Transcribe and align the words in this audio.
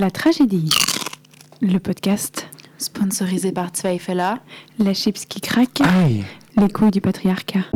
La 0.00 0.10
tragédie. 0.10 0.70
Le 1.60 1.76
podcast. 1.76 2.46
Sponsorisé 2.78 3.52
par 3.52 3.70
Zweifela. 3.76 4.38
La 4.78 4.94
chips 4.94 5.26
qui 5.26 5.42
craque. 5.42 5.82
Aïe 5.82 6.24
Les 6.56 6.70
couilles 6.70 6.90
du 6.90 7.02
patriarcat. 7.02 7.66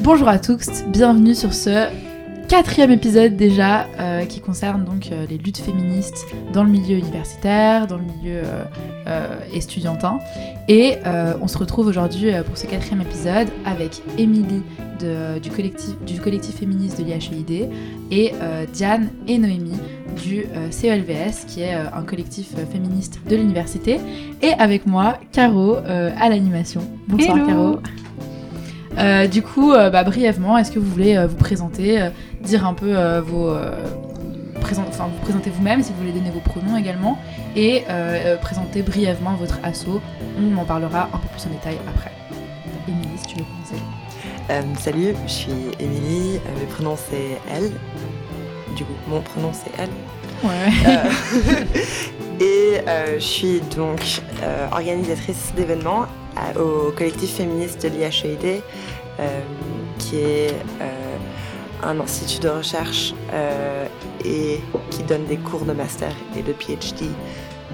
Bonjour 0.00 0.28
à 0.28 0.38
tous, 0.38 0.82
bienvenue 0.86 1.34
sur 1.34 1.52
ce 1.52 2.09
quatrième 2.50 2.90
épisode 2.90 3.36
déjà 3.36 3.86
euh, 4.00 4.24
qui 4.24 4.40
concerne 4.40 4.84
donc 4.84 5.10
euh, 5.12 5.24
les 5.30 5.38
luttes 5.38 5.58
féministes 5.58 6.26
dans 6.52 6.64
le 6.64 6.70
milieu 6.70 6.96
universitaire, 6.96 7.86
dans 7.86 7.96
le 7.96 8.02
milieu 8.02 8.38
euh, 8.44 8.64
euh, 9.06 9.38
estudiantin. 9.54 10.18
Et 10.66 10.96
on 11.40 11.48
se 11.48 11.58
retrouve 11.58 11.86
aujourd'hui 11.86 12.30
pour 12.46 12.56
ce 12.56 12.66
quatrième 12.66 13.00
épisode 13.00 13.48
avec 13.64 14.02
Émilie 14.18 14.62
du, 15.42 15.50
collectif, 15.50 15.98
du 16.06 16.20
collectif 16.20 16.56
féministe 16.56 17.00
de 17.00 17.04
l'IHEID 17.04 17.68
et 18.12 18.32
Diane 18.72 19.10
et 19.26 19.38
Noémie 19.38 19.78
du 20.22 20.44
CELVS 20.70 21.46
qui 21.48 21.62
est 21.62 21.74
un 21.74 22.02
collectif 22.02 22.54
féministe 22.70 23.20
de 23.28 23.34
l'université. 23.34 23.98
Et 24.42 24.52
avec 24.52 24.86
moi, 24.86 25.18
Caro 25.32 25.76
euh, 25.76 26.10
à 26.18 26.28
l'animation. 26.28 26.80
Bonsoir 27.08 27.36
Hello. 27.36 27.46
Caro. 27.46 27.78
Euh, 28.98 29.26
du 29.26 29.42
coup, 29.42 29.72
euh, 29.72 29.88
bah, 29.90 30.04
brièvement, 30.04 30.58
est-ce 30.58 30.70
que 30.72 30.78
vous 30.78 30.90
voulez 30.90 31.16
euh, 31.16 31.26
vous 31.26 31.36
présenter, 31.36 32.00
dire 32.42 32.66
un 32.66 32.74
peu 32.74 32.94
vos. 33.20 33.52
présent- 34.60 34.84
Enfin, 34.88 35.06
vous 35.12 35.20
présenter 35.22 35.50
vous-même 35.50 35.82
si 35.82 35.92
vous 35.92 35.98
voulez 35.98 36.12
donner 36.12 36.30
vos 36.30 36.40
pronoms 36.40 36.76
également 36.76 37.18
et 37.56 37.84
présenter 38.42 38.82
brièvement 38.82 39.34
votre 39.34 39.58
assaut. 39.62 40.00
On 40.38 40.56
en 40.56 40.64
parlera 40.64 41.08
un 41.12 41.18
peu 41.18 41.28
plus 41.32 41.46
en 41.46 41.50
détail 41.50 41.78
après. 41.88 42.12
Émilie, 42.88 43.08
si 43.18 43.26
tu 43.26 43.36
veux 43.38 43.44
commencer. 43.44 43.82
Salut, 44.80 45.14
je 45.26 45.32
suis 45.32 45.52
Émilie, 45.78 46.40
le 46.60 46.66
prénom 46.66 46.96
c'est 46.96 47.38
elle. 47.54 47.70
Du 48.76 48.84
coup, 48.84 48.92
mon 49.08 49.20
prénom 49.20 49.50
c'est 49.52 49.70
elle. 49.78 49.90
Ouais. 50.42 50.70
Et 52.40 52.80
je 53.18 53.22
suis 53.22 53.60
donc 53.76 54.20
organisatrice 54.72 55.52
d'événements 55.56 56.06
au 56.58 56.90
collectif 56.92 57.36
féministe 57.36 57.82
de 57.82 57.88
l'IHEID, 57.88 58.62
euh, 59.18 59.40
qui 59.98 60.16
est 60.16 60.54
euh, 60.80 61.16
un 61.82 62.00
institut 62.00 62.40
de 62.40 62.48
recherche 62.48 63.14
euh, 63.32 63.86
et 64.24 64.60
qui 64.90 65.02
donne 65.02 65.24
des 65.26 65.36
cours 65.36 65.64
de 65.64 65.72
master 65.72 66.12
et 66.36 66.42
de 66.42 66.52
PhD 66.52 67.06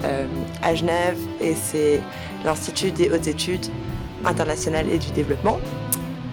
euh, 0.03 0.25
à 0.61 0.75
Genève. 0.75 1.17
Et 1.41 1.53
c'est 1.55 2.01
l'Institut 2.45 2.91
des 2.91 3.09
hautes 3.09 3.27
études 3.27 3.65
internationales 4.25 4.87
et 4.89 4.97
du 4.97 5.11
développement. 5.11 5.59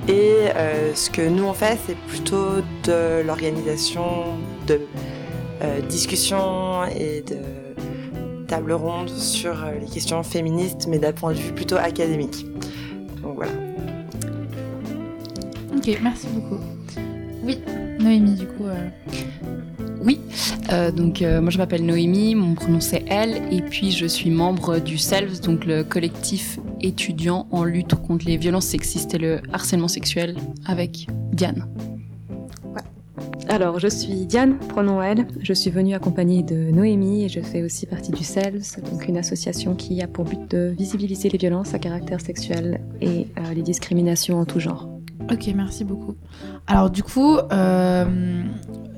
Et 0.06 0.50
euh, 0.55 0.94
ce 0.94 1.08
que 1.10 1.22
nous 1.22 1.44
on 1.44 1.55
fait, 1.55 1.78
c'est 1.86 1.96
plutôt 1.96 2.60
de 2.84 3.22
l'organisation 3.22 4.24
de 4.66 4.80
euh, 5.62 5.80
discussions 5.80 6.84
et 6.84 7.22
de 7.22 7.38
tables 8.55 8.72
rondes 8.72 9.10
sur 9.10 9.64
euh, 9.64 9.72
les 9.80 9.86
questions 9.86 10.22
féministes, 10.22 10.86
mais 10.88 11.00
d'un 11.00 11.10
point 11.12 11.33
de 11.33 11.38
vue 11.38 11.52
plutôt 11.52 11.74
académique. 11.74 12.47
Donc 13.20 13.34
voilà. 13.34 13.50
Ok, 15.77 15.98
merci 16.00 16.28
beaucoup. 16.28 16.62
Oui, 17.42 17.58
Noémie, 17.98 18.34
du 18.36 18.46
coup. 18.46 18.66
euh, 18.66 18.88
Oui, 20.00 20.20
euh, 20.70 20.92
donc 20.92 21.20
euh, 21.20 21.41
moi 21.41 21.50
je 21.50 21.58
m'appelle 21.58 21.84
Noémie, 21.84 22.36
mon 22.36 22.55
prénom 22.55 22.78
c'est 22.78 23.05
elle, 23.08 23.42
et 23.52 23.61
puis 23.61 23.91
je 23.91 24.06
suis 24.06 24.30
membre 24.30 24.78
du 24.78 24.98
SELVS, 24.98 25.41
donc 25.41 25.64
le 25.64 25.83
collectif 25.83 26.61
étudiant 26.80 27.48
en 27.50 27.64
lutte 27.64 27.96
contre 27.96 28.24
les 28.27 28.36
violences 28.36 28.66
sexistes 28.66 29.14
et 29.14 29.18
le 29.18 29.41
harcèlement 29.52 29.89
sexuel 29.89 30.36
avec 30.64 31.08
Diane. 31.33 31.67
Alors, 33.48 33.78
je 33.78 33.88
suis 33.88 34.27
Diane, 34.27 34.58
pronom 34.58 35.02
elle. 35.02 35.27
Je 35.40 35.52
suis 35.52 35.70
venue 35.70 35.94
accompagnée 35.94 36.42
de 36.42 36.70
Noémie 36.70 37.24
et 37.24 37.28
je 37.28 37.40
fais 37.40 37.62
aussi 37.62 37.86
partie 37.86 38.10
du 38.10 38.24
CELS, 38.24 38.80
donc 38.90 39.06
une 39.06 39.16
association 39.16 39.74
qui 39.74 40.00
a 40.02 40.08
pour 40.08 40.24
but 40.24 40.50
de 40.50 40.74
visibiliser 40.77 41.28
les 41.28 41.38
violences 41.38 41.74
à 41.74 41.78
caractère 41.78 42.20
sexuel 42.20 42.80
et 43.00 43.28
euh, 43.38 43.54
les 43.54 43.62
discriminations 43.62 44.40
en 44.40 44.44
tout 44.44 44.60
genre. 44.60 44.88
Ok, 45.30 45.50
merci 45.54 45.84
beaucoup. 45.84 46.14
Alors 46.66 46.90
du 46.90 47.02
coup, 47.02 47.36
euh, 47.36 48.42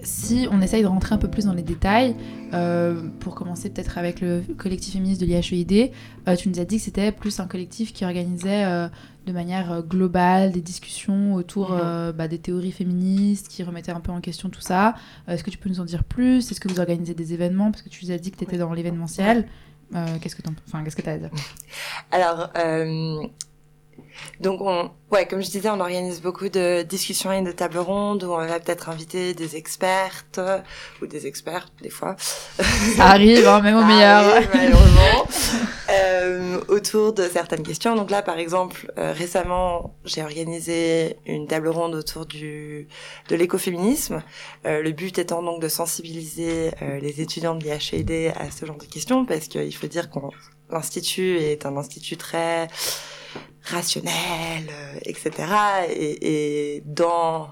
si 0.06 0.48
on 0.50 0.62
essaye 0.62 0.82
de 0.82 0.86
rentrer 0.86 1.14
un 1.14 1.18
peu 1.18 1.28
plus 1.28 1.44
dans 1.44 1.52
les 1.52 1.62
détails, 1.62 2.14
euh, 2.54 3.02
pour 3.20 3.34
commencer 3.34 3.68
peut-être 3.70 3.98
avec 3.98 4.20
le 4.20 4.42
collectif 4.56 4.94
féministe 4.94 5.20
de 5.20 5.26
l'IHEID, 5.26 5.90
euh, 6.28 6.36
tu 6.36 6.48
nous 6.48 6.58
as 6.60 6.64
dit 6.64 6.76
que 6.78 6.82
c'était 6.82 7.12
plus 7.12 7.38
un 7.40 7.46
collectif 7.46 7.92
qui 7.92 8.04
organisait 8.04 8.64
euh, 8.64 8.88
de 9.26 9.32
manière 9.32 9.82
globale 9.82 10.52
des 10.52 10.60
discussions 10.60 11.34
autour 11.34 11.72
Mhm. 11.72 12.12
bah, 12.12 12.28
des 12.28 12.38
théories 12.38 12.70
féministes, 12.72 13.48
qui 13.48 13.62
remettaient 13.64 13.92
un 13.92 14.00
peu 14.00 14.12
en 14.12 14.20
question 14.20 14.48
tout 14.48 14.60
ça. 14.60 14.94
Est-ce 15.26 15.42
que 15.42 15.50
tu 15.50 15.58
peux 15.58 15.68
nous 15.68 15.80
en 15.80 15.84
dire 15.84 16.04
plus? 16.04 16.50
Est-ce 16.50 16.60
que 16.60 16.68
vous 16.68 16.78
organisez 16.78 17.12
des 17.14 17.34
événements? 17.34 17.72
Parce 17.72 17.82
que 17.82 17.88
tu 17.88 18.04
nous 18.04 18.12
as 18.12 18.18
dit 18.18 18.30
que 18.30 18.36
tu 18.36 18.44
étais 18.44 18.58
dans 18.58 18.72
l'événementiel. 18.72 19.48
Qu'est-ce 20.20 20.36
que 20.36 20.42
tu 20.42 20.50
enfin, 20.68 20.84
qu'est-ce 20.84 20.96
que 20.96 21.02
tu 21.02 21.08
as 21.08 21.14
à 21.14 21.18
dire? 21.18 21.30
Alors, 22.12 22.50
donc 24.40 24.60
on, 24.60 24.90
ouais, 25.10 25.26
comme 25.26 25.42
je 25.42 25.50
disais, 25.50 25.70
on 25.70 25.80
organise 25.80 26.20
beaucoup 26.20 26.48
de 26.48 26.82
discussions 26.82 27.32
et 27.32 27.42
de 27.42 27.52
tables 27.52 27.78
rondes 27.78 28.24
où 28.24 28.32
on 28.32 28.46
va 28.46 28.60
peut-être 28.60 28.88
inviter 28.88 29.34
des 29.34 29.56
expertes 29.56 30.38
euh, 30.38 30.58
ou 31.02 31.06
des 31.06 31.26
experts 31.26 31.68
des 31.82 31.90
fois. 31.90 32.16
Ça 32.18 33.06
arrive, 33.06 33.46
hein, 33.46 33.60
même 33.60 33.76
au 33.76 33.84
meilleur. 33.84 34.24
arrive, 34.24 34.48
malheureusement. 34.54 35.26
euh, 35.90 36.60
autour 36.68 37.12
de 37.12 37.28
certaines 37.28 37.62
questions. 37.62 37.94
Donc 37.94 38.10
là, 38.10 38.22
par 38.22 38.38
exemple, 38.38 38.92
euh, 38.98 39.12
récemment, 39.12 39.94
j'ai 40.04 40.22
organisé 40.22 41.16
une 41.26 41.46
table 41.46 41.68
ronde 41.68 41.94
autour 41.94 42.26
du 42.26 42.88
de 43.28 43.36
l'écoféminisme. 43.36 44.22
Euh, 44.66 44.82
le 44.82 44.92
but 44.92 45.18
étant 45.18 45.42
donc 45.42 45.60
de 45.60 45.68
sensibiliser 45.68 46.70
les 47.00 47.20
étudiants 47.20 47.54
de 47.54 47.64
l'IHED 47.64 48.32
à 48.36 48.50
ce 48.50 48.66
genre 48.66 48.76
de 48.76 48.84
questions, 48.84 49.24
parce 49.24 49.48
qu'il 49.48 49.74
faut 49.74 49.86
dire 49.86 50.10
qu'on 50.10 50.30
l'institut 50.70 51.38
est 51.38 51.64
un 51.64 51.76
institut 51.76 52.16
très 52.16 52.68
rationnel, 53.62 54.68
euh, 54.70 54.98
etc. 55.02 55.30
Et, 55.90 56.82
dans 56.86 57.50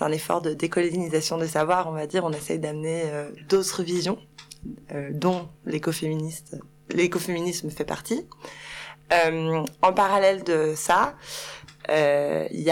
un 0.00 0.12
effort 0.12 0.42
de 0.42 0.54
décolonisation 0.54 1.38
des 1.38 1.48
savoirs, 1.48 1.88
on 1.88 1.92
va 1.92 2.06
dire, 2.06 2.24
on 2.24 2.32
essaye 2.32 2.58
d'amener 2.58 3.02
euh, 3.06 3.30
d'autres 3.48 3.82
visions, 3.82 4.18
euh, 4.92 5.10
dont 5.12 5.48
l'écoféministe, 5.66 6.56
l'écoféminisme 6.90 7.70
fait 7.70 7.84
partie. 7.84 8.26
En 9.10 9.92
parallèle 9.94 10.44
de 10.44 10.74
ça, 10.76 11.16
il 11.88 12.70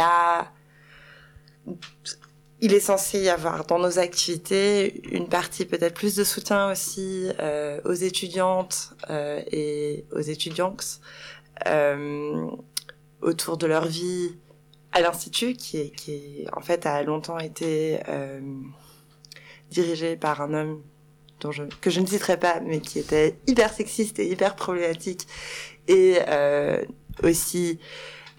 il 2.62 2.72
est 2.72 2.80
censé 2.80 3.20
y 3.20 3.28
avoir 3.28 3.64
dans 3.66 3.78
nos 3.78 3.98
activités 3.98 5.02
une 5.14 5.28
partie 5.28 5.64
peut-être 5.64 5.94
plus 5.94 6.14
de 6.14 6.24
soutien 6.24 6.70
aussi 6.70 7.28
aux 7.84 7.92
étudiantes 7.94 8.94
et 9.08 10.04
aux 10.12 10.20
étudiants 10.20 10.76
euh, 10.78 11.35
autour 13.22 13.56
de 13.56 13.66
leur 13.66 13.86
vie 13.86 14.36
à 14.92 15.00
l'institut, 15.00 15.52
qui 15.52 15.78
est, 15.78 15.90
qui 15.90 16.12
est, 16.12 16.46
en 16.56 16.60
fait 16.60 16.86
a 16.86 17.02
longtemps 17.02 17.38
été 17.38 18.00
euh, 18.08 18.40
dirigé 19.70 20.16
par 20.16 20.40
un 20.40 20.54
homme 20.54 20.82
dont 21.40 21.50
que 21.82 21.90
je 21.90 22.00
ne 22.00 22.06
citerai 22.06 22.38
pas, 22.38 22.60
mais 22.60 22.80
qui 22.80 22.98
était 22.98 23.36
hyper 23.46 23.72
sexiste 23.72 24.18
et 24.18 24.26
hyper 24.26 24.56
problématique. 24.56 25.26
Et 25.86 26.18
euh, 26.28 26.82
aussi, 27.22 27.78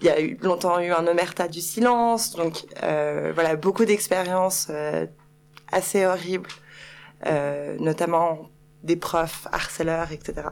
il 0.00 0.06
y 0.06 0.10
a 0.10 0.20
eu 0.20 0.36
longtemps 0.42 0.80
eu 0.80 0.90
un 0.90 1.06
omerta 1.06 1.46
du 1.46 1.60
silence, 1.60 2.34
donc 2.34 2.66
euh, 2.82 3.30
voilà 3.34 3.54
beaucoup 3.54 3.84
d'expériences 3.84 4.66
euh, 4.70 5.06
assez 5.70 6.06
horribles, 6.06 6.50
euh, 7.26 7.76
notamment 7.78 8.50
des 8.82 8.96
profs 8.96 9.46
harceleurs, 9.52 10.10
etc. 10.12 10.48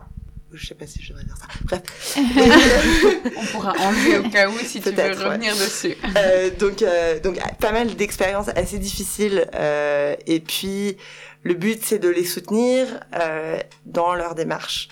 Je 0.53 0.67
sais 0.67 0.75
pas 0.75 0.87
si 0.87 1.03
je 1.03 1.09
devrais 1.11 1.25
dire 1.25 1.37
ça. 1.37 1.47
Bref. 1.65 1.83
On 3.37 3.45
pourra 3.47 3.73
enlever 3.79 4.19
au 4.19 4.31
cas 4.31 4.49
où 4.49 4.59
si 4.59 4.81
tu 4.81 4.91
veux 4.91 4.97
ouais. 4.97 5.13
revenir 5.13 5.55
dessus. 5.55 5.97
Euh, 6.17 6.51
donc, 6.51 6.83
euh, 6.83 7.19
donc 7.21 7.39
pas 7.59 7.73
mal 7.73 7.95
d'expériences 7.97 8.49
assez 8.55 8.79
difficiles. 8.79 9.49
euh, 9.55 10.15
et 10.27 10.41
puis, 10.41 10.97
le 11.43 11.55
but, 11.55 11.85
c'est 11.85 11.99
de 11.99 12.09
les 12.09 12.25
soutenir 12.25 12.87
euh, 13.21 13.59
dans 13.85 14.15
leur 14.15 14.35
démarche. 14.35 14.89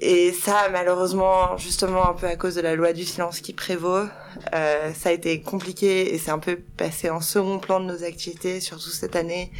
Et 0.00 0.32
ça, 0.32 0.68
malheureusement, 0.72 1.56
justement, 1.56 2.10
un 2.10 2.14
peu 2.14 2.26
à 2.26 2.34
cause 2.34 2.56
de 2.56 2.60
la 2.60 2.74
loi 2.74 2.92
du 2.92 3.04
silence 3.04 3.40
qui 3.40 3.52
prévaut, 3.52 4.06
euh, 4.52 4.92
ça 4.92 5.10
a 5.10 5.12
été 5.12 5.40
compliqué 5.40 6.12
et 6.12 6.18
c'est 6.18 6.32
un 6.32 6.40
peu 6.40 6.56
passé 6.76 7.10
en 7.10 7.20
second 7.20 7.60
plan 7.60 7.78
de 7.78 7.86
nos 7.86 8.02
activités, 8.02 8.60
surtout 8.60 8.90
cette 8.90 9.14
année, 9.14 9.52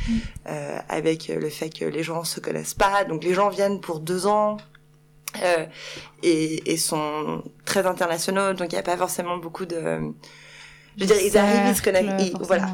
euh, 0.48 0.78
avec 0.88 1.28
le 1.28 1.48
fait 1.50 1.70
que 1.70 1.84
les 1.84 2.02
gens 2.02 2.24
se 2.24 2.40
connaissent 2.40 2.74
pas. 2.74 3.04
Donc, 3.04 3.22
les 3.22 3.32
gens 3.32 3.48
viennent 3.48 3.80
pour 3.80 4.00
deux 4.00 4.26
ans. 4.26 4.56
Euh, 5.42 5.66
et, 6.22 6.72
et 6.72 6.76
sont 6.76 7.42
très 7.64 7.86
internationaux, 7.86 8.52
donc 8.54 8.72
il 8.72 8.74
n'y 8.76 8.80
a 8.80 8.82
pas 8.84 8.96
forcément 8.96 9.36
beaucoup 9.36 9.66
de... 9.66 9.98
Je 10.96 11.00
veux 11.04 11.06
dire, 11.06 11.16
ils 11.20 11.36
arrivent, 11.36 11.70
ils 11.70 11.76
se 11.76 11.82
connectent, 11.82 12.20
ils- 12.20 12.36
voilà. 12.46 12.68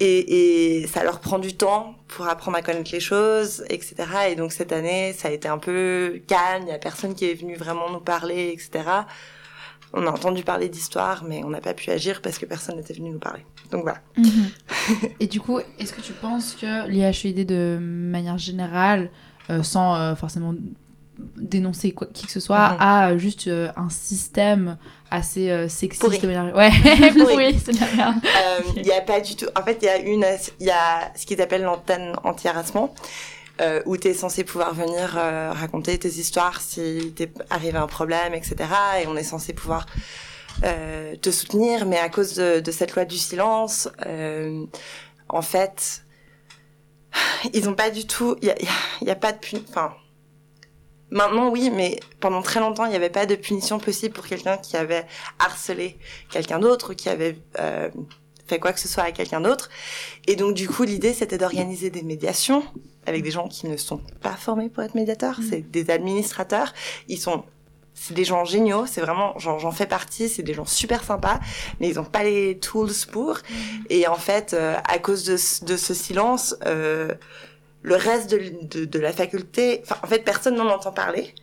et, 0.00 0.80
et, 0.80 0.86
ça 0.86 1.04
leur 1.04 1.20
prend 1.20 1.38
du 1.38 1.54
temps 1.56 1.94
pour 2.08 2.26
apprendre 2.26 2.56
à 2.56 2.62
connaître 2.62 2.90
les 2.92 3.00
choses, 3.00 3.64
etc. 3.68 3.94
Et 4.30 4.34
donc 4.34 4.52
cette 4.52 4.72
année, 4.72 5.12
ça 5.12 5.28
a 5.28 5.30
été 5.30 5.46
un 5.48 5.58
peu 5.58 6.22
calme, 6.26 6.62
il 6.62 6.66
n'y 6.66 6.72
a 6.72 6.78
personne 6.78 7.14
qui 7.14 7.26
est 7.26 7.34
venu 7.34 7.54
vraiment 7.56 7.90
nous 7.90 8.00
parler, 8.00 8.50
etc. 8.52 8.84
On 9.92 10.06
a 10.06 10.10
entendu 10.10 10.42
parler 10.42 10.68
d'histoire, 10.68 11.22
mais 11.22 11.44
on 11.44 11.50
n'a 11.50 11.60
pas 11.60 11.74
pu 11.74 11.90
agir 11.90 12.20
parce 12.22 12.38
que 12.38 12.46
personne 12.46 12.76
n'était 12.76 12.94
venu 12.94 13.10
nous 13.10 13.18
parler. 13.20 13.44
Donc 13.70 13.82
voilà. 13.82 13.98
Mhm. 14.16 14.50
et 15.20 15.26
du 15.28 15.40
coup, 15.40 15.60
est-ce 15.78 15.92
que 15.92 16.00
tu 16.00 16.12
penses 16.14 16.56
que 16.60 16.88
l'IHED 16.88 17.46
de 17.46 17.78
manière 17.80 18.38
générale, 18.38 19.10
euh, 19.50 19.62
sans 19.62 19.94
euh, 19.94 20.14
forcément 20.16 20.54
dénoncer 21.36 21.92
quoi, 21.92 22.06
qui 22.12 22.26
que 22.26 22.32
ce 22.32 22.40
soit, 22.40 22.70
Mhm. 22.70 22.76
a 22.80 23.18
juste 23.18 23.46
euh, 23.48 23.70
un 23.76 23.88
système 23.90 24.76
assez 25.10 25.50
euh, 25.50 25.68
sexiste 25.68 26.02
Pourri. 26.02 26.18
Ouais, 26.26 26.70
Pourri. 27.16 27.58
c'est 27.64 27.72
de 27.72 27.80
la 27.80 27.92
merde. 27.94 28.16
Euh, 28.24 28.60
Il 28.76 28.86
y 28.86 28.92
a 28.92 29.00
pas 29.00 29.20
du 29.20 29.36
tout. 29.36 29.46
En 29.56 29.62
fait, 29.62 29.78
il 29.82 29.84
y 29.84 29.88
a 29.88 29.98
une, 29.98 30.26
il 30.60 30.66
y 30.66 30.70
a 30.70 31.12
ce 31.14 31.24
qu'ils 31.26 31.40
appellent 31.40 31.62
l'antenne 31.62 32.14
anti-harassement, 32.24 32.94
euh, 33.60 33.80
où 33.86 33.96
tu 33.96 34.08
es 34.08 34.14
censé 34.14 34.42
pouvoir 34.42 34.74
venir 34.74 35.14
euh, 35.16 35.52
raconter 35.52 35.96
tes 35.98 36.08
histoires 36.08 36.60
si 36.60 37.12
t'es 37.14 37.30
arrivé 37.50 37.78
un 37.78 37.86
problème, 37.86 38.34
etc. 38.34 38.56
Et 39.02 39.06
on 39.06 39.16
est 39.16 39.22
censé 39.22 39.52
pouvoir 39.52 39.86
euh, 40.64 41.14
te 41.16 41.30
soutenir, 41.30 41.86
mais 41.86 41.98
à 41.98 42.08
cause 42.08 42.34
de, 42.34 42.58
de 42.60 42.70
cette 42.72 42.94
loi 42.96 43.04
du 43.04 43.16
silence, 43.18 43.88
euh, 44.06 44.64
en 45.28 45.42
fait, 45.42 46.04
ils 47.52 47.68
ont 47.68 47.74
pas 47.74 47.90
du 47.90 48.06
tout. 48.06 48.36
Il 48.42 48.48
y 48.48 48.50
a, 48.50 48.60
y 48.60 48.66
a- 48.66 48.70
il 49.02 49.06
y 49.06 49.10
a 49.10 49.14
pas 49.16 49.32
de 49.32 49.38
Enfin. 49.68 49.92
Maintenant, 51.14 51.48
oui, 51.48 51.70
mais 51.72 52.00
pendant 52.20 52.42
très 52.42 52.58
longtemps, 52.60 52.84
il 52.86 52.90
n'y 52.90 52.96
avait 52.96 53.08
pas 53.08 53.24
de 53.24 53.36
punition 53.36 53.78
possible 53.78 54.12
pour 54.14 54.26
quelqu'un 54.26 54.56
qui 54.58 54.76
avait 54.76 55.06
harcelé 55.38 55.96
quelqu'un 56.28 56.58
d'autre 56.58 56.92
ou 56.92 56.94
qui 56.96 57.08
avait 57.08 57.38
euh, 57.60 57.88
fait 58.48 58.58
quoi 58.58 58.72
que 58.72 58.80
ce 58.80 58.88
soit 58.88 59.04
à 59.04 59.12
quelqu'un 59.12 59.40
d'autre. 59.40 59.70
Et 60.26 60.34
donc, 60.34 60.54
du 60.54 60.68
coup, 60.68 60.82
l'idée, 60.82 61.14
c'était 61.14 61.38
d'organiser 61.38 61.88
des 61.90 62.02
médiations 62.02 62.64
avec 63.06 63.22
des 63.22 63.30
gens 63.30 63.46
qui 63.48 63.68
ne 63.68 63.76
sont 63.76 64.00
pas 64.22 64.32
formés 64.36 64.68
pour 64.68 64.82
être 64.82 64.94
médiateurs. 64.96 65.38
C'est 65.48 65.60
des 65.70 65.88
administrateurs. 65.90 66.72
Ils 67.08 67.18
sont, 67.20 67.44
c'est 67.94 68.14
des 68.14 68.24
gens 68.24 68.44
géniaux. 68.44 68.84
C'est 68.86 69.00
vraiment, 69.00 69.38
j'en 69.38 69.58
j'en 69.60 69.70
fais 69.70 69.86
partie. 69.86 70.28
C'est 70.28 70.42
des 70.42 70.52
gens 70.54 70.64
super 70.66 71.04
sympas, 71.04 71.38
mais 71.78 71.90
ils 71.90 71.94
n'ont 71.94 72.04
pas 72.04 72.24
les 72.24 72.58
tools 72.58 72.90
pour. 73.12 73.38
Et 73.88 74.08
en 74.08 74.16
fait, 74.16 74.52
euh, 74.52 74.74
à 74.88 74.98
cause 74.98 75.22
de, 75.24 75.36
ce- 75.36 75.64
de 75.64 75.76
ce 75.76 75.94
silence, 75.94 76.56
euh, 76.66 77.14
le 77.84 77.96
reste 77.96 78.30
de, 78.30 78.40
de, 78.62 78.84
de 78.86 78.98
la 78.98 79.12
faculté, 79.12 79.82
enfin, 79.82 79.96
en 80.02 80.06
fait, 80.06 80.20
personne 80.20 80.56
n'en 80.56 80.70
entend 80.70 80.90
parler. 80.90 81.34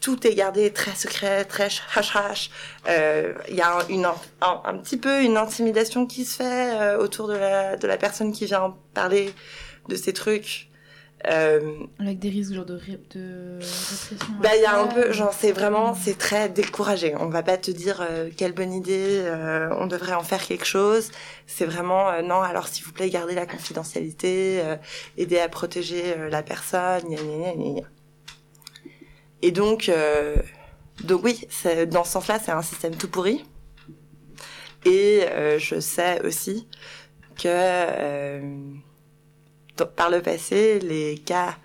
Tout 0.00 0.26
est 0.26 0.34
gardé 0.34 0.72
très 0.72 0.94
secret, 0.94 1.44
très 1.44 1.68
hash 1.94 2.16
hash. 2.16 2.50
Euh, 2.88 3.34
Il 3.50 3.56
y 3.56 3.60
a 3.60 3.76
un, 3.78 4.14
un, 4.40 4.62
un 4.64 4.78
petit 4.78 4.96
peu 4.96 5.22
une 5.22 5.36
intimidation 5.36 6.06
qui 6.06 6.24
se 6.24 6.36
fait 6.38 6.80
euh, 6.80 6.96
autour 6.98 7.28
de 7.28 7.34
la, 7.34 7.76
de 7.76 7.86
la 7.86 7.98
personne 7.98 8.32
qui 8.32 8.46
vient 8.46 8.74
parler 8.94 9.34
de 9.88 9.94
ces 9.96 10.14
trucs. 10.14 10.70
Euh, 11.30 11.60
Avec 12.00 12.18
des 12.18 12.30
risques 12.30 12.52
genre 12.52 12.64
de, 12.64 12.74
ré- 12.74 12.98
de 13.14 13.58
répression. 13.60 14.16
bah, 14.42 14.56
il 14.56 14.62
y 14.62 14.64
a 14.64 14.80
un 14.80 14.88
peu, 14.88 15.12
genre, 15.12 15.32
c'est 15.32 15.52
vraiment, 15.52 15.94
c'est 15.94 16.18
très 16.18 16.48
découragé. 16.48 17.14
On 17.16 17.28
va 17.28 17.44
pas 17.44 17.56
te 17.56 17.70
dire 17.70 18.04
euh, 18.10 18.28
quelle 18.36 18.52
bonne 18.52 18.72
idée, 18.72 19.20
euh, 19.24 19.68
on 19.78 19.86
devrait 19.86 20.14
en 20.14 20.24
faire 20.24 20.42
quelque 20.44 20.64
chose. 20.64 21.12
C'est 21.46 21.64
vraiment, 21.64 22.08
euh, 22.10 22.22
non, 22.22 22.40
alors 22.42 22.66
s'il 22.66 22.84
vous 22.84 22.92
plaît, 22.92 23.08
gardez 23.08 23.36
la 23.36 23.46
confidentialité, 23.46 24.60
euh, 24.64 24.76
aidez 25.16 25.38
à 25.38 25.48
protéger 25.48 26.02
euh, 26.18 26.28
la 26.28 26.42
personne, 26.42 27.02
gna, 27.08 27.16
gna, 27.22 27.52
gna. 27.54 27.86
Et 29.42 29.52
donc, 29.52 29.88
euh, 29.88 30.34
donc 31.04 31.22
oui, 31.22 31.46
dans 31.88 32.02
ce 32.04 32.12
sens-là, 32.12 32.40
c'est 32.44 32.52
un 32.52 32.62
système 32.62 32.96
tout 32.96 33.08
pourri. 33.08 33.44
Et 34.84 35.22
euh, 35.28 35.58
je 35.60 35.78
sais 35.78 36.20
aussi 36.26 36.66
que 37.36 37.44
euh, 37.46 38.40
par 39.96 40.10
le 40.10 40.22
passé, 40.22 40.78
les 40.80 41.18
cas 41.18 41.56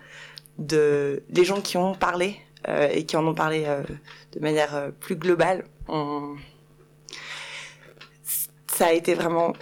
de 0.58 1.22
les 1.30 1.44
gens 1.44 1.60
qui 1.60 1.76
ont 1.76 1.94
parlé 1.94 2.36
euh, 2.68 2.88
et 2.90 3.06
qui 3.06 3.16
en 3.16 3.26
ont 3.26 3.34
parlé 3.34 3.64
euh, 3.66 3.82
de 4.32 4.40
manière 4.40 4.74
euh, 4.74 4.90
plus 4.90 5.16
globale, 5.16 5.64
ça 8.66 8.86
a 8.86 8.92
été 8.92 9.14
vraiment. 9.14 9.52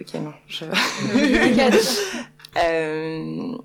Ok, 0.00 0.14
non, 0.14 0.34
je. 0.48 0.66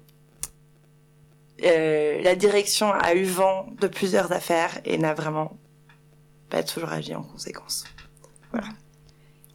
La 2.24 2.36
direction 2.36 2.92
a 2.92 3.14
eu 3.14 3.24
vent 3.24 3.68
de 3.80 3.88
plusieurs 3.88 4.32
affaires 4.32 4.80
et 4.86 4.98
n'a 4.98 5.14
vraiment 5.14 5.58
pas 6.50 6.64
toujours 6.64 6.90
agi 6.90 7.14
en 7.14 7.24
conséquence. 7.24 7.84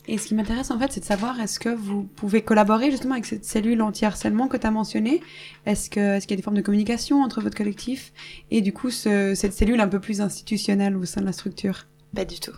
Et 0.09 0.19
ce 0.19 0.29
qui 0.29 0.35
m'intéresse 0.35 0.71
en 0.71 0.79
fait, 0.79 0.93
c'est 0.93 1.01
de 1.01 1.05
savoir 1.05 1.41
est-ce 1.41 1.59
que 1.59 1.69
vous 1.69 2.05
pouvez 2.05 2.43
collaborer 2.43 2.91
justement 2.91 3.15
avec 3.15 3.27
cette 3.27 3.45
cellule 3.45 3.83
anti-harcèlement 3.83 4.47
que 4.49 4.57
tu 4.57 4.67
as 4.67 4.71
mentionnée? 4.71 5.21
Est-ce 5.67 5.91
que 5.91 5.99
est-ce 6.17 6.27
qu'il 6.27 6.35
y 6.35 6.39
a 6.39 6.39
des 6.39 6.43
formes 6.43 6.57
de 6.57 6.63
communication 6.63 7.23
entre 7.23 7.41
votre 7.41 7.57
collectif? 7.57 8.13
Et 8.51 8.61
du 8.61 8.73
coup 8.73 8.91
ce- 8.91 9.35
cette 9.35 9.53
cellule 9.53 9.81
un 9.81 9.89
peu 9.89 9.99
plus 10.01 10.21
institutionnelle 10.21 10.97
au 10.97 11.05
sein 11.05 11.21
de 11.23 11.27
la 11.27 11.33
structure? 11.33 11.87
Pas 12.15 12.25
du 12.25 12.39
tout. 12.39 12.53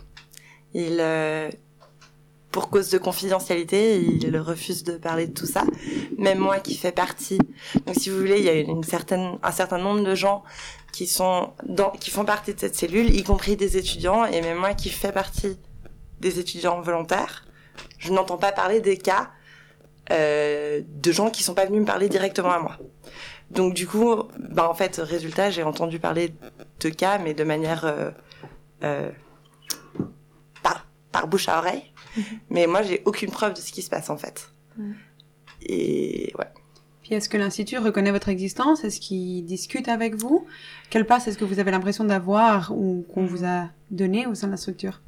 Il, 0.75 0.97
euh, 0.99 1.49
pour 2.51 2.69
cause 2.69 2.89
de 2.89 2.97
confidentialité, 2.99 3.99
il 4.01 4.37
refuse 4.37 4.83
de 4.83 4.93
parler 4.93 5.27
de 5.27 5.33
tout 5.33 5.45
ça. 5.47 5.63
Même 6.17 6.37
moi 6.39 6.59
qui 6.59 6.75
fais 6.75 6.91
partie. 6.91 7.37
Donc, 7.85 7.95
si 7.95 8.09
vous 8.09 8.17
voulez, 8.17 8.37
il 8.39 8.45
y 8.45 8.49
a 8.49 8.53
une 8.53 8.83
certaine, 8.83 9.37
un 9.43 9.51
certain 9.51 9.77
nombre 9.77 10.03
de 10.03 10.15
gens 10.15 10.43
qui 10.91 11.05
sont 11.07 11.49
dans, 11.67 11.89
qui 11.91 12.09
font 12.11 12.25
partie 12.25 12.53
de 12.53 12.59
cette 12.59 12.75
cellule, 12.75 13.13
y 13.15 13.23
compris 13.23 13.55
des 13.55 13.77
étudiants, 13.77 14.25
et 14.25 14.41
même 14.41 14.57
moi 14.57 14.73
qui 14.73 14.89
fais 14.89 15.11
partie 15.11 15.57
des 16.19 16.39
étudiants 16.39 16.81
volontaires. 16.81 17.45
Je 17.97 18.11
n'entends 18.11 18.37
pas 18.37 18.51
parler 18.51 18.81
des 18.81 18.97
cas 18.97 19.31
euh, 20.11 20.81
de 20.87 21.11
gens 21.11 21.29
qui 21.29 21.43
sont 21.43 21.53
pas 21.53 21.65
venus 21.65 21.81
me 21.81 21.85
parler 21.85 22.09
directement 22.09 22.51
à 22.51 22.59
moi. 22.59 22.77
Donc 23.51 23.73
du 23.73 23.87
coup, 23.87 24.23
bah 24.37 24.69
en 24.69 24.73
fait, 24.73 24.97
résultat, 24.97 25.49
j'ai 25.49 25.63
entendu 25.63 25.99
parler 25.99 26.33
de 26.79 26.89
cas, 26.89 27.17
mais 27.17 27.33
de 27.33 27.43
manière 27.43 27.85
euh, 27.85 28.11
euh, 28.83 29.09
par, 30.63 30.87
par 31.11 31.27
bouche 31.27 31.49
à 31.49 31.59
oreille. 31.59 31.83
Mais 32.49 32.67
moi, 32.67 32.81
j'ai 32.81 33.01
aucune 33.05 33.31
preuve 33.31 33.53
de 33.53 33.59
ce 33.59 33.71
qui 33.71 33.81
se 33.81 33.89
passe 33.89 34.09
en 34.09 34.17
fait. 34.17 34.51
Mhm. 34.77 34.95
Et 35.63 36.33
ouais. 36.37 36.47
Puis 37.03 37.13
est-ce 37.13 37.29
que 37.29 37.37
l'institut 37.37 37.77
reconnaît 37.77 38.11
votre 38.11 38.29
existence? 38.29 38.83
Est-ce 38.83 38.99
qu'il 38.99 39.45
discute 39.45 39.87
avec 39.87 40.15
vous? 40.15 40.45
Quelle 40.89 41.05
place 41.05 41.27
est-ce 41.27 41.37
que 41.37 41.45
vous 41.45 41.59
avez 41.59 41.71
l'impression 41.71 42.03
d'avoir 42.03 42.71
ou 42.71 43.05
qu'on 43.13 43.25
vous 43.25 43.45
a 43.45 43.69
donné 43.89 44.27
au 44.27 44.35
sein 44.35 44.47
de 44.47 44.51
la 44.51 44.57
structure? 44.57 45.01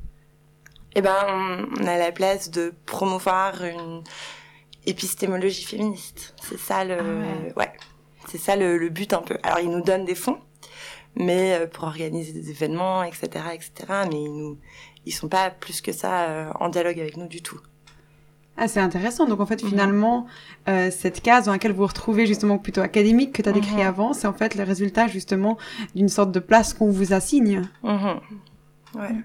Eh 0.95 1.01
ben, 1.01 1.15
on- 1.27 1.81
on 1.83 1.87
a 1.87 1.97
la 1.97 2.11
place 2.11 2.49
de 2.51 2.73
promouvoir 2.85 3.63
une 3.63 4.03
épistémologie 4.85 5.63
féministe. 5.63 6.33
C'est 6.41 6.59
ça 6.59 6.83
le, 6.83 6.97
Ah 6.99 7.03
ouais. 7.03 7.53
ouais. 7.55 7.71
C'est 8.27 8.37
ça 8.37 8.55
le, 8.55 8.77
le 8.77 8.89
but 8.89 9.13
un 9.13 9.21
peu. 9.21 9.37
Alors, 9.43 9.59
ils 9.59 9.69
nous 9.69 9.81
donnent 9.81 10.05
des 10.05 10.15
fonds, 10.15 10.37
mais 11.15 11.53
euh, 11.59 11.67
pour 11.67 11.85
organiser 11.85 12.33
des 12.33 12.49
événements, 12.49 13.03
etc., 13.03 13.27
etc. 13.53 13.71
Mais 14.09 14.21
ils 14.23 14.31
nous, 14.33 14.57
ils 15.05 15.11
sont 15.11 15.27
pas 15.27 15.49
plus 15.49 15.81
que 15.81 15.91
ça 15.91 16.23
euh, 16.29 16.51
en 16.59 16.69
dialogue 16.69 16.99
avec 16.99 17.17
nous 17.17 17.27
du 17.27 17.41
tout. 17.41 17.59
Ah, 18.57 18.67
c'est 18.67 18.79
intéressant. 18.81 19.25
Donc, 19.25 19.39
en 19.39 19.45
fait, 19.45 19.63
Mhm. 19.63 19.69
finalement, 19.69 20.27
euh, 20.67 20.91
cette 20.91 21.21
case 21.21 21.45
dans 21.45 21.51
laquelle 21.53 21.71
vous 21.71 21.79
vous 21.79 21.87
retrouvez, 21.87 22.27
justement, 22.27 22.57
plutôt 22.57 22.81
académique, 22.81 23.33
que 23.33 23.41
tu 23.41 23.49
as 23.49 23.53
décrit 23.53 23.75
Mhm. 23.75 23.79
avant, 23.87 24.13
c'est 24.13 24.27
en 24.27 24.33
fait 24.33 24.55
le 24.55 24.63
résultat, 24.63 25.07
justement, 25.07 25.57
d'une 25.95 26.09
sorte 26.09 26.31
de 26.31 26.39
place 26.39 26.73
qu'on 26.73 26.91
vous 26.91 27.13
assigne. 27.13 27.63
Mhm. 27.83 28.19
Ouais. 28.95 29.15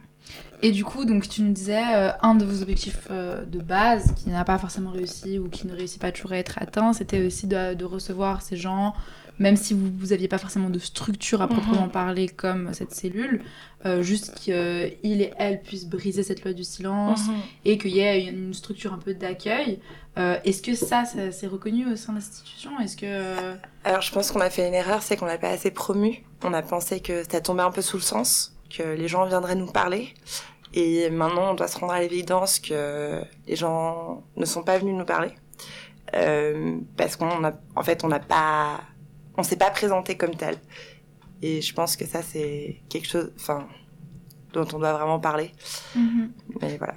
Et 0.62 0.70
du 0.72 0.84
coup, 0.84 1.04
donc 1.04 1.28
tu 1.28 1.42
nous 1.42 1.52
disais, 1.52 1.82
euh, 1.94 2.10
un 2.22 2.34
de 2.34 2.44
vos 2.44 2.62
objectifs 2.62 3.08
euh, 3.10 3.44
de 3.44 3.58
base 3.60 4.12
qui 4.16 4.30
n'a 4.30 4.44
pas 4.44 4.58
forcément 4.58 4.90
réussi 4.90 5.38
ou 5.38 5.48
qui 5.48 5.66
ne 5.66 5.74
réussit 5.74 6.00
pas 6.00 6.12
toujours 6.12 6.32
à 6.32 6.38
être 6.38 6.58
atteint, 6.60 6.92
c'était 6.92 7.24
aussi 7.26 7.46
de, 7.46 7.74
de 7.74 7.84
recevoir 7.84 8.40
ces 8.42 8.56
gens, 8.56 8.94
même 9.38 9.56
si 9.56 9.74
vous 9.74 9.90
vous 9.98 10.12
aviez 10.14 10.28
pas 10.28 10.38
forcément 10.38 10.70
de 10.70 10.78
structure 10.78 11.42
à 11.42 11.46
Mhm. 11.46 11.52
proprement 11.52 11.88
parler 11.88 12.26
comme 12.28 12.72
cette 12.72 12.94
cellule, 12.94 13.42
euh, 13.84 14.02
juste 14.02 14.34
qu'ils 14.36 14.54
et 14.54 15.30
elles 15.38 15.60
puissent 15.60 15.86
briser 15.86 16.22
cette 16.22 16.42
loi 16.42 16.54
du 16.54 16.64
silence 16.64 17.26
Mhm. 17.28 17.34
et 17.66 17.76
qu'il 17.78 17.90
y 17.90 18.00
ait 18.00 18.24
une, 18.24 18.54
structure 18.54 18.94
un 18.94 18.98
peu 18.98 19.12
d'accueil. 19.12 19.78
Euh, 20.16 20.38
Est-ce 20.44 20.62
que 20.62 20.74
ça, 20.74 21.04
ça 21.04 21.30
c'est 21.32 21.46
reconnu 21.46 21.86
au 21.92 21.96
sein 21.96 22.12
de 22.14 22.18
l'institution? 22.18 22.70
Est-ce 22.80 22.96
que... 22.96 23.54
Alors, 23.84 24.00
je 24.00 24.10
pense 24.10 24.32
qu'on 24.32 24.40
a 24.40 24.48
fait 24.48 24.66
une 24.66 24.72
erreur, 24.74 25.02
c'est 25.02 25.18
qu'on 25.18 25.26
n'a 25.26 25.36
pas 25.36 25.50
assez 25.50 25.70
promu. 25.70 26.24
On 26.42 26.54
a 26.54 26.62
pensé 26.62 27.00
que 27.00 27.22
ça 27.30 27.42
tombait 27.42 27.62
un 27.62 27.70
peu 27.70 27.82
sous 27.82 27.98
le 27.98 28.02
sens, 28.02 28.55
que 28.70 28.82
les 28.82 29.08
gens 29.08 29.26
viendraient 29.26 29.54
nous 29.54 29.70
parler. 29.70 30.14
Et 30.74 31.08
maintenant, 31.10 31.52
on 31.52 31.54
doit 31.54 31.68
se 31.68 31.78
rendre 31.78 31.92
à 31.92 32.00
l'évidence 32.00 32.58
que 32.58 33.22
les 33.46 33.56
gens 33.56 34.22
ne 34.36 34.44
sont 34.44 34.62
pas 34.62 34.78
venus 34.78 34.94
nous 34.94 35.04
parler. 35.04 35.30
Euh, 36.14 36.78
parce 36.96 37.16
qu'on 37.16 37.44
a, 37.44 37.52
en 37.74 37.82
fait, 37.82 38.04
on 38.04 38.08
n'a 38.08 38.20
pas, 38.20 38.80
on 39.36 39.42
s'est 39.42 39.56
pas 39.56 39.70
présenté 39.70 40.16
comme 40.16 40.34
tel. 40.34 40.56
Et 41.42 41.60
je 41.60 41.74
pense 41.74 41.96
que 41.96 42.06
ça, 42.06 42.22
c'est 42.22 42.80
quelque 42.88 43.08
chose, 43.08 43.32
enfin, 43.36 43.66
dont 44.52 44.66
on 44.72 44.78
doit 44.78 44.92
vraiment 44.92 45.20
parler. 45.20 45.52
Mais 46.60 46.76
voilà. 46.78 46.94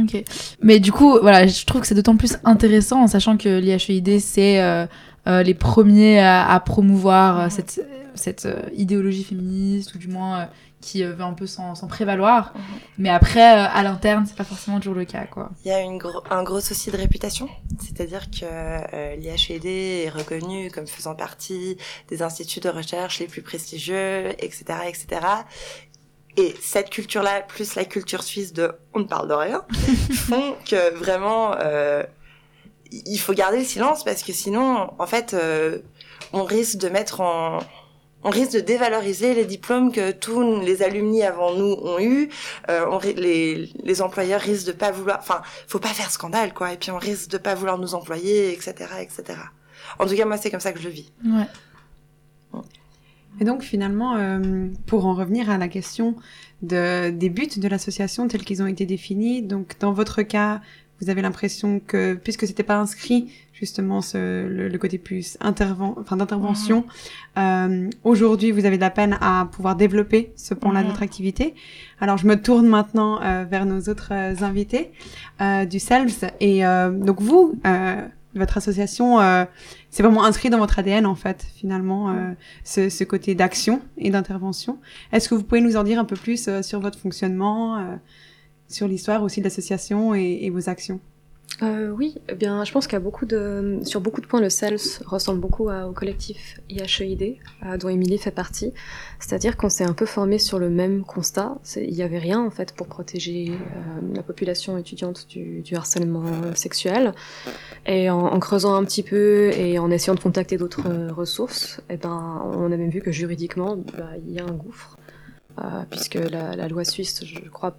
Ok. 0.00 0.24
Mais 0.62 0.80
du 0.80 0.92
coup, 0.92 1.18
voilà, 1.20 1.46
je 1.46 1.64
trouve 1.66 1.82
que 1.82 1.86
c'est 1.86 1.94
d'autant 1.94 2.16
plus 2.16 2.38
intéressant 2.44 3.02
en 3.02 3.06
sachant 3.06 3.36
que 3.36 3.58
l'IHEID, 3.58 4.20
c'est 4.20 4.60
euh, 4.62 4.86
euh, 5.26 5.42
les 5.42 5.54
premiers 5.54 6.20
à, 6.20 6.48
à 6.48 6.60
promouvoir 6.60 7.40
euh, 7.40 7.48
cette, 7.50 7.84
cette 8.14 8.46
euh, 8.46 8.62
idéologie 8.74 9.24
féministe 9.24 9.94
ou 9.94 9.98
du 9.98 10.08
moins 10.08 10.40
euh, 10.40 10.44
qui 10.80 11.04
euh, 11.04 11.12
veut 11.12 11.22
un 11.22 11.32
peu 11.34 11.46
s'en 11.46 11.74
prévaloir. 11.88 12.52
Mais 12.98 13.08
après, 13.08 13.40
euh, 13.56 13.66
à 13.72 13.82
l'interne, 13.82 14.24
c'est 14.26 14.36
pas 14.36 14.44
forcément 14.44 14.78
toujours 14.80 14.94
le 14.96 15.04
cas, 15.04 15.26
quoi. 15.26 15.50
Il 15.64 15.68
y 15.68 15.72
a 15.72 15.80
une 15.80 15.98
gro- 15.98 16.22
un 16.30 16.42
gros 16.42 16.60
souci 16.60 16.90
de 16.90 16.96
réputation, 16.96 17.48
c'est-à-dire 17.80 18.30
que 18.30 18.42
euh, 18.44 19.14
l'IHED 19.16 19.64
est 19.66 20.08
reconnu 20.10 20.70
comme 20.70 20.86
faisant 20.86 21.14
partie 21.14 21.76
des 22.08 22.22
instituts 22.22 22.60
de 22.60 22.68
recherche 22.68 23.20
les 23.20 23.26
plus 23.26 23.42
prestigieux, 23.42 24.30
etc., 24.42 24.64
etc. 24.88 25.06
Et 26.36 26.54
cette 26.62 26.88
culture-là, 26.90 27.42
plus 27.42 27.74
la 27.74 27.84
culture 27.84 28.22
suisse 28.22 28.52
de 28.52 28.72
on 28.94 29.00
ne 29.00 29.04
parle 29.04 29.28
de 29.28 29.34
rien, 29.34 29.64
font 30.14 30.54
que 30.68 30.94
vraiment 30.94 31.54
euh, 31.60 32.02
il 32.90 33.18
faut 33.18 33.34
garder 33.34 33.58
le 33.58 33.64
silence 33.64 34.02
parce 34.04 34.22
que 34.22 34.32
sinon, 34.32 34.90
en 34.98 35.06
fait, 35.06 35.34
euh, 35.34 35.78
on 36.32 36.42
risque 36.44 36.78
de 36.78 36.88
mettre 36.88 37.20
en 37.20 37.58
on 38.24 38.30
risque 38.30 38.52
de 38.52 38.60
dévaloriser 38.60 39.34
les 39.34 39.44
diplômes 39.44 39.92
que 39.92 40.12
tous 40.12 40.60
les 40.60 40.82
alumni 40.82 41.22
avant 41.22 41.54
nous 41.54 41.74
ont 41.82 41.98
eu. 41.98 42.28
Euh, 42.70 42.86
on 42.90 42.98
les, 42.98 43.70
les 43.82 44.02
employeurs 44.02 44.40
risquent 44.40 44.68
de 44.68 44.72
pas 44.72 44.90
vouloir. 44.90 45.18
Enfin, 45.20 45.42
faut 45.66 45.78
pas 45.80 45.88
faire 45.88 46.10
scandale, 46.10 46.54
quoi. 46.54 46.72
Et 46.72 46.76
puis 46.76 46.90
on 46.90 46.98
risque 46.98 47.30
de 47.30 47.38
pas 47.38 47.54
vouloir 47.54 47.78
nous 47.78 47.94
employer, 47.94 48.52
etc., 48.52 48.74
etc. 49.00 49.38
En 49.98 50.06
tout 50.06 50.14
cas, 50.14 50.24
moi, 50.24 50.36
c'est 50.36 50.50
comme 50.50 50.60
ça 50.60 50.72
que 50.72 50.78
je 50.78 50.84
le 50.84 50.90
vis. 50.90 51.12
Ouais. 51.24 51.46
Et 53.40 53.44
donc 53.44 53.62
finalement, 53.62 54.16
euh, 54.16 54.68
pour 54.86 55.06
en 55.06 55.14
revenir 55.14 55.50
à 55.50 55.58
la 55.58 55.68
question 55.68 56.16
de, 56.60 57.10
des 57.10 57.30
buts 57.30 57.48
de 57.56 57.68
l'association 57.68 58.28
tels 58.28 58.44
qu'ils 58.44 58.62
ont 58.62 58.66
été 58.66 58.86
définis, 58.86 59.42
donc 59.42 59.78
dans 59.80 59.92
votre 59.92 60.22
cas, 60.22 60.60
vous 61.02 61.10
avez 61.10 61.20
l'impression 61.20 61.80
que 61.86 62.14
puisque 62.14 62.46
c'était 62.46 62.62
pas 62.62 62.78
inscrit 62.78 63.30
justement 63.52 64.00
ce, 64.00 64.16
le, 64.48 64.68
le 64.68 64.78
côté 64.78 64.98
plus 64.98 65.36
interven, 65.40 65.94
enfin 66.00 66.16
d'intervention, 66.16 66.84
euh, 67.38 67.90
aujourd'hui 68.04 68.50
vous 68.52 68.64
avez 68.66 68.76
de 68.76 68.80
la 68.82 68.90
peine 68.90 69.18
à 69.20 69.48
pouvoir 69.52 69.76
développer 69.76 70.32
ce 70.36 70.54
pan-là 70.54 70.80
de 70.80 70.86
Mhm. 70.86 70.90
votre 70.92 71.02
activité. 71.02 71.54
Alors 72.00 72.18
je 72.18 72.26
me 72.26 72.40
tourne 72.40 72.66
maintenant 72.66 73.20
euh, 73.22 73.44
vers 73.48 73.66
nos 73.66 73.80
autres 73.88 74.10
euh, 74.12 74.34
invités 74.42 74.90
euh, 75.40 75.64
du 75.64 75.78
SELVS 75.78 76.26
et 76.40 76.64
euh, 76.64 76.90
donc 76.90 77.20
vous, 77.20 77.54
euh, 77.66 78.00
votre 78.34 78.56
association, 78.56 79.20
euh, 79.20 79.44
c'est 79.90 80.02
vraiment 80.02 80.24
inscrit 80.24 80.48
dans 80.50 80.58
votre 80.58 80.78
ADN 80.78 81.04
en 81.06 81.14
fait 81.14 81.44
finalement. 81.56 82.10
euh, 82.10 82.32
ce, 82.64 82.88
ce 82.88 83.04
côté 83.04 83.34
d'action 83.34 83.82
et 83.98 84.10
d'intervention. 84.10 84.78
Est-ce 85.12 85.28
que 85.28 85.34
vous 85.34 85.42
pouvez 85.42 85.60
nous 85.60 85.76
en 85.76 85.82
dire 85.84 85.98
un 85.98 86.04
peu 86.04 86.16
plus 86.16 86.48
euh, 86.48 86.62
sur 86.62 86.80
votre 86.80 86.98
fonctionnement, 86.98 87.76
euh, 87.78 87.82
sur 88.72 88.88
l'histoire 88.88 89.22
aussi 89.22 89.40
de 89.40 89.44
l'association 89.44 90.14
et, 90.14 90.50
vos 90.50 90.68
actions? 90.68 91.00
Euh, 91.62 91.90
oui, 91.90 92.16
eh 92.28 92.34
bien, 92.34 92.64
je 92.64 92.72
pense 92.72 92.86
qu'il 92.86 92.94
y 92.94 92.96
a 92.96 93.00
beaucoup 93.00 93.26
de, 93.26 93.78
sur 93.84 94.00
beaucoup 94.00 94.20
de 94.20 94.26
points, 94.26 94.40
le 94.40 94.50
CELS 94.50 95.00
ressemble 95.06 95.38
beaucoup 95.38 95.70
au 95.70 95.92
collectif 95.92 96.58
IHEID, 96.70 97.36
euh, 97.64 97.76
dont 97.76 97.88
Émilie 97.88 98.18
fait 98.18 98.32
partie. 98.32 98.72
C'est-à-dire 99.20 99.56
qu'on 99.56 99.68
s'est 99.68 99.84
un 99.84 99.92
peu 99.92 100.06
formé 100.06 100.38
sur 100.38 100.58
le 100.58 100.70
même 100.70 101.04
constat. 101.04 101.58
Il 101.76 101.92
n'y 101.92 102.02
avait 102.02 102.18
rien, 102.18 102.40
en 102.40 102.50
fait, 102.50 102.72
pour 102.72 102.88
protéger 102.88 103.52
euh, 103.52 104.14
la 104.14 104.22
population 104.22 104.76
étudiante 104.76 105.28
du, 105.28 105.62
harcèlement 105.74 106.24
sexuel. 106.54 107.12
Et 107.86 108.10
en, 108.10 108.38
creusant 108.40 108.74
un 108.74 108.84
petit 108.84 109.02
peu 109.02 109.50
et 109.52 109.78
en 109.78 109.90
essayant 109.90 110.14
de 110.14 110.20
contacter 110.20 110.56
d'autres 110.56 111.10
ressources, 111.10 111.80
eh 111.90 111.96
ben, 111.96 112.42
on 112.44 112.72
a 112.72 112.76
même 112.76 112.90
vu 112.90 113.00
que 113.00 113.12
juridiquement, 113.12 113.76
bah, 113.76 114.10
il 114.26 114.32
y 114.32 114.40
a 114.40 114.44
un 114.44 114.52
gouffre. 114.52 114.96
puisque 115.90 116.14
la 116.14 116.68
loi 116.68 116.84
suisse, 116.84 117.24
je 117.24 117.48
crois, 117.50 117.76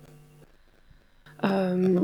euh, 1.44 2.00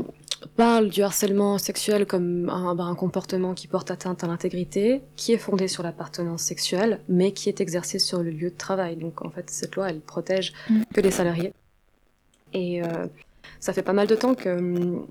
parle 0.56 0.88
du 0.88 1.02
harcèlement 1.02 1.58
sexuel 1.58 2.06
comme 2.06 2.48
un, 2.48 2.74
bah, 2.74 2.84
un 2.84 2.94
comportement 2.94 3.54
qui 3.54 3.66
porte 3.68 3.90
atteinte 3.90 4.24
à 4.24 4.26
l'intégrité, 4.26 5.02
qui 5.16 5.32
est 5.32 5.38
fondé 5.38 5.68
sur 5.68 5.82
l'appartenance 5.82 6.42
sexuelle, 6.42 7.00
mais 7.08 7.32
qui 7.32 7.48
est 7.48 7.60
exercé 7.60 7.98
sur 7.98 8.22
le 8.22 8.30
lieu 8.30 8.50
de 8.50 8.56
travail. 8.56 8.96
Donc 8.96 9.24
en 9.24 9.30
fait, 9.30 9.50
cette 9.50 9.76
loi, 9.76 9.90
elle 9.90 10.00
protège 10.00 10.52
Mm. 10.68 10.82
que 10.94 11.00
les 11.00 11.10
salariés. 11.10 11.52
Et 12.52 12.82
euh, 12.82 13.06
ça 13.60 13.72
fait 13.72 13.82
pas 13.82 13.92
mal 13.92 14.06
de 14.06 14.14
temps 14.14 14.34
que 14.34 14.48
hum, 14.58 15.06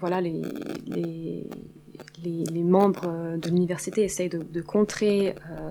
voilà, 0.00 0.20
les, 0.20 0.42
les, 0.86 1.46
les, 2.24 2.44
les 2.44 2.62
membres 2.62 3.08
euh, 3.08 3.36
de 3.36 3.48
l'université 3.48 4.02
essayent 4.02 4.28
de, 4.28 4.42
de 4.42 4.60
contrer 4.60 5.30
euh, 5.50 5.70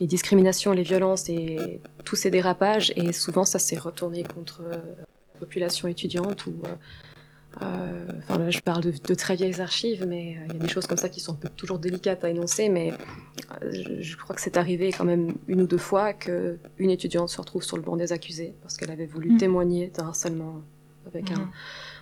les 0.00 0.06
discriminations, 0.06 0.72
les 0.72 0.82
violences 0.82 1.28
et 1.28 1.80
tous 2.04 2.16
ces 2.16 2.30
dérapages. 2.30 2.92
Et 2.96 3.12
souvent, 3.12 3.44
ça 3.44 3.58
s'est 3.58 3.78
retourné 3.78 4.22
contre 4.24 4.62
euh, 4.62 4.76
la 5.34 5.40
population 5.40 5.88
étudiante 5.88 6.46
ou 6.46 6.50
euh, 6.64 6.68
euh, 6.68 6.74
enfin 7.60 8.38
là, 8.38 8.50
je 8.50 8.60
parle 8.60 8.82
de, 8.82 8.90
de 8.92 9.14
très 9.14 9.34
vieilles 9.36 9.60
archives, 9.60 10.04
mais 10.06 10.36
euh, 10.38 10.46
il 10.48 10.52
y 10.54 10.56
a 10.56 10.58
des 10.60 10.68
choses 10.68 10.86
comme 10.86 10.98
ça 10.98 11.08
qui 11.08 11.20
sont 11.20 11.38
toujours 11.56 11.78
délicates 11.78 12.22
à 12.24 12.28
énoncer, 12.30 12.68
mais 12.68 12.92
euh, 13.62 13.72
je, 13.72 14.02
je 14.02 14.16
crois 14.16 14.34
que 14.36 14.42
c'est 14.42 14.56
arrivé 14.56 14.92
quand 14.92 15.04
même 15.04 15.34
une 15.48 15.62
ou 15.62 15.66
deux 15.66 15.78
fois 15.78 16.12
que 16.12 16.58
une 16.78 16.90
étudiante 16.90 17.28
se 17.28 17.40
retrouve 17.40 17.62
sur 17.62 17.76
le 17.76 17.82
banc 17.82 17.96
des 17.96 18.12
accusés 18.12 18.54
parce 18.62 18.76
qu'elle 18.76 18.90
avait 18.90 19.06
voulu 19.06 19.32
Mm. 19.32 19.38
témoigner 19.38 19.88
d'un 19.88 20.08
harcèlement 20.08 20.62
avec 21.06 21.30
un, 21.30 21.50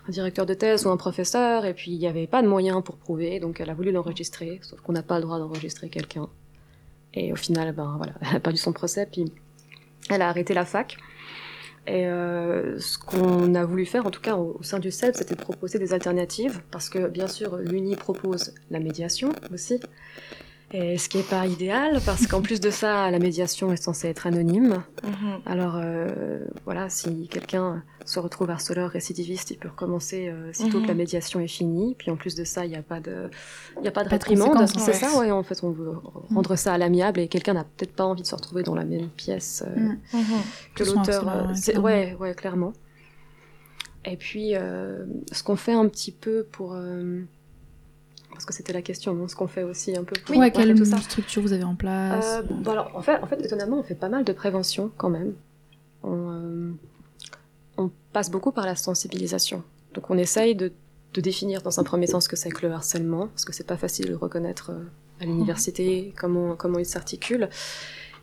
un 0.09 0.11
directeur 0.11 0.47
de 0.47 0.55
thèse 0.55 0.87
ou 0.87 0.91
un 0.91 0.97
professeur, 0.97 1.65
et 1.67 1.75
puis 1.75 1.91
il 1.93 1.99
n'y 1.99 2.07
avait 2.07 2.27
pas 2.27 2.43
de 2.43 2.49
moyens 2.49 2.83
pour 2.83 2.97
prouver, 2.97 3.39
donc 3.39 3.61
elle 3.61 3.71
a 3.71 3.75
voulu 3.75 3.93
l'enregistrer, 3.93 4.59
sauf 4.63 4.81
qu'on 4.81 4.93
n'a 4.93 5.03
pas 5.03 5.17
le 5.17 5.23
droit 5.23 5.39
d'enregistrer 5.39 5.89
quelqu'un. 5.89 6.29
Et 7.13 7.33
au 7.33 7.37
final, 7.37 7.73
ben 7.73 7.95
voilà, 7.97 8.15
elle 8.23 8.37
a 8.37 8.41
perdu 8.41 8.59
son 8.59 8.73
procès, 8.73 9.07
puis 9.11 9.25
elle 10.11 10.23
a 10.23 10.29
arrêté 10.29 10.53
la 10.55 10.65
fac. 10.65 10.97
Et 11.87 12.07
euh, 12.07 12.79
ce 12.81 12.97
qu'on 12.97 13.55
a 13.55 13.65
voulu 13.65 13.85
faire, 13.85 14.07
en 14.07 14.11
tout 14.11 14.21
cas 14.21 14.37
au, 14.37 14.57
au 14.59 14.63
sein 14.63 14.79
du 14.79 14.91
CELP, 14.91 15.17
c'était 15.17 15.35
de 15.35 15.41
proposer 15.41 15.79
des 15.79 15.93
alternatives, 15.93 16.63
parce 16.71 16.89
que 16.89 17.09
bien 17.09 17.29
sûr, 17.29 17.59
l'UNI 17.59 17.97
propose 17.97 18.55
la 18.71 18.81
médiation 18.81 19.33
aussi, 19.53 19.81
et 20.77 20.99
ce 20.99 21.09
qui 21.09 21.19
n'est 21.19 21.23
pas 21.23 21.47
idéal, 21.47 22.01
parce 22.05 22.27
qu'en 22.27 22.43
plus 22.43 22.61
de 22.61 22.69
ça, 22.71 23.09
la 23.11 23.19
médiation 23.21 23.73
est 23.73 23.81
censée 23.83 24.09
être 24.09 24.27
anonyme. 24.27 24.83
Mhm. 25.05 25.13
Alors 25.47 25.77
euh, 25.77 26.41
voilà, 26.65 26.89
si 26.91 27.29
quelqu'un 27.29 27.83
se 28.05 28.19
retrouve 28.19 28.51
harceleur 28.51 28.91
récidiviste, 28.91 29.53
il 29.53 29.57
peut 29.59 29.69
recommencer 29.69 30.29
euh, 30.29 30.53
sitôt 30.53 30.79
Mhm. 30.79 30.83
que 30.83 30.89
la 30.89 30.95
médiation 30.95 31.39
est 31.39 31.47
finie. 31.49 31.95
Puis 31.97 32.11
en 32.11 32.17
plus 32.17 32.35
de 32.35 32.43
ça, 32.43 32.65
il 32.65 32.71
n'y 32.71 32.77
a 32.77 32.83
pas 32.83 32.99
de, 32.99 33.31
il 33.79 33.85
y 33.85 33.89
a 33.89 33.93
pas 33.93 34.03
de 34.03 34.09
Pas 34.09 34.17
réprimande. 34.17 34.67
C'est 34.67 34.79
ouais. 34.89 34.93
ça, 34.95 35.17
ouais. 35.19 35.31
En 35.31 35.45
fait, 35.45 35.63
on 35.63 35.71
veut 35.71 35.93
rendre 36.35 36.57
ça 36.57 36.75
à 36.75 36.79
l'amiable 36.79 37.21
et 37.21 37.29
quelqu'un 37.29 37.55
n'a 37.55 37.65
peut-être 37.65 37.95
pas 37.95 38.05
envie 38.05 38.23
de 38.23 38.27
se 38.27 38.35
retrouver 38.35 38.63
dans 38.65 38.75
la 38.75 38.85
même 38.85 39.09
pièce 39.11 39.63
euh, 39.67 39.79
Mm. 39.81 39.99
Mhm. 40.13 40.25
que 40.75 40.85
l'auteur. 40.85 41.29
euh, 41.29 41.47
ouais, 41.79 41.81
ouais, 41.81 42.17
ouais, 42.19 42.35
clairement. 42.35 42.73
Et 44.05 44.17
puis, 44.17 44.51
euh, 44.55 45.05
ce 45.33 45.43
qu'on 45.43 45.57
fait 45.57 45.73
un 45.73 45.89
petit 45.89 46.13
peu 46.13 46.45
pour, 46.53 46.75
euh, 46.75 47.23
parce 48.35 48.45
que 48.45 48.53
c'était 48.53 48.73
la 48.75 48.83
question, 48.83 49.15
non, 49.15 49.27
ce 49.29 49.35
qu'on 49.35 49.49
fait 49.49 49.63
aussi 49.63 49.97
un 49.97 50.05
peu 50.05 50.15
pour 50.27 50.37
ouais, 50.37 50.51
quelle 50.51 50.75
tout 50.75 50.85
ça. 50.85 50.99
structure 50.99 51.41
vous 51.43 51.53
avez 51.55 51.65
en 51.65 51.75
place 51.75 52.25
Euh, 52.39 52.43
bon, 52.43 52.71
alors, 52.73 52.91
en 52.95 53.01
fait, 53.01 53.17
en 53.23 53.27
fait, 53.27 53.41
étonnamment, 53.43 53.79
on 53.79 53.83
fait 53.83 53.95
pas 53.95 54.11
mal 54.11 54.25
de 54.25 54.33
prévention 54.33 54.91
quand 54.99 55.09
même. 55.09 55.35
On, 56.03 56.31
euh, 56.31 56.71
on 57.79 57.91
passe 58.13 58.31
beaucoup 58.31 58.53
par 58.53 58.67
la 58.67 58.77
sensibilisation. 58.77 59.63
Donc, 59.95 60.11
on 60.11 60.19
essaye 60.19 60.55
de, 60.55 60.73
de 61.15 61.21
définir 61.21 61.63
dans 61.63 61.81
un 61.81 61.85
premier 61.85 62.07
temps 62.09 62.21
ce 62.21 62.29
que 62.29 62.37
c'est 62.37 62.51
que 62.51 62.67
le 62.67 62.73
harcèlement, 62.73 63.29
parce 63.29 63.45
que 63.45 63.53
c'est 63.53 63.67
pas 63.67 63.77
facile 63.77 64.07
de 64.07 64.11
le 64.11 64.17
reconnaître 64.17 64.71
euh, 64.71 64.85
à 65.21 65.25
l'université, 65.25 66.13
comment, 66.17 66.57
comment 66.57 66.79
il 66.79 66.87
s'articule. 66.87 67.49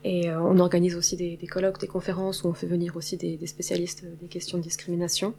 Et 0.04 0.30
euh, 0.30 0.42
on 0.42 0.58
organise 0.60 0.96
aussi 0.96 1.16
des, 1.16 1.38
des 1.38 1.48
colloques, 1.48 1.80
des 1.80 1.88
conférences 1.88 2.44
où 2.44 2.48
on 2.48 2.54
fait 2.54 2.68
venir 2.68 2.98
aussi 2.98 3.18
des, 3.18 3.38
des 3.38 3.48
spécialistes 3.48 4.04
des 4.20 4.28
questions 4.28 4.58
de 4.58 4.64
discrimination. 4.64 5.34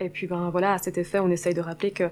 Et 0.00 0.08
puis, 0.10 0.26
ben 0.26 0.50
voilà, 0.50 0.72
à 0.74 0.78
cet 0.78 0.96
effet, 0.98 1.18
on 1.20 1.30
essaye 1.30 1.54
de 1.54 1.60
rappeler 1.60 1.90
que 1.92 2.04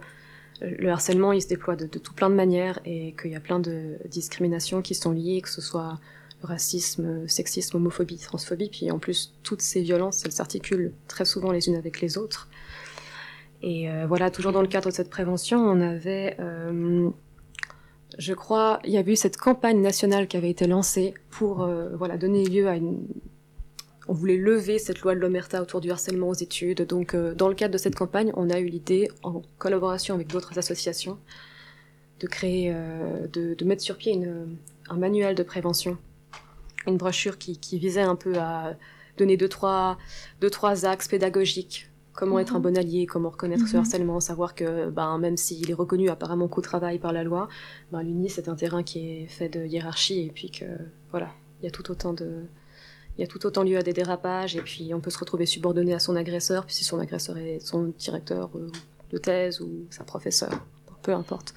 le 0.63 0.89
harcèlement, 0.91 1.33
il 1.33 1.43
se 1.43 1.49
déploie 1.49 1.77
de, 1.77 1.87
tout 1.87 2.15
plein 2.15 2.31
de 2.31 2.35
manières 2.35 2.79
et 2.85 3.15
qu'il 3.21 3.33
y 3.33 3.37
a 3.37 3.41
plein 3.41 3.59
de 3.59 3.99
discriminations 4.09 4.81
qui 4.81 4.95
sont 4.95 5.11
liées, 5.11 5.41
que 5.43 5.51
ce 5.51 5.61
soit 5.61 5.99
racisme, 6.43 7.27
sexisme, 7.29 7.77
homophobie, 7.77 8.19
transphobie, 8.19 8.69
puis 8.69 8.91
en 8.91 8.99
plus, 8.99 9.35
toutes 9.43 9.63
ces 9.63 9.83
violences, 9.83 10.25
elles 10.25 10.33
s'articulent 10.33 10.93
très 11.09 11.25
souvent 11.25 11.53
les 11.53 11.69
unes 11.69 11.77
avec 11.77 12.01
les 12.01 12.19
autres. 12.19 12.49
Et 13.63 13.89
euh, 13.89 14.07
voilà, 14.07 14.31
toujours 14.31 14.53
dans 14.53 14.63
le 14.63 14.69
cadre 14.69 14.89
de 14.89 14.95
cette 14.95 15.11
prévention, 15.11 15.59
on 15.59 15.81
avait, 15.81 16.37
euh, 16.41 17.09
je 18.19 18.35
crois, 18.35 18.81
il 18.85 18.91
y 18.91 18.99
avait 18.99 19.13
eu 19.13 19.17
cette 19.17 19.37
campagne 19.37 19.81
nationale 19.81 20.27
qui 20.27 20.37
avait 20.37 20.51
été 20.51 20.67
lancée 20.67 21.15
pour 21.31 21.63
euh, 21.63 21.91
voilà, 21.97 22.17
donner 22.17 22.45
lieu 22.45 22.69
à 22.69 22.77
une... 22.77 23.07
On 24.09 24.13
voulait 24.15 24.37
lever 24.37 24.79
cette 24.79 25.01
loi 25.01 25.15
de 25.15 25.21
l'Omerta 25.21 25.63
autour 25.63 25.81
du 25.81 25.91
harcèlement 25.91 26.29
aux 26.29 26.35
études. 26.35 26.83
Donc, 26.87 27.15
euh, 27.15 27.35
dans 27.35 27.49
le 27.49 27.55
cadre 27.55 27.73
de 27.73 27.79
cette 27.79 27.95
campagne, 27.95 28.33
on 28.35 28.51
a 28.51 28.59
eu 28.59 28.67
l'idée, 28.67 29.09
en 29.23 29.43
collaboration 29.59 30.15
avec 30.15 30.27
d'autres 30.29 30.59
associations, 30.59 31.19
de 32.21 32.27
créer, 32.27 32.73
euh, 32.75 33.27
de, 33.29 33.55
de 33.55 33.65
mettre 33.65 33.83
sur 33.83 33.97
pied 33.97 34.13
une, 34.13 34.57
un 34.89 34.97
manuel 34.97 35.35
de 35.35 35.43
prévention, 35.43 35.99
une 36.87 36.97
brochure 36.97 37.39
qui, 37.39 37.59
qui 37.59 37.79
visait 37.79 38.03
un 38.03 38.17
peu 38.17 38.35
à 38.39 38.77
donner 39.19 39.37
deux 39.37 39.49
trois, 39.49 39.99
deux, 40.41 40.51
trois 40.51 40.85
axes 40.85 41.07
pédagogiques. 41.09 41.89
Comment 42.15 42.39
être 42.39 42.57
un 42.57 42.61
bon 42.61 42.77
allié, 42.77 43.07
comment 43.07 43.31
reconnaître 43.31 43.67
ce 43.67 43.73
Mhm. 43.75 43.81
harcèlement, 43.81 44.21
savoir 44.21 44.55
que 44.55 44.91
ben, 44.91 45.17
même 45.19 45.39
s'il 45.39 45.71
est 45.71 45.75
reconnu 45.75 46.11
apparemment 46.11 46.47
qu'au 46.47 46.61
travail 46.61 46.99
par 46.99 47.13
la 47.13 47.25
loi, 47.25 47.49
ben, 47.91 48.03
l'UNI 48.03 48.29
c'est 48.29 48.49
un 48.49 48.55
terrain 48.55 48.83
qui 48.83 48.99
est 49.23 49.27
fait 49.29 49.49
de 49.49 49.65
hiérarchie 49.65 50.27
et 50.27 50.31
puis 50.31 50.51
que 50.51 50.67
voilà, 51.11 51.31
il 51.61 51.65
y 51.65 51.69
a 51.69 51.71
tout 51.71 51.91
autant 51.91 52.13
de, 52.13 52.43
il 53.17 53.21
y 53.21 53.25
a 53.25 53.27
tout 53.27 53.45
autant 53.47 53.63
lieu 53.63 53.77
à 53.77 53.83
des 53.83 53.93
dérapages 53.93 54.57
et 54.57 54.63
puis 54.63 54.95
on 54.95 55.01
peut 55.01 55.11
se 55.11 55.19
retrouver 55.19 55.47
subordonné 55.47 55.95
à 55.95 55.99
son 55.99 56.17
agresseur, 56.17 56.65
puis 56.65 56.75
si 56.75 56.85
son 56.85 56.99
agresseur 56.99 57.37
est 57.37 57.61
son 57.61 57.93
directeur 57.99 58.51
euh, 58.57 58.71
de 59.11 59.19
thèse 59.19 59.61
ou 59.61 59.87
sa 59.91 60.05
professeure, 60.05 60.65
peu 61.03 61.13
importe. 61.13 61.55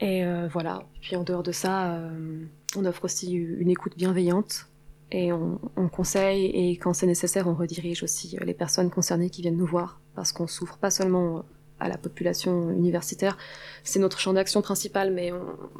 Et 0.00 0.24
euh, 0.24 0.48
voilà. 0.52 0.82
Puis 1.00 1.16
en 1.16 1.22
dehors 1.22 1.42
de 1.42 1.52
ça, 1.52 1.94
euh, 1.94 2.44
on 2.76 2.84
offre 2.84 3.04
aussi 3.04 3.32
une 3.32 3.70
écoute 3.70 3.96
bienveillante 3.96 4.66
et 5.10 5.32
on, 5.32 5.60
on 5.76 5.88
conseille 5.88 6.46
et 6.46 6.76
quand 6.76 6.92
c'est 6.92 7.06
nécessaire, 7.06 7.48
on 7.48 7.54
redirige 7.54 8.02
aussi 8.02 8.36
les 8.42 8.54
personnes 8.54 8.90
concernées 8.90 9.30
qui 9.30 9.40
viennent 9.40 9.56
nous 9.56 9.66
voir 9.66 10.00
parce 10.14 10.32
qu'on 10.32 10.46
souffre 10.46 10.76
pas 10.76 10.90
seulement 10.90 11.44
à 11.80 11.88
la 11.88 11.98
population 11.98 12.70
universitaire, 12.70 13.36
c'est 13.82 13.98
notre 13.98 14.20
champ 14.20 14.32
d'action 14.32 14.62
principal, 14.62 15.12
mais 15.12 15.32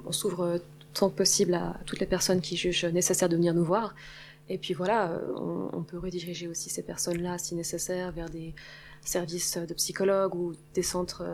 on 0.05 0.11
s'ouvre 0.11 0.61
tant 0.95 1.11
que 1.11 1.17
possible 1.17 1.55
à 1.55 1.77
toutes 1.87 2.01
les 2.01 2.07
personnes 2.07 2.41
qui 2.41 2.57
jugent 2.57 2.87
nécessaire 2.87 3.29
de 3.29 3.37
venir 3.37 3.55
nous 3.55 3.65
voir. 3.65 3.95
Et 4.53 4.59
puis 4.59 4.75
voilà, 4.75 5.19
on, 5.37 5.71
on 5.73 5.83
peut 5.83 5.99
rediriger 5.99 6.47
aussi 6.47 6.69
ces 6.69 6.83
personnes-là, 6.83 7.39
si 7.39 7.55
nécessaire, 7.55 8.13
vers 8.13 8.29
des 8.29 8.55
services 9.01 9.57
de 9.57 9.75
psychologues 9.75 10.35
ou 10.35 10.53
des 10.75 10.83
centres 10.83 11.25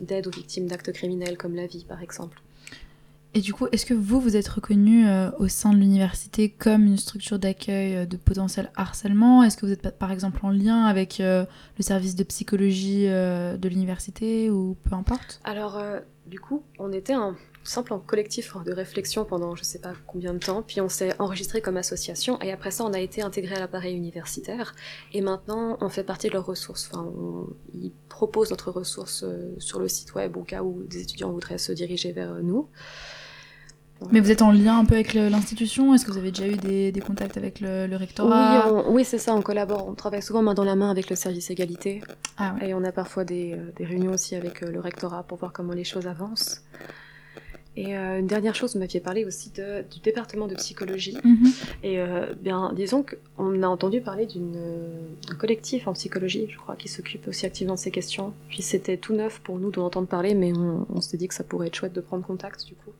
d'aide 0.00 0.26
aux 0.26 0.30
victimes 0.30 0.66
d'actes 0.66 0.92
criminels 0.92 1.38
comme 1.38 1.54
la 1.54 1.66
vie, 1.66 1.84
par 1.88 2.02
exemple. 2.02 2.42
Et 3.36 3.40
du 3.40 3.52
coup, 3.52 3.66
est-ce 3.70 3.84
que 3.84 3.92
vous, 3.92 4.18
vous 4.18 4.34
êtes 4.34 4.48
reconnu 4.48 5.06
euh, 5.06 5.30
au 5.38 5.46
sein 5.46 5.74
de 5.74 5.76
l'université 5.76 6.48
comme 6.48 6.86
une 6.86 6.96
structure 6.96 7.38
d'accueil 7.38 7.94
euh, 7.94 8.06
de 8.06 8.16
potentiel 8.16 8.70
harcèlement? 8.76 9.42
Est-ce 9.42 9.58
que 9.58 9.66
vous 9.66 9.72
êtes 9.72 9.98
par 9.98 10.10
exemple 10.10 10.40
en 10.42 10.48
lien 10.48 10.84
avec 10.84 11.20
euh, 11.20 11.44
le 11.76 11.82
service 11.82 12.16
de 12.16 12.24
psychologie 12.24 13.04
euh, 13.08 13.58
de 13.58 13.68
l'université 13.68 14.48
ou 14.48 14.74
peu 14.84 14.94
importe? 14.94 15.42
Alors, 15.44 15.76
euh, 15.76 16.00
du 16.26 16.40
coup, 16.40 16.62
on 16.78 16.92
était 16.92 17.12
un 17.12 17.36
simple 17.66 17.92
en 17.92 17.98
collectif 17.98 18.56
de 18.64 18.72
réflexion 18.72 19.24
pendant 19.24 19.54
je 19.54 19.64
sais 19.64 19.78
pas 19.78 19.92
combien 20.06 20.32
de 20.32 20.38
temps, 20.38 20.62
puis 20.62 20.80
on 20.80 20.88
s'est 20.88 21.14
enregistré 21.18 21.60
comme 21.60 21.76
association, 21.76 22.40
et 22.40 22.52
après 22.52 22.70
ça, 22.70 22.84
on 22.84 22.92
a 22.92 23.00
été 23.00 23.22
intégré 23.22 23.56
à 23.56 23.60
l'appareil 23.60 23.94
universitaire, 23.94 24.74
et 25.12 25.20
maintenant, 25.20 25.76
on 25.80 25.88
fait 25.88 26.04
partie 26.04 26.28
de 26.28 26.32
leurs 26.32 26.46
ressources. 26.46 26.90
Enfin, 26.92 27.04
on, 27.04 27.46
ils 27.74 27.92
proposent 28.08 28.50
notre 28.50 28.70
ressource 28.70 29.24
euh, 29.24 29.54
sur 29.58 29.78
le 29.78 29.88
site 29.88 30.14
web 30.14 30.36
au 30.36 30.42
cas 30.42 30.62
où 30.62 30.82
des 30.84 31.02
étudiants 31.02 31.30
voudraient 31.30 31.58
se 31.58 31.72
diriger 31.72 32.12
vers 32.12 32.32
euh, 32.32 32.40
nous. 32.42 32.68
Mais 34.12 34.20
vous 34.20 34.30
êtes 34.30 34.42
en 34.42 34.52
lien 34.52 34.78
un 34.78 34.84
peu 34.84 34.94
avec 34.94 35.14
l'institution? 35.14 35.94
Est-ce 35.94 36.04
que 36.04 36.10
vous 36.10 36.18
avez 36.18 36.30
déjà 36.30 36.46
eu 36.46 36.56
des, 36.56 36.92
des 36.92 37.00
contacts 37.00 37.38
avec 37.38 37.60
le, 37.60 37.96
rectorat? 37.96 38.70
Oui, 38.90 39.06
c'est 39.06 39.16
ça, 39.16 39.34
on 39.34 39.40
collabore, 39.40 39.88
on 39.88 39.94
travaille 39.94 40.20
souvent 40.20 40.42
main 40.42 40.52
dans 40.52 40.64
la 40.64 40.76
main 40.76 40.90
avec 40.90 41.08
le 41.08 41.16
service 41.16 41.50
égalité, 41.50 42.02
Ah 42.36 42.54
ouais. 42.60 42.68
et 42.68 42.74
on 42.74 42.84
a 42.84 42.92
parfois 42.92 43.24
des, 43.24 43.54
euh, 43.54 43.72
des 43.76 43.86
réunions 43.86 44.12
aussi 44.12 44.34
avec 44.34 44.60
le 44.60 44.80
rectorat 44.80 45.22
pour 45.22 45.38
voir 45.38 45.52
comment 45.52 45.72
les 45.72 45.84
choses 45.84 46.06
avancent. 46.06 46.62
Et 47.76 47.94
euh, 47.94 48.20
une 48.20 48.26
dernière 48.26 48.54
chose, 48.54 48.72
vous 48.72 48.78
m'aviez 48.78 49.00
parlé 49.00 49.24
aussi 49.26 49.50
de, 49.50 49.84
du 49.92 50.00
département 50.00 50.46
de 50.46 50.54
psychologie. 50.54 51.16
Et 51.82 52.00
euh, 52.00 52.32
bien, 52.40 52.72
disons 52.74 53.04
qu'on 53.04 53.62
a 53.62 53.66
entendu 53.66 54.00
parler 54.00 54.26
euh, 54.34 54.98
d'un 55.28 55.34
collectif 55.34 55.86
en 55.86 55.92
psychologie, 55.92 56.46
je 56.48 56.56
crois, 56.56 56.76
qui 56.76 56.88
s'occupe 56.88 57.28
aussi 57.28 57.44
activement 57.44 57.74
de 57.74 57.78
ces 57.78 57.90
questions. 57.90 58.32
Puis 58.48 58.62
c'était 58.62 58.96
tout 58.96 59.12
neuf 59.12 59.40
pour 59.40 59.58
nous 59.58 59.70
d'en 59.70 59.84
entendre 59.84 60.08
parler, 60.08 60.34
mais 60.34 60.52
on, 60.56 60.86
on 60.88 61.00
s'est 61.02 61.18
dit 61.18 61.28
que 61.28 61.34
ça 61.34 61.44
pourrait 61.44 61.66
être 61.66 61.74
chouette 61.74 61.92
de 61.92 62.00
prendre 62.00 62.24
contact, 62.24 62.64
du 62.64 62.74
coup. 62.74 62.92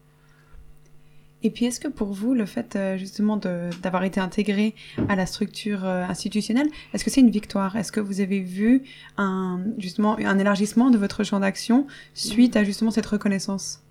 Et 1.42 1.50
puis, 1.50 1.66
est-ce 1.66 1.78
que 1.78 1.88
pour 1.88 2.12
vous, 2.12 2.35
le 2.35 2.45
fait 2.47 2.75
euh, 2.75 2.97
justement 2.97 3.37
d'avoir 3.37 4.04
été 4.04 4.18
intégré 4.21 4.75
à 5.09 5.16
la 5.16 5.26
structure 5.26 5.85
euh, 5.85 6.02
institutionnelle, 6.02 6.68
est-ce 6.92 7.04
que 7.04 7.11
c'est 7.11 7.21
une 7.21 7.30
victoire? 7.30 7.76
Est-ce 7.76 7.92
que 7.92 8.00
vous 8.00 8.21
avez 8.21 8.40
vu 8.40 8.83
un, 9.16 9.61
justement 9.78 10.16
un 10.18 10.38
élargissement 10.38 10.90
de 10.90 10.99
votre 10.99 11.25
champ 11.25 11.38
d'action 11.38 11.87
suite 12.14 12.56
à 12.56 12.64
justement 12.64 12.90
cette 12.90 13.06
reconnaissance? 13.06 13.83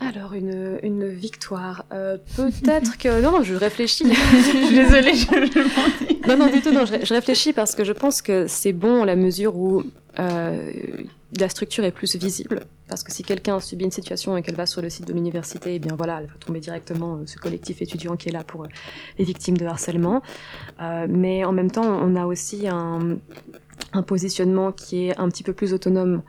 Alors, 0.00 0.32
une, 0.32 0.78
une 0.82 1.06
victoire. 1.08 1.84
Euh, 1.92 2.16
peut-être 2.36 2.96
que... 2.98 3.20
Non, 3.20 3.32
non, 3.32 3.42
je 3.42 3.54
réfléchis. 3.54 4.04
Je 4.12 4.40
suis 4.66 4.74
désolée, 4.74 5.14
je, 5.14 5.26
je 5.26 6.28
non, 6.28 6.36
non, 6.36 6.50
du 6.52 6.60
tout, 6.62 6.72
non, 6.72 6.84
je, 6.86 6.92
ré- 6.92 7.04
je 7.04 7.12
réfléchis 7.14 7.52
parce 7.52 7.74
que 7.74 7.84
je 7.84 7.92
pense 7.92 8.22
que 8.22 8.46
c'est 8.46 8.72
bon 8.72 9.02
à 9.02 9.06
la 9.06 9.16
mesure 9.16 9.56
où 9.56 9.82
euh, 10.18 10.70
la 11.38 11.48
structure 11.48 11.84
est 11.84 11.90
plus 11.92 12.16
visible. 12.16 12.60
Parce 12.88 13.02
que 13.04 13.12
si 13.12 13.22
quelqu'un 13.22 13.60
subit 13.60 13.84
une 13.84 13.90
situation 13.90 14.36
et 14.36 14.42
qu'elle 14.42 14.54
va 14.56 14.66
sur 14.66 14.80
le 14.82 14.88
site 14.90 15.06
de 15.06 15.12
l'université, 15.12 15.74
eh 15.74 15.78
bien 15.78 15.94
voilà, 15.96 16.20
elle 16.20 16.26
va 16.28 16.34
tomber 16.44 16.60
directement 16.60 17.16
euh, 17.16 17.22
ce 17.26 17.36
collectif 17.36 17.82
étudiant 17.82 18.16
qui 18.16 18.30
est 18.30 18.32
là 18.32 18.42
pour 18.42 18.66
les 19.18 19.24
victimes 19.24 19.56
de 19.58 19.66
harcèlement. 19.66 20.22
Mais 21.08 21.44
en 21.44 21.52
même 21.52 21.70
temps, 21.70 21.84
on 21.86 22.16
a 22.16 22.24
aussi 22.26 22.68
un, 22.68 23.18
un 23.92 24.02
positionnement 24.02 24.72
qui 24.72 25.08
est 25.08 25.18
un 25.18 25.28
petit 25.28 25.42
peu 25.42 25.52
plus 25.52 25.72
autonome, 25.74 26.22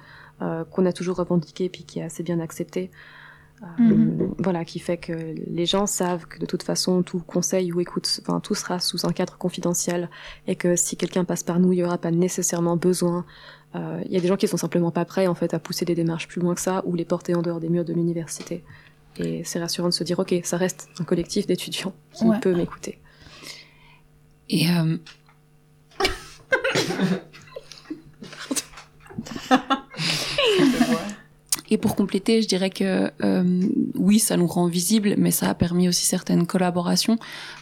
qu'on 0.72 0.86
a 0.88 0.92
toujours 0.94 1.18
revendiqué 1.18 1.70
puis 1.70 1.84
qui 1.84 2.00
est 2.00 2.04
assez 2.04 2.24
bien 2.24 2.40
accepté. 2.40 2.90
Euh, 3.62 3.66
Mhm. 3.78 4.34
Voilà, 4.40 4.66
qui 4.66 4.80
fait 4.80 4.98
que 4.98 5.14
les 5.48 5.66
gens 5.68 5.86
savent 5.86 6.26
que 6.26 6.40
de 6.40 6.48
toute 6.48 6.64
façon, 6.64 7.04
tout 7.04 7.20
conseil 7.20 7.72
ou 7.72 7.80
écoute, 7.80 8.20
enfin, 8.24 8.40
tout 8.40 8.56
sera 8.56 8.80
sous 8.80 9.06
un 9.06 9.12
cadre 9.12 9.38
confidentiel 9.38 10.10
et 10.48 10.56
que 10.56 10.76
si 10.76 10.98
quelqu'un 10.98 11.26
passe 11.26 11.44
par 11.44 11.60
nous, 11.60 11.72
il 11.72 11.76
n'y 11.78 11.84
aura 11.84 12.00
pas 12.00 12.10
nécessairement 12.12 12.76
besoin. 12.76 13.24
euh, 13.76 14.02
Il 14.08 14.12
y 14.14 14.18
a 14.18 14.20
des 14.20 14.28
gens 14.28 14.36
qui 14.38 14.48
sont 14.48 14.58
simplement 14.58 14.90
pas 14.90 15.06
prêts 15.06 15.28
en 15.28 15.36
fait 15.36 15.54
à 15.54 15.60
pousser 15.60 15.86
des 15.86 15.94
démarches 15.94 16.28
plus 16.28 16.42
loin 16.42 16.56
que 16.56 16.62
ça 16.62 16.82
ou 16.88 16.96
les 16.96 17.06
porter 17.06 17.36
en 17.36 17.44
dehors 17.44 17.60
des 17.60 17.70
murs 17.70 17.86
de 17.86 17.94
l'université. 17.94 18.64
Et 19.18 19.44
c'est 19.44 19.60
rassurant 19.60 19.90
de 19.90 19.94
se 19.94 20.04
dire, 20.04 20.18
ok, 20.18 20.34
ça 20.44 20.58
reste 20.58 20.90
un 21.00 21.04
collectif 21.04 21.46
d'étudiants 21.46 21.94
qui 22.14 22.24
Ouais. 22.26 22.40
peut 22.40 22.56
m'écouter. 22.56 22.98
Et 24.50 24.68
euh, 24.72 24.98
Et 31.72 31.78
pour 31.78 31.96
compléter, 31.96 32.42
je 32.42 32.50
dirais 32.50 32.70
que 32.70 33.10
euh, 33.24 33.62
oui, 33.96 34.20
ça 34.20 34.36
nous 34.36 34.46
rend 34.46 34.68
visible, 34.68 35.16
mais 35.18 35.32
ça 35.32 35.50
a 35.50 35.56
permis 35.56 35.88
aussi 35.88 36.06
certaines 36.06 36.46
collaborations. 36.46 37.18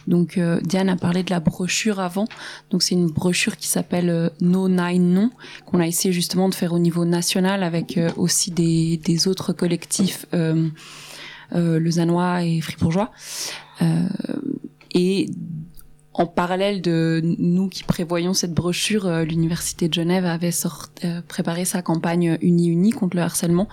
Donc 0.08 0.36
euh, 0.36 0.60
Diane 0.62 0.88
a 0.88 0.96
parlé 0.96 1.22
de 1.22 1.30
la 1.30 1.38
brochure 1.38 2.00
avant. 2.00 2.26
Donc 2.70 2.82
c'est 2.82 2.96
une 2.96 3.06
brochure 3.06 3.56
qui 3.56 3.68
s'appelle 3.68 4.10
euh, 4.10 4.28
No 4.40 4.68
Nine 4.68 5.14
Non, 5.14 5.30
qu'on 5.64 5.78
a 5.78 5.86
essayé 5.86 6.12
justement 6.12 6.48
de 6.48 6.56
faire 6.56 6.72
au 6.72 6.80
niveau 6.80 7.04
national 7.04 7.62
avec 7.62 7.96
euh, 7.96 8.10
aussi 8.16 8.50
des, 8.50 8.96
des 8.96 9.28
autres 9.28 9.52
collectifs 9.52 10.26
euh, 10.34 10.68
euh, 11.54 12.40
et 12.42 12.60
fribourgeois. 12.60 13.12
Et 14.92 15.30
en 16.20 16.26
parallèle 16.26 16.82
de 16.82 17.22
nous 17.38 17.68
qui 17.70 17.82
prévoyons 17.82 18.34
cette 18.34 18.52
brochure, 18.52 19.06
euh, 19.06 19.24
l'université 19.24 19.88
de 19.88 19.94
Genève 19.94 20.26
avait 20.26 20.50
euh, 21.04 21.22
préparé 21.26 21.64
sa 21.64 21.80
campagne 21.80 22.36
Uni 22.42 22.68
Uni 22.68 22.90
contre 22.90 23.16
le 23.16 23.22
harcèlement. 23.22 23.68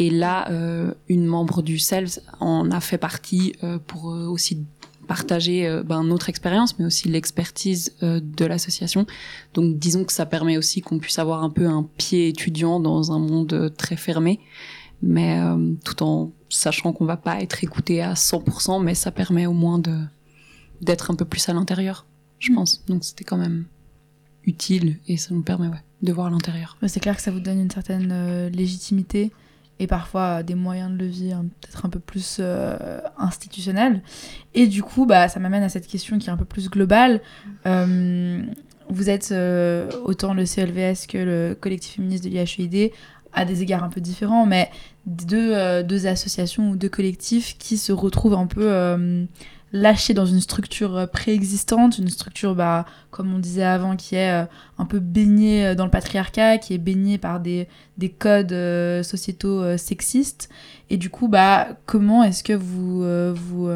Et 0.00 0.10
là, 0.10 0.50
euh, 0.50 0.92
une 1.08 1.24
membre 1.24 1.62
du 1.62 1.78
CELS 1.78 2.20
en 2.40 2.72
a 2.72 2.80
fait 2.80 2.98
partie 2.98 3.54
pour 3.86 4.06
aussi 4.06 4.64
partager 5.06 5.82
ben, 5.84 6.02
notre 6.02 6.28
expérience, 6.28 6.78
mais 6.78 6.84
aussi 6.84 7.08
l'expertise 7.08 7.94
de 8.02 8.44
l'association. 8.44 9.06
Donc 9.52 9.78
disons 9.78 10.04
que 10.04 10.12
ça 10.12 10.26
permet 10.26 10.56
aussi 10.56 10.80
qu'on 10.80 10.98
puisse 10.98 11.18
avoir 11.18 11.44
un 11.44 11.50
peu 11.50 11.66
un 11.66 11.88
pied 11.96 12.28
étudiant 12.28 12.80
dans 12.80 13.12
un 13.12 13.18
monde 13.18 13.72
très 13.76 13.96
fermé, 13.96 14.40
mais 15.02 15.40
tout 15.84 16.02
en 16.02 16.32
sachant 16.48 16.92
qu'on 16.92 17.04
va 17.04 17.16
pas 17.16 17.40
être 17.40 17.62
écouté 17.62 18.02
à 18.02 18.14
100%, 18.14 18.82
mais 18.82 18.94
ça 18.94 19.12
permet 19.12 19.46
au 19.46 19.52
moins 19.52 19.78
de 19.78 19.94
d'être 20.84 21.10
un 21.10 21.14
peu 21.14 21.24
plus 21.24 21.48
à 21.48 21.52
l'intérieur, 21.52 22.06
je 22.38 22.52
Mm. 22.52 22.54
pense. 22.54 22.84
Donc 22.86 23.04
c'était 23.04 23.24
quand 23.24 23.36
même 23.38 23.64
utile 24.44 24.98
et 25.08 25.16
ça 25.16 25.34
nous 25.34 25.42
permet 25.42 25.68
ouais, 25.68 25.82
de 26.02 26.12
voir 26.12 26.30
l'intérieur. 26.30 26.76
Ouais, 26.82 26.88
C'est 26.88 27.00
clair 27.00 27.16
que 27.16 27.22
ça 27.22 27.30
vous 27.30 27.40
donne 27.40 27.60
une 27.60 27.70
certaine 27.70 28.10
euh, 28.12 28.50
légitimité 28.50 29.32
et 29.80 29.86
parfois 29.86 30.40
euh, 30.40 30.42
des 30.42 30.54
moyens 30.54 30.92
de 30.92 30.98
levier 30.98 31.32
hein, 31.32 31.46
peut-être 31.60 31.86
un 31.86 31.88
peu 31.88 31.98
plus 31.98 32.36
euh, 32.40 33.00
institutionnels. 33.18 34.02
Et 34.54 34.66
du 34.66 34.82
coup, 34.82 35.06
bah, 35.06 35.28
ça 35.28 35.40
m'amène 35.40 35.62
à 35.62 35.68
cette 35.68 35.86
question 35.86 36.18
qui 36.18 36.28
est 36.28 36.32
un 36.32 36.36
peu 36.36 36.44
plus 36.44 36.68
globale. 36.70 37.20
Euh, 37.66 38.42
vous 38.90 39.08
êtes 39.08 39.32
autant 40.04 40.34
le 40.34 40.44
CLVS 40.44 41.06
que 41.08 41.16
le 41.16 41.56
collectif 41.58 41.94
féministe 41.94 42.22
de 42.24 42.28
l'IHEID 42.28 42.92
à 43.32 43.46
des 43.46 43.62
égards 43.62 43.82
un 43.82 43.88
peu 43.88 44.02
différents, 44.02 44.44
mais 44.44 44.70
deux, 45.06 45.82
deux 45.82 46.06
associations 46.06 46.68
ou 46.70 46.76
deux 46.76 46.90
collectifs 46.90 47.56
qui 47.58 47.78
se 47.78 47.92
retrouvent 47.92 48.34
un 48.34 48.46
peu 48.46 49.26
lâchés 49.74 50.14
dans 50.14 50.24
une 50.24 50.40
structure 50.40 50.96
euh, 50.96 51.06
préexistante, 51.06 51.98
une 51.98 52.08
structure, 52.08 52.54
bah, 52.54 52.86
comme 53.10 53.34
on 53.34 53.38
disait 53.38 53.64
avant, 53.64 53.96
qui 53.96 54.14
est 54.14 54.30
euh, 54.30 54.46
un 54.78 54.86
peu 54.86 55.00
baignée 55.00 55.66
euh, 55.66 55.74
dans 55.74 55.84
le 55.84 55.90
patriarcat, 55.90 56.56
qui 56.58 56.72
est 56.74 56.78
baignée 56.78 57.18
par 57.18 57.40
des, 57.40 57.68
des 57.98 58.08
codes 58.08 58.54
sociétaux 59.02 59.76
sexistes. 59.76 60.48
Et 60.90 60.96
du 60.96 61.10
coup, 61.10 61.28
bah, 61.28 61.68
comment 61.86 62.22
est-ce 62.22 62.42
que 62.44 62.52
vous, 62.52 63.02
vous, 63.34 63.68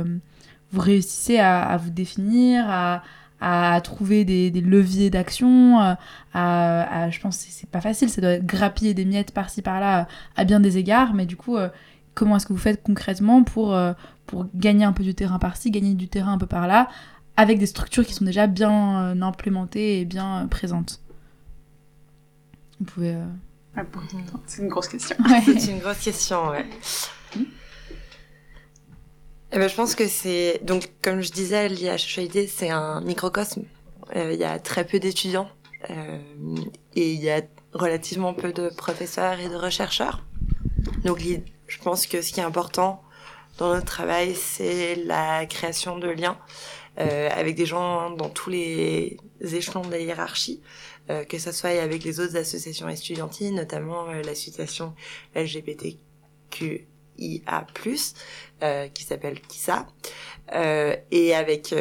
vous 0.72 0.80
réussissez 0.80 1.38
à, 1.38 1.76
vous 1.76 1.90
définir, 1.90 2.64
à, 2.68 3.02
à 3.40 3.80
trouver 3.80 4.24
des, 4.24 4.50
des 4.50 4.60
leviers 4.60 5.10
d'action, 5.10 5.78
à, 5.80 5.98
à- 6.34 7.10
je 7.10 7.20
pense 7.20 7.36
c'est- 7.38 7.68
pas 7.68 7.80
facile, 7.80 8.08
ça 8.10 8.20
doit 8.20 8.30
être 8.32 8.46
grappiller 8.46 8.94
des 8.94 9.04
miettes 9.04 9.32
par-ci 9.32 9.62
par-là 9.62 10.08
à 10.36 10.44
bien 10.44 10.60
des 10.60 10.76
égards, 10.78 11.14
mais 11.14 11.26
du 11.26 11.36
coup, 11.36 11.56
comment 12.18 12.36
est-ce 12.36 12.46
que 12.46 12.52
vous 12.52 12.58
faites 12.58 12.82
concrètement 12.82 13.44
pour, 13.44 13.74
euh, 13.74 13.92
pour 14.26 14.46
gagner 14.54 14.84
un 14.84 14.92
peu 14.92 15.04
du 15.04 15.14
terrain 15.14 15.38
par-ci, 15.38 15.70
gagner 15.70 15.94
du 15.94 16.08
terrain 16.08 16.32
un 16.32 16.38
peu 16.38 16.46
par-là, 16.46 16.88
avec 17.36 17.60
des 17.60 17.66
structures 17.66 18.04
qui 18.04 18.12
sont 18.12 18.24
déjà 18.24 18.48
bien 18.48 19.14
euh, 19.16 19.22
implémentées 19.22 20.00
et 20.00 20.04
bien 20.04 20.42
euh, 20.42 20.46
présentes? 20.48 21.00
Vous 22.80 22.86
pouvez... 22.86 23.16
Ah 23.76 23.84
bon, 23.84 24.00
C'est 24.46 24.62
une 24.62 24.68
grosse 24.68 24.88
question. 24.88 25.16
C'est 25.44 25.70
une 25.70 25.78
grosse 25.78 25.98
question, 25.98 26.48
ouais. 26.48 26.66
Eh 29.50 29.58
ben, 29.58 29.68
je 29.68 29.74
pense 29.74 29.94
que 29.94 30.08
c'est 30.08 30.60
donc 30.64 30.90
comme 31.00 31.20
je 31.20 31.30
disais, 31.30 31.68
l'IHEID 31.68 32.48
c'est 32.48 32.70
un 32.70 33.00
microcosme. 33.00 33.62
Euh, 34.16 34.32
Il 34.32 34.40
y 34.40 34.44
a 34.44 34.58
très 34.58 34.84
peu 34.84 34.98
d'étudiants 34.98 35.48
euh, 35.90 36.18
et 36.96 37.14
il 37.14 37.20
y 37.20 37.30
a 37.30 37.42
relativement 37.72 38.34
peu 38.34 38.52
de 38.52 38.68
professeurs 38.70 39.38
et 39.38 39.48
de 39.48 39.70
chercheurs. 39.70 40.24
Donc 41.04 41.22
je 41.68 41.78
pense 41.78 42.06
que 42.06 42.22
ce 42.22 42.32
qui 42.32 42.40
est 42.40 42.44
important 42.44 43.02
dans 43.58 43.72
notre 43.74 43.86
travail, 43.86 44.34
c'est 44.34 44.96
la 44.96 45.46
création 45.46 45.98
de 45.98 46.08
liens 46.08 46.38
euh, 46.98 47.28
avec 47.32 47.54
des 47.54 47.66
gens 47.66 48.10
dans 48.10 48.28
tous 48.28 48.50
les 48.50 49.18
échelons 49.42 49.82
de 49.82 49.90
la 49.90 49.98
hiérarchie, 49.98 50.60
euh, 51.10 51.24
que 51.24 51.38
ce 51.38 51.52
soit 51.52 51.70
avec 51.70 52.02
les 52.04 52.20
autres 52.20 52.36
associations 52.36 52.88
estudiantines, 52.88 53.54
notamment 53.54 54.08
euh, 54.08 54.22
l'association 54.22 54.94
LGBTQIA+, 55.34 56.86
euh, 58.62 58.88
qui 58.88 59.04
s'appelle 59.04 59.40
KISA, 59.40 59.86
euh, 60.54 60.96
et 61.10 61.34
avec, 61.34 61.74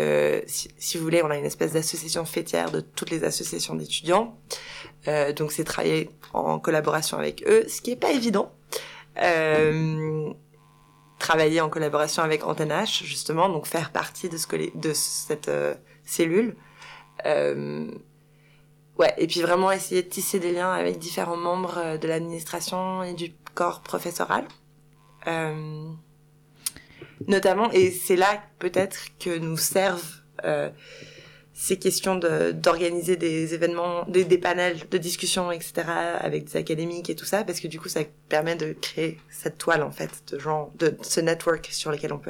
si, 0.48 0.70
si, 0.78 0.98
vous 0.98 1.04
voulez, 1.04 1.24
on 1.24 1.30
a 1.30 1.38
une 1.38 1.46
espèce 1.46 1.74
d'association 1.74 2.26
fêtière 2.26 2.72
de 2.72 2.82
toutes 2.82 3.12
les 3.12 3.24
associations 3.24 3.76
d'étudiants. 3.76 4.38
Donc 5.38 5.54
c'est 5.54 5.64
travailler 5.64 6.10
en 6.34 6.60
collaboration 6.60 7.18
avec 7.18 7.42
eux, 7.48 7.64
ce 7.70 7.82
qui 7.82 7.92
est 7.92 7.96
pas 7.96 8.12
évident. 8.12 8.52
Euh, 9.22 10.34
travailler 11.20 11.62
en 11.62 11.70
collaboration 11.70 12.24
avec 12.24 12.46
Antenne 12.46 12.86
justement, 12.86 13.50
donc 13.50 13.66
faire 13.66 13.92
partie 13.92 14.30
de, 14.30 14.38
ce 14.38 14.48
de 14.76 14.94
cette 14.94 15.50
euh, 15.50 15.74
cellule. 16.06 16.56
Euh, 17.26 17.92
ouais, 18.98 19.14
et 19.18 19.28
puis 19.28 19.42
vraiment 19.42 19.72
essayer 19.72 20.04
de 20.04 20.10
tisser 20.10 20.40
des 20.40 20.52
liens 20.52 20.72
avec 20.72 21.00
différents 21.00 21.38
membres 21.38 21.78
euh, 21.78 21.98
de 21.98 22.08
l'administration 22.08 23.04
et 23.04 23.14
du 23.14 23.34
corps 23.56 23.82
professoral. 23.82 24.46
Euh, 25.26 25.90
notamment, 27.28 27.72
et 27.72 27.92
c'est 27.92 28.16
là 28.16 28.42
peut-être 28.60 29.18
que 29.20 29.38
nous 29.38 29.58
servent 29.58 30.22
ces 31.60 31.78
questions 31.78 32.16
d'organiser 32.16 33.16
des 33.16 33.56
événements, 33.56 34.06
des, 34.08 34.24
des, 34.24 34.38
panels 34.38 34.78
de 34.92 34.98
discussion, 35.00 35.52
etc., 35.52 35.88
avec 36.20 36.46
des 36.46 36.58
académiques 36.58 37.10
et 37.10 37.16
tout 37.16 37.26
ça, 37.26 37.44
parce 37.44 37.60
que 37.60 37.68
du 37.68 37.80
coup, 37.80 37.90
ça 37.90 38.02
permet 38.30 38.56
de 38.56 38.74
créer 38.74 39.18
cette 39.32 39.58
toile, 39.58 39.82
en 39.82 39.90
fait, 39.90 40.12
de 40.32 40.38
de, 40.38 40.90
de 40.92 40.98
ce 41.02 41.20
network 41.20 41.68
sur 41.72 41.92
lequel 41.92 42.14
on 42.14 42.20
peut 42.20 42.30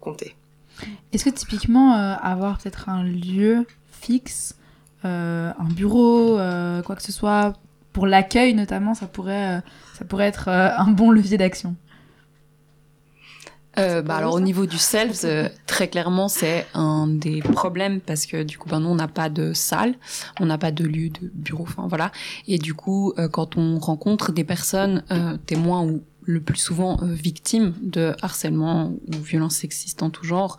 compter. 0.00 0.36
Est-ce 1.14 1.24
que 1.24 1.30
typiquement, 1.30 1.94
euh, 1.94 2.14
avoir 2.20 2.58
peut-être 2.58 2.90
un 2.90 3.04
lieu 3.04 3.66
fixe, 3.90 4.54
euh, 5.06 5.50
un 5.58 5.68
bureau, 5.70 6.38
euh, 6.38 6.82
quoi 6.82 6.94
que 6.94 7.02
ce 7.02 7.12
soit, 7.12 7.54
pour 7.94 8.06
l'accueil 8.06 8.52
notamment, 8.52 8.92
ça 8.92 9.06
pourrait, 9.06 9.62
ça 9.94 10.04
pourrait 10.04 10.26
être 10.26 10.50
un 10.50 10.90
bon 10.90 11.10
levier 11.10 11.38
d'action? 11.38 11.74
Euh, 13.78 14.02
bah 14.02 14.16
alors 14.16 14.34
au 14.34 14.40
niveau 14.40 14.66
du 14.66 14.78
self, 14.78 15.22
euh, 15.24 15.48
très 15.66 15.88
clairement 15.88 16.28
c'est 16.28 16.66
un 16.74 17.06
des 17.06 17.40
problèmes 17.40 18.00
parce 18.00 18.26
que 18.26 18.42
du 18.42 18.56
coup 18.56 18.68
ben 18.68 18.80
nous 18.80 18.88
on 18.88 18.94
n'a 18.94 19.08
pas 19.08 19.28
de 19.28 19.52
salle, 19.52 19.94
on 20.40 20.46
n'a 20.46 20.58
pas 20.58 20.72
de 20.72 20.84
lieu 20.84 21.10
de 21.10 21.30
bureau, 21.34 21.64
enfin 21.64 21.86
voilà. 21.86 22.10
Et 22.48 22.58
du 22.58 22.74
coup 22.74 23.12
euh, 23.18 23.28
quand 23.28 23.56
on 23.56 23.78
rencontre 23.78 24.32
des 24.32 24.44
personnes 24.44 25.02
euh, 25.10 25.36
témoins 25.46 25.82
ou 25.82 26.02
le 26.26 26.40
plus 26.40 26.58
souvent 26.58 26.98
euh, 27.02 27.06
victimes 27.06 27.74
de 27.80 28.14
harcèlement 28.20 28.92
ou 29.06 29.22
violences 29.22 29.56
sexistes 29.56 30.02
en 30.02 30.10
tout 30.10 30.24
genre, 30.24 30.58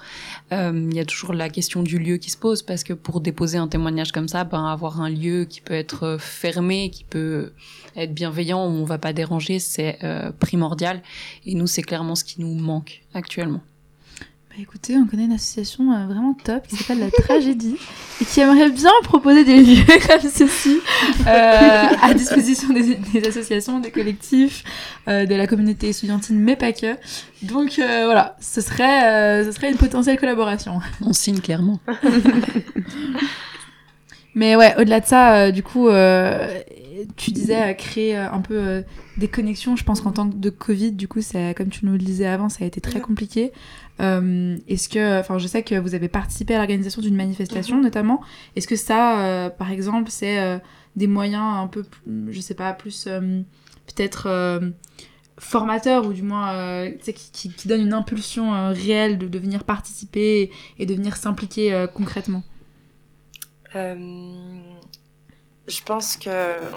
il 0.51 0.93
y 0.93 0.99
a 0.99 1.05
toujours 1.05 1.33
la 1.33 1.49
question 1.49 1.83
du 1.83 1.99
lieu 1.99 2.17
qui 2.17 2.29
se 2.29 2.37
pose 2.37 2.63
parce 2.63 2.83
que 2.83 2.93
pour 2.93 3.21
déposer 3.21 3.57
un 3.57 3.67
témoignage 3.67 4.11
comme 4.11 4.27
ça, 4.27 4.43
ben 4.43 4.65
avoir 4.65 5.01
un 5.01 5.09
lieu 5.09 5.45
qui 5.45 5.61
peut 5.61 5.73
être 5.73 6.17
fermé, 6.19 6.89
qui 6.89 7.03
peut 7.03 7.51
être 7.95 8.13
bienveillant, 8.13 8.65
où 8.65 8.69
on 8.69 8.83
va 8.83 8.97
pas 8.97 9.13
déranger, 9.13 9.59
c'est 9.59 9.97
euh, 10.03 10.31
primordial. 10.31 11.01
Et 11.45 11.55
nous, 11.55 11.67
c'est 11.67 11.81
clairement 11.81 12.15
ce 12.15 12.23
qui 12.23 12.41
nous 12.41 12.53
manque 12.53 13.03
actuellement. 13.13 13.61
Bah 14.57 14.63
écoutez, 14.63 14.97
on 14.97 15.05
connaît 15.05 15.25
une 15.25 15.33
association 15.33 15.93
euh, 15.93 16.07
vraiment 16.07 16.33
top 16.33 16.65
qui 16.65 16.77
s'appelle 16.77 16.97
La 16.97 17.11
Tragédie 17.11 17.75
et 18.19 18.25
qui 18.25 18.39
aimerait 18.39 18.71
bien 18.71 18.89
proposer 19.03 19.43
des 19.43 19.61
lieux 19.61 19.85
comme 20.07 20.31
ceci 20.31 20.79
euh, 21.27 21.87
à 22.01 22.11
disposition 22.15 22.73
des, 22.73 22.95
des, 22.95 23.27
associations, 23.27 23.79
des 23.79 23.91
collectifs, 23.91 24.63
euh, 25.07 25.27
de 25.27 25.35
la 25.35 25.45
communauté 25.45 25.89
estudiantine, 25.89 26.39
mais 26.39 26.55
pas 26.55 26.71
que. 26.71 26.95
Donc 27.43 27.77
euh, 27.77 28.05
voilà, 28.05 28.35
ce 28.39 28.61
serait, 28.61 29.45
ce 29.45 29.51
serait 29.51 29.69
une 29.69 29.77
potentielle 29.77 30.19
collaboration. 30.19 30.79
On 31.01 31.13
signe 31.13 31.39
clairement. 31.39 31.79
mais 34.33 34.55
ouais, 34.55 34.73
au-delà 34.79 35.01
de 35.01 35.05
ça, 35.05 35.51
du 35.51 35.61
coup, 35.61 35.87
tu 37.15 37.29
disais 37.29 37.75
créer 37.75 38.15
un 38.15 38.41
peu 38.41 38.83
des 39.17 39.27
connexions. 39.27 39.75
Je 39.75 39.83
pense 39.83 40.01
qu'en 40.01 40.13
tant 40.13 40.27
que 40.27 40.35
de 40.35 40.49
Covid, 40.49 40.93
du 40.93 41.07
coup, 41.07 41.21
ça, 41.21 41.53
comme 41.53 41.69
tu 41.69 41.85
nous 41.85 41.91
le 41.91 41.99
disais 41.99 42.25
avant, 42.25 42.49
ça 42.49 42.63
a 42.63 42.67
été 42.67 42.81
très 42.81 43.01
compliqué. 43.01 43.51
Euh, 43.99 44.57
Est-ce 44.67 44.89
que, 44.89 45.19
enfin, 45.19 45.37
je 45.37 45.47
sais 45.47 45.63
que 45.63 45.75
vous 45.75 45.95
avez 45.95 46.07
participé 46.07 46.53
à 46.55 46.57
l'organisation 46.57 47.01
d'une 47.01 47.15
manifestation, 47.15 47.79
-hmm. 47.79 47.83
notamment. 47.83 48.21
Est-ce 48.55 48.67
que 48.67 48.75
ça, 48.75 49.21
euh, 49.21 49.49
par 49.49 49.71
exemple, 49.71 50.09
c'est 50.11 50.39
euh, 50.39 50.59
des 50.95 51.07
moyens 51.07 51.43
un 51.63 51.67
peu, 51.67 51.83
je 52.29 52.39
sais 52.41 52.55
pas, 52.55 52.73
plus 52.73 53.07
peut-être 53.87 54.23
formateurs 55.39 56.07
ou 56.07 56.13
du 56.13 56.23
moins 56.23 56.89
qui, 57.03 57.13
qui, 57.31 57.49
qui 57.57 57.67
donnent 57.67 57.85
une 57.89 57.93
impulsion 57.93 58.73
réelle 58.73 59.17
de, 59.19 59.27
de 59.27 59.39
venir 59.39 59.63
participer 59.63 60.51
et 60.79 60.85
de 60.87 60.93
venir 60.95 61.15
s'impliquer 61.15 61.85
concrètement? 61.93 62.43
Je 65.67 65.81
pense 65.83 66.15
que 66.15 66.29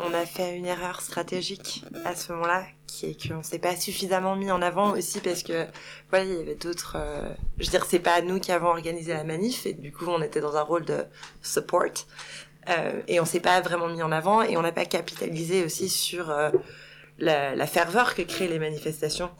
on 0.04 0.14
a 0.14 0.26
fait 0.26 0.56
une 0.56 0.66
erreur 0.66 1.00
stratégique 1.00 1.84
à 2.04 2.16
ce 2.16 2.32
moment-là, 2.32 2.64
qui 2.88 3.06
est 3.06 3.28
qu'on 3.28 3.42
s'est 3.42 3.60
pas 3.60 3.76
suffisamment 3.76 4.34
mis 4.34 4.50
en 4.50 4.60
avant 4.62 4.92
aussi 4.92 5.20
parce 5.20 5.44
que 5.44 5.66
voilà, 6.10 6.24
il 6.24 6.32
y 6.32 6.40
avait 6.40 6.56
d'autres. 6.56 6.96
Euh, 6.98 7.32
je 7.58 7.66
veux 7.66 7.70
dire, 7.70 7.86
c'est 7.86 8.00
pas 8.00 8.20
nous 8.20 8.40
qui 8.40 8.50
avons 8.50 8.68
organisé 8.68 9.12
la 9.12 9.22
manif 9.22 9.64
et 9.64 9.74
du 9.74 9.92
coup, 9.92 10.06
on 10.08 10.20
était 10.20 10.40
dans 10.40 10.56
un 10.56 10.62
rôle 10.62 10.84
de 10.84 11.04
support 11.40 11.84
euh, 12.68 13.00
et 13.06 13.20
on 13.20 13.24
s'est 13.24 13.40
pas 13.40 13.60
vraiment 13.60 13.88
mis 13.88 14.02
en 14.02 14.10
avant 14.10 14.42
et 14.42 14.56
on 14.56 14.62
n'a 14.62 14.72
pas 14.72 14.86
capitalisé 14.86 15.64
aussi 15.64 15.88
sur 15.88 16.30
euh, 16.30 16.50
la, 17.18 17.66
ferveur 17.66 18.16
que 18.16 18.22
créent 18.22 18.48
les 18.48 18.58
manifestations. 18.58 19.30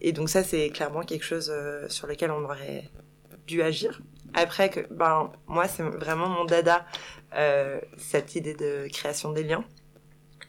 Et 0.00 0.12
donc 0.12 0.28
ça, 0.28 0.42
c'est 0.42 0.70
clairement 0.70 1.02
quelque 1.02 1.24
chose 1.24 1.52
sur 1.88 2.08
lequel 2.08 2.32
on 2.32 2.42
aurait 2.42 2.90
dû 3.46 3.62
agir. 3.62 4.00
Après 4.34 4.68
que, 4.68 4.80
ben, 4.92 5.32
moi, 5.46 5.68
c'est 5.68 5.82
vraiment 5.82 6.28
mon 6.28 6.44
dada 6.44 6.84
euh, 7.34 7.80
cette 7.96 8.34
idée 8.34 8.54
de 8.54 8.88
création 8.90 9.32
des 9.32 9.42
liens. 9.42 9.64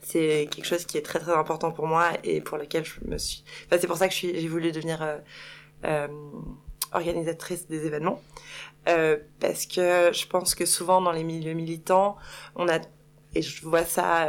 C'est 0.02 0.48
quelque 0.50 0.64
chose 0.64 0.86
qui 0.86 0.96
est 0.96 1.02
très 1.02 1.18
très 1.18 1.32
important 1.32 1.70
pour 1.72 1.86
moi 1.86 2.12
et 2.24 2.40
pour 2.40 2.56
lequel 2.56 2.84
je 2.84 2.94
me 3.04 3.18
suis. 3.18 3.44
Enfin, 3.66 3.76
c'est 3.80 3.86
pour 3.86 3.98
ça 3.98 4.08
que 4.08 4.14
j'ai 4.14 4.48
voulu 4.48 4.72
devenir 4.72 5.02
euh, 5.02 5.18
euh, 5.84 6.08
organisatrice 6.92 7.68
des 7.68 7.86
événements 7.86 8.22
euh, 8.88 9.18
parce 9.40 9.66
que 9.66 10.10
je 10.12 10.26
pense 10.26 10.54
que 10.54 10.64
souvent 10.64 11.02
dans 11.02 11.12
les 11.12 11.22
milieux 11.22 11.52
militants, 11.52 12.16
on 12.56 12.68
a 12.68 12.78
et 13.34 13.42
je 13.42 13.62
vois 13.62 13.84
ça 13.84 14.28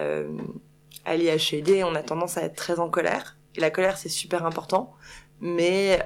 à 1.06 1.16
l'IHED, 1.16 1.84
on 1.84 1.96
a 1.96 2.04
tendance 2.04 2.38
à 2.38 2.44
être 2.44 2.56
très 2.56 2.80
en 2.80 2.90
colère. 2.90 3.38
Et 3.56 3.62
la 3.62 3.72
colère 3.72 3.98
c'est 3.98 4.10
super 4.10 4.46
important, 4.46 4.94
mais 5.40 6.04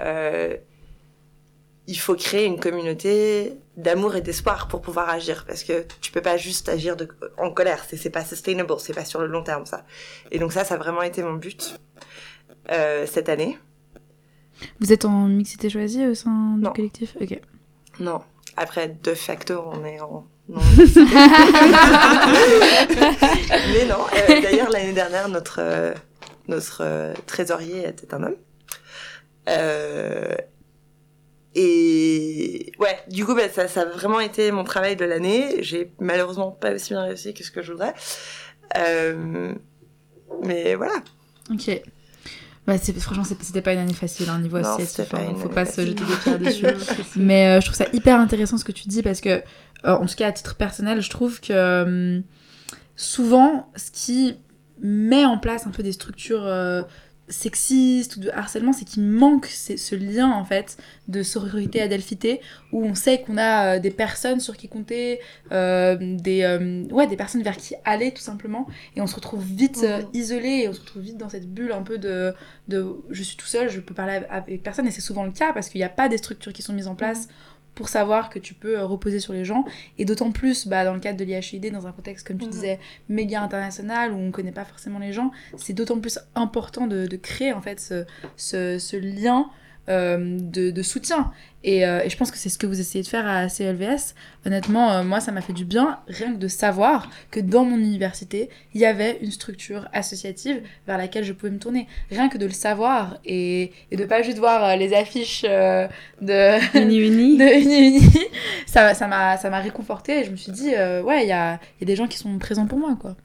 il 1.88 2.00
faut 2.00 2.16
créer 2.16 2.46
une 2.46 2.60
communauté 2.60 3.58
d'amour 3.78 4.16
et 4.16 4.22
d'espoir 4.22 4.68
pour 4.68 4.82
pouvoir 4.82 5.10
agir 5.10 5.46
parce 5.46 5.64
que 5.64 5.86
tu 6.02 6.12
peux 6.12 6.22
pas 6.22 6.38
juste 6.38 6.70
agir 6.70 6.96
de, 6.96 7.08
en 7.38 7.52
colère 7.52 7.84
c'est 7.88 7.98
c'est 7.98 8.10
pas 8.10 8.24
sustainable 8.24 8.74
c'est 8.80 8.94
pas 8.94 9.06
sur 9.06 9.22
le 9.22 9.28
long 9.28 9.44
terme 9.44 9.66
ça. 9.66 9.86
Et 10.32 10.40
donc 10.40 10.52
ça 10.54 10.64
ça 10.64 10.76
a 10.76 10.78
vraiment 10.78 11.04
été 11.04 11.22
mon 11.22 11.34
but 11.34 11.80
euh, 12.72 13.06
cette 13.06 13.30
année. 13.30 13.58
Vous 14.80 14.94
êtes 14.94 15.06
en 15.06 15.28
mixité 15.28 15.70
choisie 15.70 16.06
au 16.08 16.16
sein 16.16 16.58
du 16.58 16.70
collectif? 16.70 17.16
Ok. 17.22 17.40
Non. 18.00 18.22
Après 18.58 18.98
de 19.04 19.14
facto 19.14 19.62
on 19.66 19.86
est 19.86 20.00
en 20.00 20.28
non. 20.48 20.62
mais 23.74 23.86
non. 23.90 23.98
Euh, 24.16 24.42
d'ailleurs 24.42 24.70
l'année 24.70 24.94
dernière 24.94 25.28
notre 25.28 25.58
euh, 25.60 25.94
notre 26.48 27.14
trésorier 27.26 27.88
était 27.88 28.14
un 28.14 28.24
homme. 28.24 28.36
Euh, 29.50 30.36
et 31.56 32.74
ouais, 32.80 33.00
du 33.10 33.26
coup, 33.26 33.34
bah, 33.34 33.50
ça, 33.50 33.68
ça 33.68 33.82
a 33.82 33.86
vraiment 33.86 34.20
été 34.20 34.52
mon 34.52 34.66
travail 34.66 34.98
de 34.98 35.06
l'année. 35.06 35.64
J'ai 35.64 35.92
malheureusement 36.00 36.52
pas 36.52 36.74
aussi 36.74 36.90
bien 36.90 37.04
réussi 37.04 37.34
que 37.34 37.44
ce 37.44 37.52
que 37.52 37.62
je 37.62 37.72
voudrais. 37.72 37.94
Euh, 38.78 39.54
mais 40.44 40.76
voilà. 40.76 40.96
Ok. 41.52 41.82
Bah, 42.68 42.78
franchement, 42.78 43.24
c'était 43.24 43.62
pas 43.62 43.74
une 43.74 43.80
année 43.80 43.94
facile, 43.94 44.28
hein, 44.30 44.40
niveau 44.40 44.58
associatif. 44.58 45.14
Hein, 45.14 45.36
faut 45.38 45.50
pas 45.50 45.66
se 45.66 45.86
jeter 45.86 46.04
des 46.04 46.16
pierres 46.16 46.40
dessus. 46.40 46.66
mais 47.16 47.48
euh, 47.48 47.62
je 47.62 47.66
trouve 47.68 47.78
ça 47.78 47.86
hyper 47.94 48.20
intéressant 48.20 48.58
ce 48.58 48.66
que 48.66 48.72
tu 48.72 48.88
dis 48.90 49.04
parce 49.04 49.22
que, 49.22 49.30
euh, 49.30 49.42
en 49.84 50.06
tout 50.06 50.16
cas, 50.16 50.28
à 50.28 50.32
titre 50.32 50.56
personnel, 50.56 51.00
je 51.02 51.10
trouve 51.10 51.40
que 51.40 51.54
euh, 51.54 52.22
souvent, 52.96 53.72
ce 53.76 53.92
qui 53.92 54.40
met 54.82 55.26
en 55.26 55.38
place 55.38 55.68
un 55.68 55.72
peu 55.72 55.84
des 55.84 55.94
structures 55.94 56.44
sexiste 57.28 58.18
ou 58.18 58.20
de 58.20 58.30
harcèlement, 58.30 58.74
c'est 58.74 58.86
qu'il 58.86 59.04
manque 59.04 59.48
ce 59.48 59.96
lien 59.96 60.32
en 60.32 60.46
fait 60.46 60.78
de 61.08 61.24
sororité 61.24 61.82
adelphité 61.82 62.42
où 62.72 62.84
on 62.86 62.96
sait 62.96 63.22
qu'on 63.22 63.38
a 63.38 63.76
euh, 63.76 63.80
des 63.80 63.92
personnes 63.92 64.40
sur 64.40 64.58
qui 64.58 64.68
compter, 64.68 65.20
euh, 65.52 65.98
des 66.00 66.44
euh, 66.44 66.84
ouais 66.92 67.08
des 67.08 67.16
personnes 67.16 67.42
vers 67.42 67.58
qui 67.58 67.76
aller 67.84 68.14
tout 68.14 68.22
simplement. 68.22 68.68
Et 68.96 69.02
on 69.02 69.08
se 69.08 69.16
retrouve 69.16 69.44
vite 69.44 69.86
isolé 70.14 70.62
et 70.64 70.70
on 70.70 70.74
se 70.74 70.82
retrouve 70.82 71.02
vite 71.02 71.18
dans 71.18 71.30
cette 71.30 71.52
bulle 71.52 71.72
un 71.72 71.84
peu 71.84 71.98
de 71.98 72.34
de 72.68 72.86
je 73.10 73.24
suis 73.24 73.38
tout 73.38 73.48
seul, 73.48 73.70
je 73.70 73.80
peux 73.80 73.94
parler 73.94 74.22
avec 74.30 74.62
personne. 74.64 74.88
Et 74.88 74.92
c'est 74.92 75.02
souvent 75.02 75.24
le 75.24 75.32
cas 75.32 75.54
parce 75.54 75.70
qu'il 75.70 75.80
n'y 75.80 75.86
a 75.86 75.90
pas 75.90 76.10
des 76.10 76.18
structures 76.18 76.54
qui 76.54 76.62
sont 76.62 76.74
mises 76.74 76.88
en 76.88 76.96
place 76.96 77.28
pour 77.76 77.90
savoir 77.90 78.30
que 78.30 78.40
tu 78.40 78.54
peux 78.54 78.82
reposer 78.82 79.20
sur 79.20 79.34
les 79.34 79.46
gens. 79.46 79.66
Et 79.98 80.06
d'autant 80.06 80.32
plus, 80.32 80.68
bah, 80.68 80.86
dans 80.86 80.94
le 80.94 81.00
cadre 81.00 81.20
de 81.20 81.26
l'IHID, 81.26 81.72
dans 81.72 81.88
un 81.88 81.92
contexte, 81.92 82.26
comme 82.26 82.38
tu 82.38 82.48
mmh. 82.48 82.50
disais, 82.50 82.80
méga 83.10 83.42
international, 83.42 84.14
où 84.14 84.16
on 84.16 84.28
ne 84.28 84.32
connaît 84.32 84.52
pas 84.52 84.66
forcément 84.66 85.00
les 85.00 85.14
gens, 85.14 85.32
c'est 85.58 85.74
d'autant 85.74 86.00
plus 86.00 86.20
important 86.34 86.88
de, 86.88 87.06
de, 87.06 87.18
créer, 87.18 87.54
en 87.54 87.62
fait, 87.62 87.80
ce, 87.80 88.06
ce, 88.38 88.80
ce 88.80 88.96
lien 88.98 89.50
euh, 89.88 90.40
de, 90.40 90.72
de 90.72 90.82
soutien. 90.82 91.32
Et, 91.64 91.86
euh, 91.86 92.02
et 92.04 92.10
je 92.10 92.18
pense 92.18 92.32
que 92.32 92.38
c'est 92.38 92.50
ce 92.50 92.58
que 92.58 92.66
vous 92.66 92.80
essayez 92.80 93.04
de 93.04 93.08
faire 93.08 93.28
à 93.28 93.48
CLVS. 93.50 94.16
Honnêtement, 94.46 94.92
euh, 94.92 95.04
moi, 95.04 95.20
ça 95.20 95.32
m'a 95.32 95.42
fait 95.42 95.54
du 95.54 95.64
bien, 95.64 96.00
rien 96.08 96.34
que 96.34 96.40
de 96.40 96.48
savoir 96.48 97.10
que 97.30 97.40
dans 97.40 97.66
mon 97.66 97.78
université, 97.78 98.50
il 98.74 98.82
y 98.82 98.86
avait 98.86 99.20
une 99.22 99.30
structure 99.30 99.88
associative 99.94 100.64
vers 100.88 100.98
laquelle 100.98 101.24
je 101.24 101.34
pouvais 101.34 101.52
me 101.52 101.60
tourner. 101.60 101.88
Rien 102.10 102.30
que 102.30 102.40
de 102.40 102.48
le 102.48 102.52
savoir 102.52 103.18
et, 103.26 103.72
et 103.92 103.96
de 103.96 104.06
pas 104.06 104.24
juste 104.24 104.40
voir 104.40 104.76
les 104.76 104.94
affiches 104.96 105.44
de... 105.44 106.78
Uni 106.82 106.98
Uni. 106.98 107.38
de 107.38 107.62
Uni 107.62 107.98
Uni, 107.98 108.20
ça 108.66 108.96
ça 108.96 109.08
m'a 109.08 109.60
réconforté 109.60 110.22
et 110.22 110.24
je 110.24 110.32
me 110.32 110.36
suis 110.36 110.52
dit 110.52 110.70
ouais 111.04 111.24
il 111.24 111.30
y 111.30 111.32
a, 111.32 111.60
il 111.78 111.82
y 111.82 111.84
a 111.84 111.86
des 111.86 111.96
gens 111.96 112.08
qui 112.08 112.18
sont 112.18 112.38
présents 112.40 112.66
pour 112.66 112.80
moi 112.80 112.98
quoi 113.00 113.16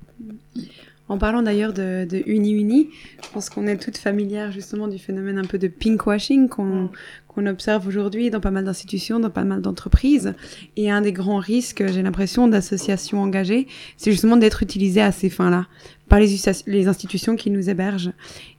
En 1.10 1.18
parlant 1.18 1.42
d'ailleurs 1.42 1.72
de, 1.72 2.06
de 2.08 2.22
Uni 2.26 2.52
Uni, 2.52 2.90
je 3.20 3.28
pense 3.30 3.50
qu'on 3.50 3.66
est 3.66 3.76
toutes 3.78 3.98
familières 3.98 4.52
justement 4.52 4.86
du 4.86 4.96
phénomène 4.96 5.38
un 5.38 5.44
peu 5.44 5.58
de 5.58 5.66
pinkwashing 5.66 6.48
qu'on 6.48 7.46
observe 7.46 7.88
aujourd'hui 7.88 8.30
dans 8.30 8.38
pas 8.38 8.52
mal 8.52 8.64
d'institutions, 8.64 9.18
dans 9.18 9.28
pas 9.28 9.42
mal 9.42 9.60
d'entreprises. 9.60 10.34
Et 10.76 10.88
un 10.88 11.00
des 11.00 11.12
grands 11.12 11.38
risques, 11.38 11.84
j'ai 11.88 12.02
l'impression, 12.02 12.46
d'associations 12.46 13.20
engagées, 13.20 13.66
c'est 13.96 14.12
justement 14.12 14.36
d'être 14.36 14.62
utilisé 14.62 15.00
à 15.00 15.10
ces 15.10 15.30
fins-là 15.30 15.66
par 16.08 16.20
les, 16.20 16.28
les 16.68 16.86
institutions 16.86 17.34
qui 17.34 17.50
nous 17.50 17.68
hébergent. 17.68 18.12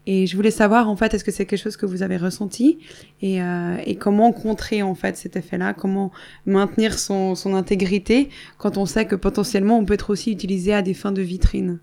Et 0.06 0.28
je 0.28 0.36
voulais 0.36 0.52
savoir, 0.52 0.90
en 0.90 0.98
fait, 0.98 1.14
est-ce 1.14 1.24
que 1.24 1.32
c'est 1.32 1.46
quelque 1.46 1.64
chose 1.64 1.78
que 1.78 1.86
vous 1.86 2.04
avez 2.04 2.18
ressenti 2.18 2.80
et, 3.22 3.42
euh, 3.42 3.78
et 3.86 3.96
comment 3.96 4.34
contrer, 4.34 4.82
en 4.82 4.94
fait, 4.94 5.16
cet 5.16 5.38
effet-là? 5.38 5.74
Comment 5.74 6.12
maintenir 6.46 7.00
son, 7.00 7.34
son 7.36 7.54
intégrité 7.54 8.28
quand 8.58 8.76
on 8.78 8.86
sait 8.86 9.06
que 9.06 9.16
potentiellement 9.16 9.78
on 9.80 9.86
peut 9.86 9.94
être 9.94 10.10
aussi 10.10 10.34
utilisé 10.34 10.74
à 10.74 10.82
des 10.82 10.94
fins 10.94 11.14
de 11.14 11.22
vitrine? 11.22 11.80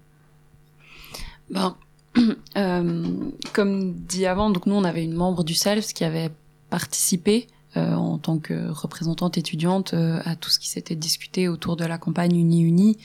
Ben, 1.51 1.77
euh, 2.57 3.31
comme 3.53 3.95
dit 3.95 4.27
avant, 4.27 4.51
donc 4.51 4.67
nous 4.67 4.75
on 4.75 4.85
avait 4.85 5.05
une 5.05 5.15
membre 5.15 5.45
du 5.45 5.55
SELF 5.55 5.93
qui 5.93 6.05
avait 6.05 6.31
participé 6.71 7.47
euh, 7.77 7.95
en 7.95 8.19
tant 8.19 8.39
que 8.39 8.71
représentante 8.71 9.39
étudiante 9.39 9.95
euh, 9.95 10.21
à 10.25 10.37
tout 10.37 10.51
ce 10.51 10.59
qui 10.59 10.69
s'était 10.69 10.97
discuté 10.97 11.49
autour 11.49 11.77
de 11.77 11.85
la 11.85 11.99
campagne 11.99 12.37
Uni 12.37 12.63
Uni 12.63 12.99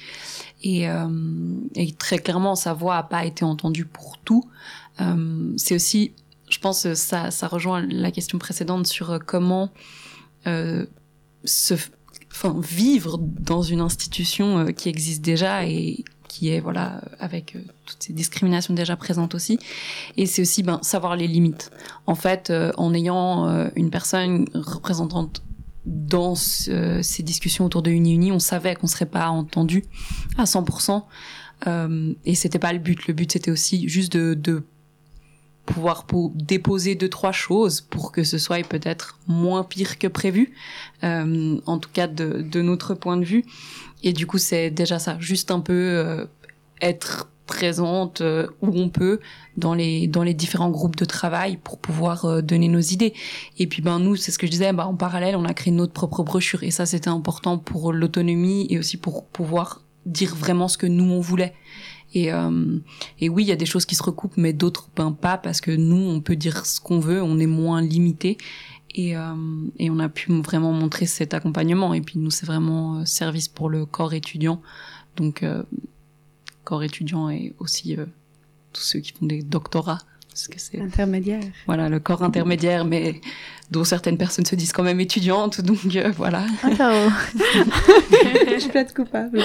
et, 0.63 0.87
très 1.97 2.19
clairement 2.19 2.55
sa 2.55 2.73
voix 2.73 2.97
a 2.97 3.03
pas 3.03 3.25
été 3.25 3.43
entendue 3.43 3.85
pour 3.85 4.17
tout. 4.19 4.49
C'est 5.57 5.75
aussi, 5.75 6.13
je 6.49 6.59
pense, 6.59 6.93
ça, 6.93 7.47
rejoint 7.47 7.85
la 7.89 8.11
question 8.11 8.37
précédente 8.37 8.87
sur 8.87 9.19
comment 9.25 9.71
se, 10.45 11.73
vivre 12.61 13.17
dans 13.19 13.61
une 13.61 13.81
institution 13.81 14.71
qui 14.71 14.87
existe 14.87 15.21
déjà 15.21 15.65
et 15.65 16.05
qui 16.33 16.49
est 16.49 16.59
voilà 16.59 17.01
avec 17.19 17.55
euh, 17.55 17.59
toutes 17.85 18.01
ces 18.03 18.13
discriminations 18.13 18.73
déjà 18.73 18.95
présentes 18.95 19.35
aussi. 19.35 19.59
Et 20.17 20.25
c'est 20.25 20.41
aussi 20.41 20.63
ben 20.63 20.79
savoir 20.81 21.15
les 21.15 21.27
limites. 21.27 21.69
En 22.07 22.15
fait 22.15 22.49
euh, 22.49 22.71
en 22.77 22.93
ayant 22.93 23.47
euh, 23.47 23.69
une 23.75 23.89
personne 23.91 24.47
représentante 24.55 25.43
dans 25.85 26.33
ce- 26.35 27.01
ces 27.03 27.23
discussions 27.23 27.65
autour 27.65 27.81
de 27.83 27.91
Uni 27.91 28.13
Uni 28.13 28.31
on 28.31 28.39
savait 28.39 28.73
qu'on 28.75 28.87
serait 28.87 29.05
pas 29.19 29.27
entendu 29.29 29.83
à 30.37 30.45
100% 30.45 31.03
euh, 31.67 32.13
et 32.25 32.35
c'était 32.35 32.59
pas 32.59 32.73
le 32.73 32.79
but. 32.79 33.05
Le 33.07 33.13
but 33.13 33.31
c'était 33.31 33.51
aussi 33.51 33.87
juste 33.87 34.13
de 34.13 34.63
pouvoir 35.65 36.05
déposer 36.35 36.95
deux 36.95 37.09
trois 37.09 37.31
choses 37.31 37.81
pour 37.81 38.11
que 38.11 38.23
ce 38.23 38.37
soit 38.37 38.65
peut-être 38.67 39.19
moins 39.27 39.63
pire 39.63 39.97
que 39.97 40.07
prévu 40.07 40.53
euh, 41.03 41.57
en 41.65 41.77
tout 41.77 41.89
cas 41.91 42.07
de, 42.07 42.41
de 42.41 42.61
notre 42.61 42.93
point 42.93 43.17
de 43.17 43.23
vue 43.23 43.45
et 44.03 44.11
du 44.11 44.27
coup, 44.27 44.37
c'est 44.37 44.69
déjà 44.69 44.99
ça, 44.99 45.17
juste 45.19 45.49
un 45.49 45.61
peu 45.61 45.73
euh, 45.73 46.25
être 46.81 47.29
présente 47.47 48.21
euh, 48.21 48.47
où 48.61 48.69
on 48.73 48.89
peut 48.89 49.19
dans 49.57 49.73
les 49.73 50.07
dans 50.07 50.23
les 50.23 50.33
différents 50.33 50.69
groupes 50.69 50.95
de 50.95 51.05
travail 51.05 51.57
pour 51.57 51.77
pouvoir 51.77 52.25
euh, 52.25 52.41
donner 52.41 52.67
nos 52.67 52.79
idées. 52.79 53.13
Et 53.57 53.67
puis 53.67 53.81
ben 53.81 53.99
nous, 53.99 54.15
c'est 54.15 54.31
ce 54.31 54.39
que 54.39 54.45
je 54.45 54.51
disais, 54.51 54.71
bah, 54.73 54.87
en 54.87 54.95
parallèle, 54.95 55.35
on 55.35 55.45
a 55.45 55.53
créé 55.53 55.71
notre 55.71 55.93
propre 55.93 56.23
brochure 56.23 56.63
et 56.63 56.71
ça 56.71 56.85
c'était 56.85 57.09
important 57.09 57.57
pour 57.57 57.93
l'autonomie 57.93 58.67
et 58.69 58.77
aussi 58.77 58.97
pour 58.97 59.25
pouvoir 59.25 59.81
dire 60.05 60.35
vraiment 60.35 60.67
ce 60.67 60.77
que 60.77 60.87
nous 60.87 61.05
on 61.05 61.21
voulait. 61.21 61.53
Et, 62.13 62.31
euh, 62.31 62.77
et 63.19 63.29
oui, 63.29 63.43
il 63.43 63.47
y 63.47 63.51
a 63.51 63.55
des 63.55 63.65
choses 63.65 63.85
qui 63.85 63.95
se 63.95 64.03
recoupent, 64.03 64.37
mais 64.37 64.53
d'autres 64.53 64.89
ben 64.95 65.11
pas 65.11 65.37
parce 65.37 65.61
que 65.61 65.71
nous 65.71 65.97
on 65.97 66.21
peut 66.21 66.35
dire 66.35 66.65
ce 66.65 66.79
qu'on 66.79 66.99
veut, 66.99 67.21
on 67.21 67.39
est 67.39 67.47
moins 67.47 67.81
limité. 67.81 68.37
Et, 68.95 69.17
euh, 69.17 69.33
et 69.79 69.89
on 69.89 69.99
a 69.99 70.09
pu 70.09 70.31
vraiment 70.41 70.71
montrer 70.71 71.05
cet 71.05 71.33
accompagnement. 71.33 71.93
Et 71.93 72.01
puis 72.01 72.19
nous, 72.19 72.31
c'est 72.31 72.45
vraiment 72.45 72.99
euh, 72.99 73.05
service 73.05 73.47
pour 73.47 73.69
le 73.69 73.85
corps 73.85 74.13
étudiant. 74.13 74.61
Donc, 75.15 75.43
euh, 75.43 75.63
corps 76.63 76.83
étudiant 76.83 77.29
et 77.29 77.53
aussi 77.59 77.97
euh, 77.97 78.05
tous 78.71 78.81
ceux 78.81 78.99
qui 78.99 79.13
font 79.13 79.25
des 79.25 79.41
doctorats. 79.41 79.99
Parce 80.33 80.47
que 80.47 80.59
c'est 80.59 80.81
Intermédiaire. 80.81 81.43
voilà 81.67 81.89
le 81.89 81.99
corps 81.99 82.23
intermédiaire, 82.23 82.85
mais 82.85 83.21
dont 83.69 83.83
certaines 83.83 84.17
personnes 84.17 84.47
se 84.47 84.55
disent 84.55 84.73
quand 84.73 84.81
même 84.81 84.99
étudiantes. 84.99 85.61
Donc 85.61 85.77
euh, 85.95 86.11
voilà. 86.17 86.47
je 86.63 88.67
plaide 88.67 88.91
coupable. 88.93 89.43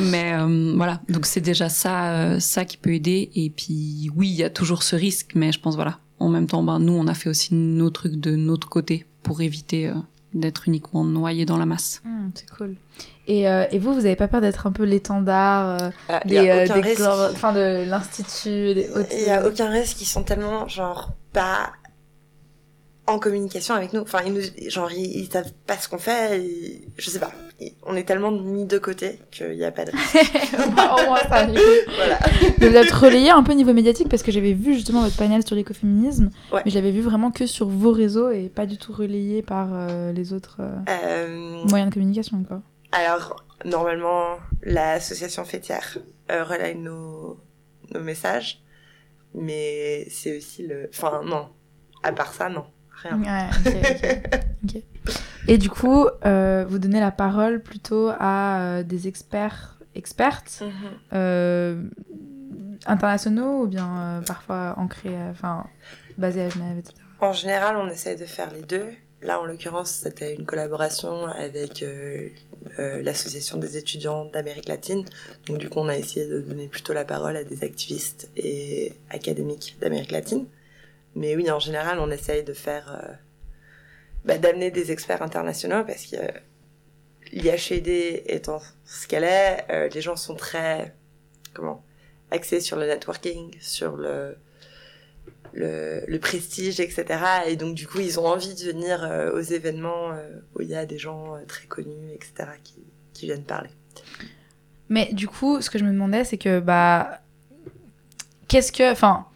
Mais 0.00 0.32
euh, 0.32 0.72
voilà, 0.76 1.02
donc 1.10 1.26
c'est 1.26 1.42
déjà 1.42 1.68
ça, 1.68 2.12
euh, 2.12 2.40
ça 2.40 2.64
qui 2.64 2.78
peut 2.78 2.94
aider. 2.94 3.30
Et 3.34 3.50
puis 3.50 4.10
oui, 4.16 4.28
il 4.28 4.36
y 4.36 4.44
a 4.44 4.50
toujours 4.50 4.82
ce 4.82 4.96
risque, 4.96 5.32
mais 5.34 5.52
je 5.52 5.60
pense 5.60 5.74
voilà. 5.74 5.98
En 6.20 6.30
même 6.30 6.46
temps, 6.46 6.62
ben 6.62 6.78
nous, 6.78 6.94
on 6.94 7.06
a 7.06 7.14
fait 7.14 7.28
aussi 7.28 7.54
nos 7.54 7.90
trucs 7.90 8.16
de 8.16 8.34
notre 8.34 8.68
côté 8.68 9.04
pour 9.22 9.40
éviter 9.40 9.88
euh, 9.88 9.94
d'être 10.34 10.68
uniquement 10.68 11.04
noyé 11.04 11.44
dans 11.44 11.58
la 11.58 11.66
masse. 11.66 12.02
Hmm, 12.04 12.28
c'est 12.34 12.48
cool 12.50 12.74
et, 13.28 13.48
euh, 13.48 13.64
et 13.70 13.78
vous 13.78 13.92
vous 13.94 14.06
avez 14.06 14.16
pas 14.16 14.26
peur 14.26 14.40
d'être 14.40 14.66
un 14.66 14.72
peu 14.72 14.82
l'étendard 14.84 15.80
euh, 15.82 15.90
Ah, 16.08 16.20
des, 16.24 16.48
euh, 16.48 16.66
des 16.66 17.02
enfin 17.06 17.52
de 17.52 17.84
l'institut 17.88 18.74
des 18.74 18.88
Il 19.12 19.26
y 19.26 19.30
a 19.30 19.46
aucun 19.46 19.68
risque, 19.70 20.00
ils 20.00 20.06
sont 20.06 20.22
tellement 20.24 20.66
genre 20.66 21.12
pas 21.32 21.70
en 23.06 23.18
communication 23.18 23.74
avec 23.74 23.94
nous. 23.94 24.02
Enfin, 24.02 24.18
ils 24.26 24.34
nous, 24.34 24.42
genre 24.70 24.90
ils, 24.92 25.20
ils 25.22 25.26
savent 25.32 25.50
pas 25.66 25.76
ce 25.78 25.88
qu'on 25.88 25.96
fait. 25.98 26.42
je 26.98 27.08
sais 27.10 27.18
pas. 27.18 27.30
Ils- 27.58 27.72
on 27.86 27.96
est 27.96 28.04
tellement 28.04 28.30
mis 28.30 28.66
de 28.66 28.76
côté 28.78 29.18
qu'il 29.30 29.54
y 29.54 29.64
a 29.64 29.70
pas 29.72 29.86
de 29.86 29.92
risque. 29.92 30.54
Au 30.58 31.06
moins 31.06 31.18
ça, 31.20 31.46
voilà. 31.96 32.18
Vous 32.58 32.66
êtes 32.76 32.90
relayé 32.92 33.30
un 33.30 33.42
peu 33.42 33.52
niveau 33.54 33.72
médiatique 33.72 34.08
parce 34.10 34.22
que 34.22 34.30
j'avais 34.30 34.52
vu 34.52 34.74
justement 34.74 35.00
votre 35.02 35.16
panel 35.16 35.44
sur 35.46 35.56
l'écoféminisme, 35.56 36.30
Ouais. 36.52 36.60
mais 36.64 36.70
je 36.70 36.76
l'avais 36.76 36.90
vu 36.90 37.00
vraiment 37.00 37.30
que 37.30 37.46
sur 37.46 37.66
vos 37.68 37.92
réseaux 37.92 38.30
et 38.30 38.50
pas 38.54 38.66
du 38.66 38.76
tout 38.76 38.92
relayé 38.92 39.40
par 39.42 39.68
euh, 39.72 40.12
les 40.12 40.34
autres 40.34 40.58
euh, 40.60 40.76
Euh, 40.88 41.64
moyens 41.68 41.88
de 41.90 41.94
communication 41.94 42.44
quoi. 42.46 42.60
Alors 42.92 43.44
normalement, 43.64 44.38
l'association 44.62 45.44
fêtière 45.44 45.98
euh, 46.30 46.44
relaye 46.44 46.76
nos 46.76 47.40
nos 47.94 48.00
messages, 48.00 48.62
mais 49.34 50.06
c'est 50.10 50.36
aussi 50.36 50.66
le. 50.66 50.88
Enfin 50.92 51.22
non. 51.24 51.48
À 52.02 52.12
part 52.12 52.32
ça, 52.32 52.48
non. 52.48 52.66
Rien. 53.02 53.50
Ouais. 53.64 54.22
Et 55.48 55.56
du 55.58 55.70
coup, 55.70 56.06
euh, 56.26 56.64
vous 56.68 56.78
donnez 56.78 57.00
la 57.00 57.10
parole 57.10 57.62
plutôt 57.62 58.10
à 58.18 58.60
euh, 58.60 58.82
des 58.82 59.08
experts, 59.08 59.78
expertes 59.94 60.62
Mhm. 60.62 60.70
euh, 61.14 61.82
internationaux 62.86 63.62
ou 63.62 63.66
bien 63.66 64.22
parfois 64.26 64.74
ancrés, 64.76 65.16
enfin 65.30 65.66
basés 66.18 66.42
à 66.42 66.48
Genève, 66.50 66.78
etc. 66.78 66.94
En 67.20 67.32
général, 67.32 67.76
on 67.76 67.88
essaie 67.88 68.16
de 68.16 68.24
faire 68.26 68.52
les 68.52 68.62
deux. 68.62 68.86
Là, 69.20 69.40
en 69.40 69.44
l'occurrence, 69.46 69.90
c'était 69.90 70.34
une 70.34 70.46
collaboration 70.46 71.26
avec 71.26 71.82
euh, 71.82 72.28
euh, 72.78 73.02
l'association 73.02 73.58
des 73.58 73.76
étudiants 73.76 74.26
d'Amérique 74.26 74.68
latine. 74.68 75.04
Donc, 75.46 75.58
du 75.58 75.68
coup, 75.68 75.80
on 75.80 75.88
a 75.88 75.96
essayé 75.96 76.26
de 76.26 76.40
donner 76.40 76.68
plutôt 76.68 76.92
la 76.92 77.04
parole 77.04 77.36
à 77.36 77.42
des 77.42 77.64
activistes 77.64 78.30
et 78.36 78.92
académiques 79.10 79.76
d'Amérique 79.80 80.12
latine. 80.12 80.46
Mais 81.16 81.34
oui, 81.34 81.50
en 81.50 81.58
général, 81.58 81.98
on 81.98 82.10
essaye 82.12 82.44
de 82.44 82.52
faire, 82.52 82.96
euh, 83.04 83.12
bah, 84.24 84.38
d'amener 84.38 84.70
des 84.70 84.92
experts 84.92 85.22
internationaux 85.22 85.84
parce 85.84 86.06
que 86.06 86.16
l'IHED 87.32 88.22
étant 88.26 88.60
ce 88.84 89.08
qu'elle 89.08 89.24
est, 89.24 89.90
les 89.92 90.00
gens 90.00 90.16
sont 90.16 90.36
très, 90.36 90.94
comment, 91.54 91.84
axés 92.30 92.60
sur 92.60 92.76
le 92.76 92.86
networking, 92.86 93.56
sur 93.60 93.96
le, 93.96 94.36
le, 95.58 96.02
le 96.06 96.18
prestige, 96.18 96.78
etc. 96.80 97.04
Et 97.48 97.56
donc, 97.56 97.74
du 97.74 97.86
coup, 97.86 97.98
ils 98.00 98.18
ont 98.20 98.26
envie 98.26 98.54
de 98.54 98.64
venir 98.70 99.02
euh, 99.02 99.32
aux 99.32 99.40
événements 99.40 100.12
euh, 100.12 100.40
où 100.54 100.62
il 100.62 100.68
y 100.68 100.74
a 100.76 100.86
des 100.86 100.98
gens 100.98 101.34
euh, 101.34 101.40
très 101.46 101.66
connus, 101.66 102.12
etc., 102.14 102.48
qui, 102.62 102.74
qui 103.12 103.26
viennent 103.26 103.42
parler. 103.44 103.70
Mais 104.88 105.12
du 105.12 105.26
coup, 105.28 105.60
ce 105.60 105.68
que 105.68 105.78
je 105.78 105.84
me 105.84 105.90
demandais, 105.92 106.24
c'est 106.24 106.38
que 106.38 106.60
bah 106.60 107.20
qu'est-ce 108.46 108.72
que, 108.72 108.90
enfin, 108.92 109.26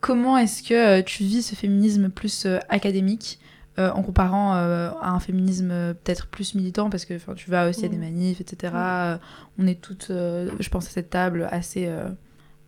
comment 0.00 0.36
est-ce 0.38 0.62
que 0.62 1.00
tu 1.02 1.22
vis 1.22 1.42
ce 1.42 1.54
féminisme 1.54 2.08
plus 2.08 2.46
académique 2.68 3.38
en 3.78 4.02
comparant 4.02 4.54
à 4.54 5.10
un 5.10 5.20
féminisme 5.20 5.68
peut-être 6.02 6.26
plus 6.26 6.54
militant? 6.56 6.90
Parce 6.90 7.04
que 7.04 7.14
enfin, 7.14 7.34
tu 7.34 7.50
vas 7.50 7.68
aussi 7.68 7.84
à 7.84 7.88
des 7.88 7.96
Mhm. 7.96 8.02
manifs, 8.02 8.40
etc. 8.40 8.72
Euh, 8.74 9.16
on 9.58 9.66
est 9.68 9.80
toutes, 9.80 10.06
je 10.08 10.68
pense 10.70 10.86
à 10.88 10.90
cette 10.90 11.10
table 11.10 11.46
assez, 11.52 11.88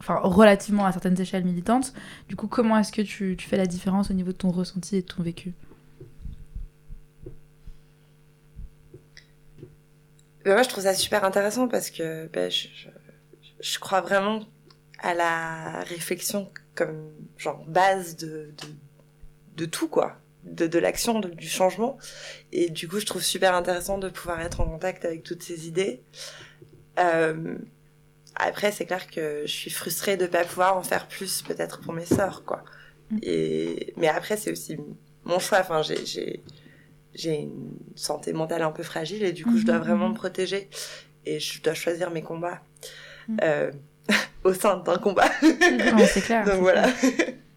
enfin 0.00 0.20
relativement 0.22 0.86
à 0.86 0.92
certaines 0.92 1.20
échelles 1.20 1.44
militantes. 1.44 1.92
Du 2.28 2.36
coup, 2.36 2.46
comment 2.46 2.78
est-ce 2.78 2.92
que 2.92 3.02
tu, 3.02 3.36
fais 3.38 3.56
la 3.56 3.66
différence 3.66 4.10
au 4.10 4.14
niveau 4.14 4.32
de 4.32 4.36
ton 4.36 4.50
ressenti 4.50 4.96
et 4.96 5.02
de 5.02 5.06
ton 5.06 5.22
vécu? 5.22 5.52
Ben, 10.44 10.54
moi, 10.54 10.62
je 10.62 10.68
trouve 10.68 10.84
ça 10.84 10.94
super 10.94 11.24
intéressant 11.24 11.68
parce 11.68 11.90
que 11.90 12.26
ben, 12.28 12.50
je, 12.50 13.78
crois 13.78 14.00
vraiment 14.00 14.40
à 15.00 15.14
la 15.14 15.80
réflexion 15.84 16.50
comme 16.74 17.10
genre 17.36 17.64
base 17.66 18.16
de, 18.16 18.54
tout, 19.66 19.88
quoi. 19.88 20.16
de, 20.44 20.66
de 20.66 20.78
l'action, 20.78 21.18
du 21.20 21.48
changement. 21.48 21.98
Et 22.52 22.70
du 22.70 22.88
coup, 22.88 23.00
je 23.00 23.06
trouve 23.06 23.22
super 23.22 23.54
intéressant 23.54 23.98
de 23.98 24.08
pouvoir 24.08 24.40
être 24.40 24.60
en 24.60 24.66
contact 24.66 25.04
avec 25.04 25.24
toutes 25.24 25.42
ces 25.42 25.66
idées. 25.66 26.02
Euh, 26.98 27.58
après, 28.36 28.72
c'est 28.72 28.84
clair 28.86 29.06
que 29.10 29.42
je 29.46 29.52
suis 29.52 29.70
frustrée 29.70 30.16
de 30.16 30.26
pas 30.26 30.44
pouvoir 30.44 30.76
en 30.76 30.82
faire 30.82 31.06
plus, 31.08 31.42
peut-être 31.42 31.80
pour 31.80 31.92
mes 31.92 32.06
sœurs, 32.06 32.44
quoi. 32.44 32.64
Mm. 33.10 33.18
Et 33.22 33.94
mais 33.96 34.08
après, 34.08 34.36
c'est 34.36 34.52
aussi 34.52 34.78
mon 35.24 35.38
choix. 35.38 35.58
Enfin, 35.60 35.82
j'ai 35.82 36.04
j'ai 36.06 36.42
j'ai 37.14 37.34
une 37.40 37.70
santé 37.96 38.32
mentale 38.32 38.62
un 38.62 38.70
peu 38.70 38.82
fragile 38.82 39.22
et 39.24 39.32
du 39.32 39.44
coup, 39.44 39.56
je 39.58 39.64
dois 39.64 39.76
Mhm, 39.78 39.84
vraiment 39.84 40.08
me 40.10 40.14
protéger 40.14 40.68
et 41.26 41.40
je 41.40 41.60
dois 41.62 41.74
choisir 41.74 42.10
mes 42.10 42.22
combats 42.22 42.60
Mm. 43.28 43.36
euh, 43.42 43.70
au 44.44 44.54
sein 44.54 44.78
d'un 44.78 44.96
combat. 44.98 45.30
Ouais, 45.42 46.06
c'est 46.06 46.22
clair. 46.22 46.44
Donc 46.46 46.60
voilà. 46.60 46.90
clair. 46.90 47.18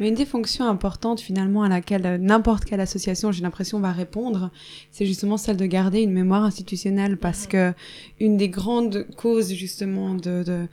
Mais 0.00 0.08
une 0.08 0.14
des 0.14 0.26
fonctions 0.26 0.66
importantes 0.66 1.20
finalement 1.20 1.62
à 1.62 1.68
laquelle 1.68 2.06
euh, 2.06 2.18
n'importe 2.18 2.64
quelle 2.64 2.80
association, 2.80 3.32
j'ai 3.32 3.42
l'impression, 3.42 3.80
va 3.80 3.92
répondre, 3.92 4.50
c'est 4.90 5.06
justement 5.06 5.36
celle 5.36 5.56
de 5.56 5.66
garder 5.66 6.02
une 6.02 6.12
mémoire 6.12 6.44
institutionnelle. 6.44 7.16
Parce 7.16 7.46
que 7.46 7.72
une 8.20 8.36
des 8.36 8.48
grandes 8.48 9.06
causes 9.16 9.52
justement 9.52 10.14
de, 10.14 10.42
de, 10.42 10.66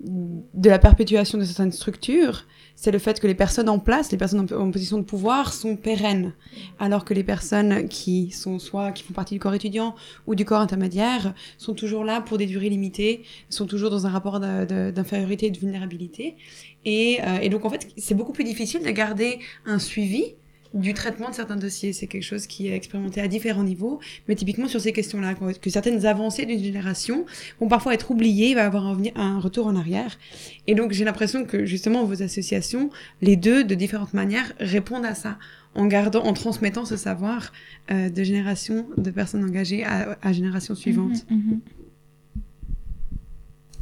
de 0.00 0.68
la 0.68 0.78
perpétuation 0.78 1.38
de 1.38 1.44
certaines 1.44 1.72
structures, 1.72 2.44
c'est 2.74 2.90
le 2.90 2.98
fait 2.98 3.18
que 3.18 3.26
les 3.26 3.34
personnes 3.34 3.70
en 3.70 3.78
place, 3.78 4.12
les 4.12 4.18
personnes 4.18 4.46
en, 4.52 4.70
position 4.70 4.98
de 4.98 5.04
pouvoir 5.04 5.54
sont 5.54 5.76
pérennes, 5.76 6.34
alors 6.78 7.06
que 7.06 7.14
les 7.14 7.24
personnes 7.24 7.88
qui 7.88 8.30
sont 8.30 8.58
soit 8.58 8.92
qui 8.92 9.02
font 9.02 9.14
partie 9.14 9.34
du 9.34 9.40
corps 9.40 9.54
étudiant 9.54 9.94
ou 10.26 10.34
du 10.34 10.44
corps 10.44 10.60
intermédiaire 10.60 11.34
sont 11.56 11.72
toujours 11.72 12.04
là 12.04 12.20
pour 12.20 12.36
des 12.36 12.46
durées 12.46 12.68
limitées, 12.68 13.22
sont 13.48 13.66
toujours 13.66 13.90
dans 13.90 14.06
un 14.06 14.10
rapport 14.10 14.38
d'infériorité 14.38 15.46
et 15.46 15.50
de 15.50 15.58
vulnérabilité. 15.58 16.36
Et, 16.84 17.18
euh, 17.22 17.38
et 17.40 17.48
donc, 17.48 17.64
en 17.64 17.70
fait, 17.70 17.88
c'est 17.96 18.14
beaucoup 18.14 18.32
plus 18.32 18.44
difficile 18.44 18.82
de 18.82 18.90
garder 18.90 19.38
un 19.64 19.78
suivi 19.78 20.34
du 20.76 20.94
traitement 20.94 21.30
de 21.30 21.34
certains 21.34 21.56
dossiers. 21.56 21.92
C'est 21.92 22.06
quelque 22.06 22.22
chose 22.22 22.46
qui 22.46 22.68
est 22.68 22.74
expérimenté 22.74 23.20
à 23.20 23.28
différents 23.28 23.64
niveaux, 23.64 24.00
mais 24.28 24.34
typiquement 24.34 24.68
sur 24.68 24.80
ces 24.80 24.92
questions-là, 24.92 25.34
que 25.34 25.70
certaines 25.70 26.06
avancées 26.06 26.46
d'une 26.46 26.62
génération 26.62 27.26
vont 27.60 27.68
parfois 27.68 27.94
être 27.94 28.10
oubliées, 28.10 28.50
il 28.50 28.54
va 28.54 28.62
y 28.62 28.64
avoir 28.64 28.86
un, 28.86 28.98
un 29.16 29.38
retour 29.38 29.66
en 29.66 29.76
arrière. 29.76 30.18
Et 30.66 30.74
donc, 30.74 30.92
j'ai 30.92 31.04
l'impression 31.04 31.44
que 31.44 31.66
justement, 31.66 32.04
vos 32.04 32.22
associations, 32.22 32.90
les 33.22 33.36
deux, 33.36 33.64
de 33.64 33.74
différentes 33.74 34.14
manières, 34.14 34.52
répondent 34.60 35.06
à 35.06 35.14
ça, 35.14 35.38
en 35.74 35.86
gardant, 35.86 36.24
en 36.24 36.32
transmettant 36.32 36.84
ce 36.84 36.96
savoir 36.96 37.52
euh, 37.90 38.08
de 38.08 38.22
génération 38.22 38.86
de 38.96 39.10
personnes 39.10 39.44
engagées 39.44 39.84
à, 39.84 40.18
à 40.22 40.32
génération 40.32 40.74
suivante. 40.74 41.26
Mhm, 41.30 41.36
mhm. 41.36 41.60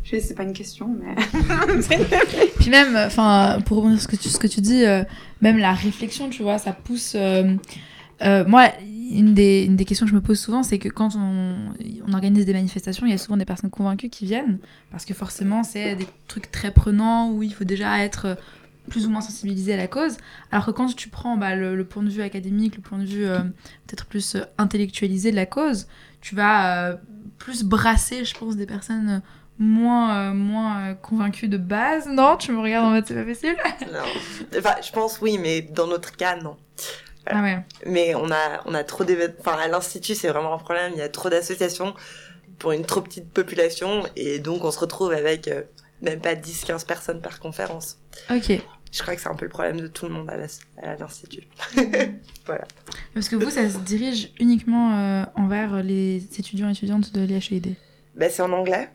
Je 0.03 0.11
sais, 0.11 0.21
c'est 0.21 0.35
pas 0.35 0.43
une 0.43 0.53
question, 0.53 0.89
mais. 1.01 1.15
Puis 2.65 2.71
même, 2.71 2.97
enfin, 2.97 3.59
pour 3.67 3.77
rebondir 3.77 4.01
sur 4.01 4.11
ce 4.11 4.39
que 4.39 4.47
tu, 4.47 4.63
dis, 4.63 4.87
euh, 4.87 5.05
même 5.43 5.59
la 5.59 5.75
réflexion, 5.75 6.31
tu 6.31 6.43
vois, 6.43 6.57
ça 6.57 6.73
pousse. 6.73 7.13
euh, 7.15 7.57
euh, 8.23 8.43
moi, 8.47 8.71
une 9.13 9.35
des, 9.35 9.85
questions 9.87 10.07
que 10.07 10.11
je 10.11 10.17
me 10.17 10.23
pose 10.23 10.41
souvent, 10.41 10.63
c'est 10.63 10.79
que 10.79 10.89
quand 10.89 11.15
on, 11.15 11.75
organise 12.15 12.47
des 12.47 12.55
manifestations, 12.55 13.05
il 13.05 13.11
y 13.11 13.13
a 13.13 13.19
souvent 13.19 13.37
des 13.37 13.45
personnes 13.45 13.69
convaincues 13.69 14.09
qui 14.09 14.25
viennent, 14.25 14.61
parce 14.91 15.05
que 15.05 15.13
forcément, 15.13 15.63
c'est 15.63 15.95
des 15.95 16.07
trucs 16.27 16.51
très 16.51 16.71
prenants 16.71 17.33
où 17.33 17.43
il 17.43 17.53
faut 17.53 17.65
déjà 17.65 18.03
être 18.03 18.39
plus 18.89 19.07
ou 19.07 19.11
moins 19.11 19.21
sensibilisé 19.21 19.75
à 19.75 19.77
la 19.77 19.87
cause. 19.87 20.17
Alors 20.51 20.65
que 20.65 20.71
quand 20.71 20.87
tu 20.95 21.11
prends 21.11 21.37
bah, 21.37 21.55
le, 21.57 21.85
point 21.85 22.03
de 22.03 22.09
vue 22.09 22.23
académique, 22.23 22.77
le 22.77 22.83
point 22.83 22.97
de 22.97 23.05
vue 23.05 23.27
euh, 23.27 23.41
peut-être 23.87 24.07
plus 24.07 24.37
euh, 24.37 24.45
intellectualisé 24.57 25.33
de 25.33 25.37
la 25.37 25.45
cause, 25.45 25.87
tu 26.23 26.35
vas 26.35 26.89
euh, 26.89 26.97
plus 27.37 27.63
brasser, 27.63 28.25
je 28.25 28.35
pense, 28.35 28.57
des 28.57 28.65
personnes 28.65 29.21
moins, 29.59 30.31
euh, 30.31 30.35
moins 30.35 30.91
euh, 30.91 30.95
convaincues 30.95 31.49
de 31.49 31.57
base. 31.57 32.07
Non, 32.07 32.37
tu 32.37 32.53
me 32.53 32.61
regardes 32.61 32.87
en 32.87 32.91
mode 32.91 33.07
c'est 33.07 33.15
pas 33.15 33.25
possible. 33.25 33.57
Non. 33.93 34.59
Enfin, 34.59 34.75
je 34.83 34.93
pense 34.93 35.21
oui, 35.21 35.39
mais 35.39 35.63
dans 35.63 35.87
notre 35.87 36.17
cas, 36.17 36.37
non. 36.37 36.57
Ah 37.27 37.43
ouais. 37.43 37.59
Mais 37.87 38.15
on 38.15 38.31
a, 38.31 38.63
on 38.67 38.75
a 38.75 38.85
trop 38.85 39.05
d'événements. 39.05 39.35
Enfin, 39.41 39.57
à 39.59 39.69
l'institut, 39.69 40.15
c'est 40.15 40.29
vraiment 40.29 40.55
un 40.55 40.59
problème. 40.59 40.93
Il 40.95 40.99
y 40.99 41.03
a 41.03 41.09
trop 41.09 41.31
d'associations 41.31 41.95
pour 42.59 42.73
une 42.73 42.85
trop 42.85 43.01
petite 43.01 43.31
population 43.31 44.05
et 44.17 44.39
donc 44.39 44.65
on 44.65 44.71
se 44.71 44.79
retrouve 44.79 45.13
avec 45.13 45.49
euh, 45.49 45.63
même 46.03 46.21
pas 46.21 46.35
10-15 46.35 46.87
personnes 46.87 47.21
par 47.21 47.41
conférence. 47.41 47.99
Ok. 48.31 48.61
Je 48.93 49.03
crois 49.03 49.17
que 49.17 49.21
c'est 49.21 49.29
un 49.29 49.35
peu 49.35 49.47
le 49.47 49.51
problème 49.51 49.81
de 49.81 49.89
tout 49.89 50.07
le 50.07 50.13
monde 50.13 50.31
à 50.31 50.97
l'institut. 50.97 51.43
Parce 53.15 53.29
que 53.29 53.35
vous, 53.35 53.51
ça 53.51 53.69
se 53.69 53.79
dirige 53.79 54.31
uniquement 54.39 54.97
euh, 54.97 55.25
envers 55.35 55.83
les 55.83 56.19
étudiants 56.39 56.69
et 56.69 56.73
étudiantes 56.73 57.13
de 57.13 57.23
l'IHEID. 57.23 57.75
Ben, 58.15 58.31
c'est 58.31 58.43
en 58.43 58.53
anglais, 58.53 58.89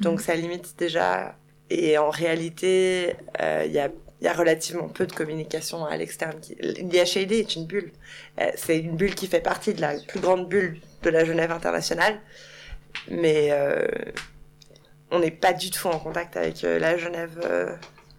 donc 0.00 0.20
ça 0.20 0.34
limite 0.34 0.74
déjà. 0.78 1.36
Et 1.68 1.98
en 1.98 2.10
réalité, 2.10 3.16
euh, 3.40 3.64
il 3.66 3.72
y, 3.72 3.80
a, 3.80 3.88
il 4.20 4.24
y 4.24 4.28
a 4.28 4.32
relativement 4.32 4.88
peu 4.88 5.06
de 5.06 5.12
communication 5.12 5.84
à 5.84 5.96
l'externe. 5.96 6.40
L'IHID 6.60 7.32
est 7.32 7.56
une 7.56 7.66
bulle. 7.66 7.90
Euh, 8.40 8.50
c'est 8.54 8.78
une 8.78 8.96
bulle 8.96 9.14
qui 9.14 9.26
fait 9.26 9.40
partie 9.40 9.74
de 9.74 9.80
la 9.80 9.94
plus 9.94 10.20
grande 10.20 10.48
bulle 10.48 10.78
de 11.02 11.10
la 11.10 11.24
Genève 11.24 11.50
internationale. 11.50 12.20
Mais 13.10 13.48
euh, 13.50 13.86
on 15.10 15.18
n'est 15.18 15.30
pas 15.32 15.52
du 15.52 15.70
tout 15.70 15.88
en 15.88 15.98
contact 15.98 16.36
avec 16.36 16.62
euh, 16.64 16.78
la 16.78 16.96
Genève. 16.96 17.38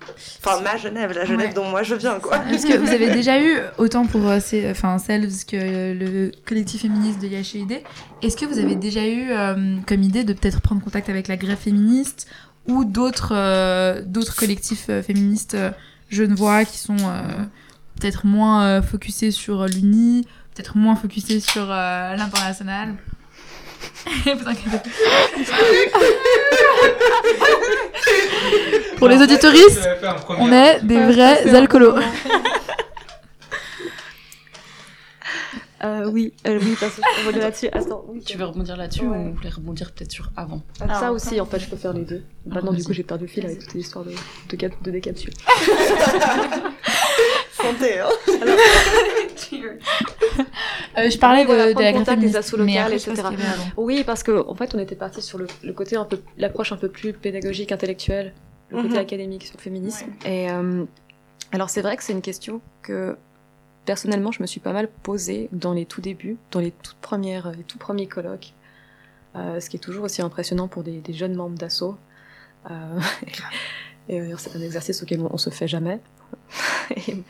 Euh, 0.09 0.13
Enfin, 0.43 0.61
ma 0.61 0.77
Genève, 0.77 1.11
la 1.13 1.25
Genève 1.25 1.47
Ouais. 1.49 1.53
dont 1.53 1.65
moi 1.69 1.83
je 1.83 1.95
viens, 1.95 2.19
quoi. 2.19 2.37
Parce 2.39 2.63
que 2.63 2.77
vous 2.77 2.89
avez 2.89 3.09
déjà 3.11 3.41
eu, 3.41 3.57
autant 3.77 4.05
pour 4.05 4.27
euh, 4.27 4.39
ces, 4.39 4.69
enfin, 4.71 4.97
Selves 4.97 5.45
que 5.45 5.93
le 5.93 6.31
collectif 6.45 6.81
féministe 6.81 7.21
de 7.21 7.27
l'IHEID, 7.27 7.81
est-ce 8.21 8.37
que 8.37 8.45
vous 8.45 8.59
avez 8.59 8.75
déjà 8.75 9.05
eu 9.05 9.31
euh, 9.31 9.77
comme 9.85 10.03
idée 10.03 10.23
de 10.23 10.33
peut-être 10.33 10.61
prendre 10.61 10.81
contact 10.83 11.09
avec 11.09 11.27
la 11.27 11.37
grève 11.37 11.57
féministe 11.57 12.27
ou 12.67 12.83
d'autres 12.85 13.33
euh, 13.33 14.01
d'autres 14.05 14.35
collectifs 14.35 14.87
euh, 14.89 15.01
féministes 15.01 15.53
euh, 15.55 15.71
genevois 16.09 16.65
qui 16.65 16.77
sont 16.77 16.97
euh, 16.99 17.21
peut-être 17.99 18.25
moins 18.25 18.65
euh, 18.65 18.81
focusés 18.81 19.31
sur 19.31 19.65
l'Uni, 19.65 20.25
peut-être 20.53 20.77
moins 20.77 20.95
focusés 20.95 21.39
sur 21.39 21.63
euh, 21.69 22.15
l'international? 22.15 22.95
Pour 28.97 29.07
les 29.07 29.21
auditoristes, 29.21 29.87
on 30.39 30.51
est 30.51 30.81
des 30.83 30.99
vrais 31.05 31.55
alcoolos. 31.55 31.95
Euh, 35.83 36.09
oui, 36.11 36.33
euh, 36.47 36.57
oui, 36.59 36.75
parce 36.79 36.95
que 36.95 37.01
je 37.03 37.19
rebondir 37.21 37.43
là-dessus. 37.43 37.67
Attends, 37.71 38.03
oui. 38.07 38.23
Tu 38.25 38.35
veux 38.35 38.45
rebondir 38.45 38.75
là-dessus 38.77 39.05
Ouais. 39.05 39.15
ou 39.17 39.23
vous 39.25 39.33
voulez 39.35 39.49
rebondir 39.49 39.91
peut-être 39.91 40.11
sur 40.11 40.31
avant 40.35 40.63
Ah, 40.81 40.99
ça 40.99 41.11
aussi, 41.11 41.39
en 41.39 41.45
fait, 41.45 41.59
je 41.59 41.67
peux 41.67 41.75
faire 41.77 41.93
les 41.93 42.01
deux. 42.03 42.23
Maintenant, 42.47 42.73
du 42.73 42.83
coup, 42.83 42.93
j'ai 42.93 43.03
perdu 43.03 43.25
le 43.25 43.29
fil 43.29 43.45
avec 43.45 43.59
toutes 43.59 43.75
les 43.75 43.81
histoires 43.81 44.03
de, 44.03 44.09
de, 44.55 44.71
de 44.81 44.91
décapsules. 44.91 45.33
Santé, 47.57 47.99
hein. 47.99 48.09
Euh, 50.97 51.09
je 51.09 51.17
parlais 51.17 51.45
de, 51.45 51.79
la 51.79 51.93
contact 51.93 52.19
des 52.21 52.35
assos 52.35 52.57
locales, 52.57 52.93
etc. 52.93 53.13
Oui, 53.75 54.03
parce 54.03 54.23
que 54.23 54.47
en 54.47 54.55
fait, 54.55 54.73
on 54.75 54.79
était 54.79 54.95
parti 54.95 55.21
sur 55.21 55.37
le, 55.37 55.47
le 55.63 55.73
côté 55.73 55.95
un 55.95 56.05
peu, 56.05 56.19
l'approche 56.37 56.71
un 56.71 56.77
peu 56.77 56.89
plus 56.89 57.13
pédagogique, 57.13 57.71
intellectuelle, 57.71 58.33
le 58.69 58.77
côté 58.77 58.95
Mhm. 58.95 58.97
académique 58.97 59.45
sur 59.45 59.57
le 59.57 59.61
féminisme. 59.61 60.07
Et 60.25 60.49
euh, 60.51 60.85
alors, 61.51 61.69
c'est 61.69 61.81
vrai 61.81 61.97
que 61.97 62.03
c'est 62.03 62.13
une 62.13 62.21
question 62.21 62.61
que 62.81 63.15
personnellement, 63.85 64.31
je 64.31 64.41
me 64.41 64.47
suis 64.47 64.59
pas 64.59 64.73
mal 64.73 64.89
posée 65.03 65.49
dans 65.51 65.73
les 65.73 65.85
tout 65.85 66.01
débuts, 66.01 66.37
dans 66.51 66.59
les 66.59 66.71
toutes 66.71 66.97
premières, 66.97 67.51
les 67.51 67.63
tout 67.63 67.77
premiers 67.77 68.07
colloques. 68.07 68.53
Euh, 69.35 69.59
ce 69.59 69.69
qui 69.69 69.77
est 69.77 69.79
toujours 69.81 70.05
aussi 70.05 70.21
impressionnant 70.21 70.67
pour 70.67 70.83
des, 70.83 70.99
des 70.99 71.13
jeunes 71.13 71.35
membres 71.35 71.57
d'assaut. 71.57 71.95
Et 74.09 74.19
d'ailleurs, 74.19 74.39
c'est 74.39 74.55
un 74.55 74.61
exercice 74.61 75.01
auquel 75.03 75.21
on, 75.21 75.29
on 75.33 75.37
se 75.37 75.49
fait 75.49 75.67
jamais. 75.67 75.99
et 76.95 77.23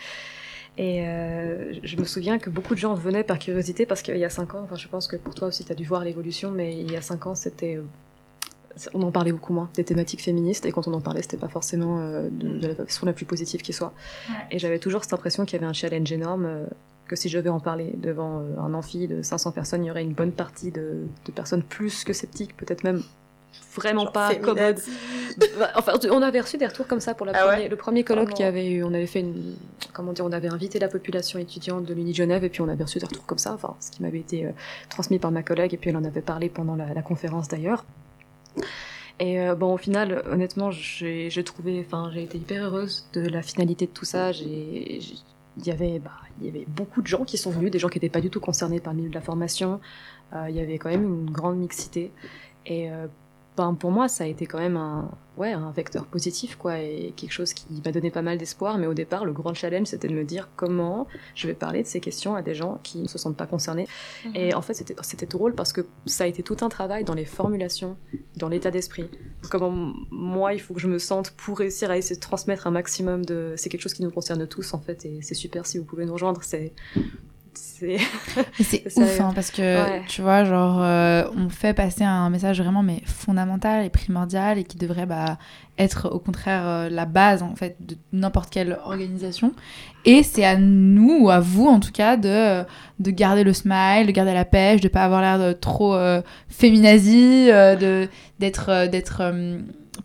et, 0.78 1.08
euh, 1.08 1.74
je 1.84 1.98
me 1.98 2.06
souviens 2.06 2.38
que 2.38 2.50
beaucoup 2.50 2.76
de 2.76 2.80
gens 2.80 2.94
venaient 2.94 3.24
par 3.24 3.40
curiosité 3.40 3.86
parce 3.86 4.04
qu'il 4.04 4.18
y 4.18 4.26
a 4.26 4.30
cinq 4.30 4.54
ans, 4.54 4.62
enfin 4.64 4.76
je 4.76 4.88
pense 4.88 5.08
que 5.08 5.16
pour 5.16 5.34
toi 5.34 5.48
aussi 5.48 5.66
tu 5.66 5.72
as 5.72 5.76
dû 5.76 5.86
voir 5.86 6.04
l'évolution, 6.04 6.52
mais 6.52 6.78
il 6.80 6.92
y 6.92 6.96
a 6.96 7.02
cinq 7.02 7.26
ans 7.26 7.34
c'était, 7.34 7.78
euh, 7.78 8.90
on 8.94 9.02
en 9.02 9.12
parlait 9.12 9.32
beaucoup 9.32 9.54
moins 9.54 9.70
des 9.74 9.84
thématiques 9.84 10.22
féministes 10.22 10.68
et 10.68 10.72
quand 10.72 10.88
on 10.88 10.94
en 10.94 11.02
parlait 11.02 11.24
c'était 11.24 11.38
pas 11.38 11.48
forcément 11.48 12.00
euh, 12.00 12.30
de, 12.30 12.60
de 12.60 12.68
la 12.68 12.76
façon 12.76 13.08
la 13.08 13.14
plus 13.14 13.26
positive 13.26 13.62
qui 13.62 13.74
soit. 13.74 13.92
Ouais. 14.30 14.36
Et 14.52 14.60
j'avais 14.60 14.78
toujours 14.78 15.04
cette 15.04 15.14
impression 15.14 15.46
qu'il 15.46 15.56
y 15.56 15.60
avait 15.60 15.70
un 15.70 15.74
challenge 15.74 16.12
énorme, 16.12 16.46
euh, 16.46 16.66
que 17.08 17.16
si 17.16 17.28
je 17.28 17.40
devais 17.40 17.50
en 17.50 17.60
parler 17.60 17.96
devant 17.98 18.44
un 18.60 18.74
amphi 18.74 19.08
de 19.08 19.24
500 19.24 19.54
personnes, 19.54 19.84
il 19.84 19.88
y 19.88 19.92
aurait 19.92 20.04
une 20.04 20.14
bonne 20.14 20.34
partie 20.34 20.72
de, 20.72 21.08
de 21.26 21.32
personnes 21.32 21.64
plus 21.64 22.04
que 22.04 22.14
sceptiques, 22.14 22.56
peut-être 22.56 22.84
même 22.84 23.02
vraiment 23.76 24.04
Genre 24.04 24.12
pas 24.12 24.30
féminazi. 24.32 24.92
Bah, 25.60 25.70
enfin, 25.76 25.94
on 26.12 26.22
avait 26.22 26.42
reçu 26.42 26.58
des 26.58 26.66
retours 26.66 26.88
comme 26.88 27.00
ça 27.00 27.14
pour 27.14 27.26
la 27.26 27.34
Ah 27.36 27.44
première- 27.46 27.60
ouais 27.60 27.68
le 27.70 27.76
premier 27.76 28.04
colloque 28.04 28.30
Oh 28.32 28.36
qui 28.36 28.42
non. 28.42 28.48
avait 28.48 28.70
eu. 28.72 28.84
On 28.84 28.94
avait 28.94 29.06
fait 29.08 29.20
une. 29.20 29.56
Comment 29.94 30.14
dire 30.14 30.26
On 30.26 30.32
avait 30.32 30.48
invité 30.50 30.80
la 30.80 30.88
population 30.88 31.38
étudiante 31.40 31.86
de 31.86 31.94
l'Uni 31.94 32.14
Genève 32.14 32.44
et 32.44 32.50
puis 32.50 32.62
on 32.62 32.68
avait 32.70 32.84
reçu 32.84 33.00
des 33.00 33.06
retours 33.06 33.26
comme 33.26 33.38
ça. 33.38 33.54
Enfin, 33.54 33.76
ce 33.80 33.92
qui 33.92 34.02
m'avait 34.02 34.20
été 34.20 34.46
euh, 34.46 34.52
transmis 34.90 35.20
par 35.20 35.32
ma 35.32 35.44
collègue 35.44 35.74
et 35.74 35.78
puis 35.78 35.90
elle 35.92 35.98
en 35.98 36.04
avait 36.06 36.22
parlé 36.22 36.50
pendant 36.50 36.76
la, 36.76 36.94
la 36.94 37.02
conférence 37.02 37.48
d'ailleurs. 37.48 37.86
Et 39.20 39.40
euh, 39.42 39.56
bon, 39.56 39.74
au 39.74 39.78
final, 39.78 40.24
honnêtement, 40.32 40.70
j'ai 40.72 41.44
trouvé. 41.44 41.84
Enfin, 41.86 42.12
j'ai 42.14 42.24
été 42.24 42.38
hyper 42.38 42.66
heureuse 42.66 43.08
de 43.14 43.22
la 43.22 43.42
finalité 43.42 43.86
de 43.88 43.92
tout 43.92 44.06
ça. 44.06 44.32
J'ai- 44.32 45.00
Il 45.60 45.66
y, 45.66 45.72
avait, 45.72 45.98
bah, 45.98 46.12
il 46.40 46.46
y 46.46 46.50
avait 46.50 46.66
beaucoup 46.68 47.02
de 47.02 47.08
gens 47.08 47.24
qui 47.26 47.36
sont 47.40 47.50
venus, 47.50 47.72
des 47.72 47.80
gens 47.80 47.88
qui 47.90 47.98
n'étaient 47.98 48.10
pas 48.10 48.22
du 48.22 48.30
tout 48.30 48.40
concernés 48.40 48.80
par 48.80 48.94
le 48.94 48.98
milieu 48.98 49.10
de 49.10 49.16
la 49.16 49.22
formation. 49.22 49.80
Euh, 50.36 50.46
il 50.50 50.56
y 50.56 50.60
avait 50.60 50.78
quand 50.78 50.90
même 50.90 51.04
une 51.04 51.32
grande 51.32 51.58
mixité. 51.58 52.12
Et 52.68 52.92
euh, 52.92 53.08
ben, 53.58 53.74
pour 53.74 53.90
moi, 53.90 54.08
ça 54.08 54.24
a 54.24 54.28
été 54.28 54.46
quand 54.46 54.60
même 54.60 54.78
un, 54.78 55.10
ouais, 55.36 55.52
un 55.52 55.72
vecteur 55.72 56.06
positif, 56.06 56.56
quoi, 56.58 56.80
et 56.80 57.12
quelque 57.18 57.32
chose 57.32 57.54
qui 57.54 57.66
m'a 57.84 57.92
donné 57.92 58.12
pas 58.12 58.22
mal 58.22 58.38
d'espoir. 58.38 58.78
Mais 58.78 58.86
au 58.86 58.94
départ, 58.94 59.26
le 59.26 59.34
grand 59.34 59.56
challenge, 59.56 59.88
c'était 59.88 60.08
de 60.08 60.14
me 60.14 60.24
dire 60.24 60.48
comment 60.56 61.08
je 61.34 61.48
vais 61.48 61.56
parler 61.56 61.82
de 61.82 61.88
ces 61.88 62.00
questions 62.00 62.36
à 62.36 62.44
des 62.44 62.54
gens 62.54 62.80
qui 62.84 63.00
ne 63.00 63.08
se 63.08 63.18
sentent 63.18 63.36
pas 63.36 63.48
concernés. 63.48 63.88
Et 64.36 64.54
en 64.54 64.62
fait, 64.62 64.76
c'était 64.76 64.96
c'était 65.02 65.26
drôle 65.26 65.56
parce 65.56 65.74
que 65.74 65.82
ça 66.06 66.26
a 66.26 66.28
été 66.28 66.44
tout 66.44 66.58
un 66.62 66.70
travail 66.70 67.04
dans 67.04 67.16
les 67.16 67.26
formulations, 67.26 67.98
dans 68.36 68.48
l'état 68.48 68.70
d'esprit. 68.70 69.10
Comment 69.50 69.72
moi, 70.12 70.54
il 70.54 70.60
faut 70.60 70.76
que 70.76 70.80
je 70.80 70.88
me 70.88 71.00
sente 71.00 71.32
pour 71.32 71.58
réussir 71.58 71.90
à 71.90 71.98
essayer 71.98 72.16
de 72.16 72.22
transmettre 72.22 72.68
un 72.68 72.72
maximum 72.72 73.26
de. 73.26 73.56
C'est 73.58 73.70
quelque 73.70 73.82
chose 73.82 73.96
qui 73.96 74.04
nous 74.04 74.12
concerne 74.12 74.46
tous, 74.48 74.76
en 74.76 74.80
fait, 74.80 75.04
et 75.06 75.24
c'est 75.24 75.34
super 75.34 75.66
si 75.66 75.80
vous 75.80 75.86
pouvez 75.86 76.06
nous 76.06 76.14
rejoindre. 76.14 76.44
C'est. 76.44 76.74
C'est- 77.58 77.98
ouf, 78.98 79.20
hein, 79.22 79.32
parce 79.36 79.52
que 79.52 79.62
Ouais. 79.62 80.02
tu 80.08 80.22
vois, 80.22 80.44
genre, 80.44 80.80
euh, 80.82 81.24
on 81.38 81.50
fait 81.50 81.74
passer 81.74 82.04
un 82.04 82.30
message 82.30 82.62
vraiment 82.62 82.84
mais 82.84 83.02
fondamental 83.06 83.86
et 83.86 83.90
primordial 83.90 84.58
et 84.58 84.64
qui 84.64 84.78
devrait 84.78 85.06
bah, 85.06 85.38
être 85.78 86.10
au 86.12 86.20
contraire 86.20 86.62
euh, 86.66 86.90
la 86.90 87.06
base 87.06 87.44
en 87.44 87.56
fait 87.56 87.76
de 87.80 87.96
n'importe 88.14 88.50
quelle 88.50 88.78
organisation. 88.86 89.54
Et 90.06 90.24
c'est 90.24 90.46
à 90.46 90.56
nous 90.58 91.18
ou 91.26 91.30
à 91.30 91.40
vous 91.40 91.68
en 91.68 91.80
tout 91.80 91.92
cas 91.92 92.18
de, 92.18 92.64
de 93.00 93.12
garder 93.12 93.44
le 93.44 93.54
smile, 93.54 94.08
de 94.08 94.12
garder 94.12 94.34
la 94.34 94.46
pêche, 94.46 94.82
de 94.82 94.88
pas 94.88 95.04
avoir 95.04 95.22
l'air 95.22 95.38
de 95.40 95.54
trop 95.54 95.94
euh, 95.96 96.22
féminazie, 96.50 97.50
euh, 97.52 97.76
de 97.76 98.08
d'être 98.40 98.70
euh, 98.70 98.88
d'être 98.88 99.20
euh, 99.22 99.60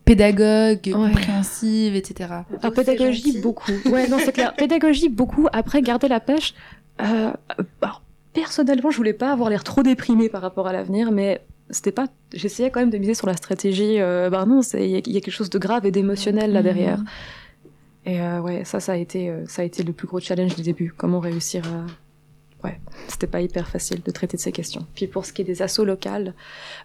pédagogue, 0.05 0.79
Ouais. 0.87 0.91
compréhensive, 0.91 1.95
etc. 1.95 2.29
Alors, 2.29 2.45
c'est 2.61 2.71
pédagogie, 2.85 3.23
gentil. 3.27 3.41
beaucoup. 3.41 3.71
Ouais, 3.85 4.07
non, 4.07 4.17
c'est 4.23 4.31
clair. 4.33 4.53
Pédagogie, 4.57 5.09
beaucoup. 5.09 5.47
Après, 5.53 5.81
garder 5.81 6.07
la 6.07 6.19
pêche. 6.19 6.53
Euh, 7.01 7.31
alors, 7.81 8.01
personnellement, 8.33 8.91
je 8.91 8.97
voulais 8.97 9.13
pas 9.13 9.31
avoir 9.31 9.49
l'air 9.49 9.63
trop 9.63 9.83
déprimée 9.83 10.29
par 10.29 10.41
rapport 10.41 10.67
à 10.67 10.73
l'avenir, 10.73 11.11
mais 11.11 11.41
c'était 11.69 11.91
pas. 11.91 12.07
J'essayais 12.33 12.69
quand 12.71 12.79
même 12.79 12.89
de 12.89 12.97
miser 12.97 13.13
sur 13.13 13.27
la 13.27 13.35
stratégie. 13.35 13.99
Euh, 13.99 14.29
bah 14.29 14.45
non, 14.45 14.61
c'est- 14.61 14.83
il 14.87 14.91
y, 14.91 14.95
a- 14.95 15.01
il 15.05 15.11
y 15.13 15.17
a 15.17 15.21
quelque 15.21 15.33
chose 15.33 15.49
de 15.49 15.57
grave 15.59 15.85
et 15.85 15.91
d'émotionnel 15.91 16.51
là 16.53 16.61
derrière. 16.61 16.99
Mhm. 16.99 17.05
Et 18.05 18.21
euh, 18.21 18.41
ouais, 18.41 18.65
ça, 18.65 18.79
ça 18.79 18.91
a 18.93 18.95
été, 18.97 19.29
euh, 19.29 19.45
ça 19.47 19.61
a 19.61 19.65
été 19.65 19.81
le 19.81 19.93
plus 19.93 20.07
gros 20.07 20.19
challenge 20.19 20.55
du 20.55 20.61
début. 20.61 20.93
Comment 20.95 21.19
réussir 21.19 21.63
à. 21.65 21.85
Ouais, 22.63 22.79
c'était 23.09 23.27
pas 23.27 23.41
hyper 23.41 23.67
facile 23.67 24.01
de 24.01 24.11
traiter 24.11 24.37
de 24.37 24.41
ces 24.41 24.53
questions. 24.53 24.85
Puis 24.95 25.07
pour 25.07 25.25
ce 25.25 25.33
qui 25.33 25.41
est 25.41 25.45
des 25.45 25.61
assos 25.61 25.83
locales, 25.83 26.33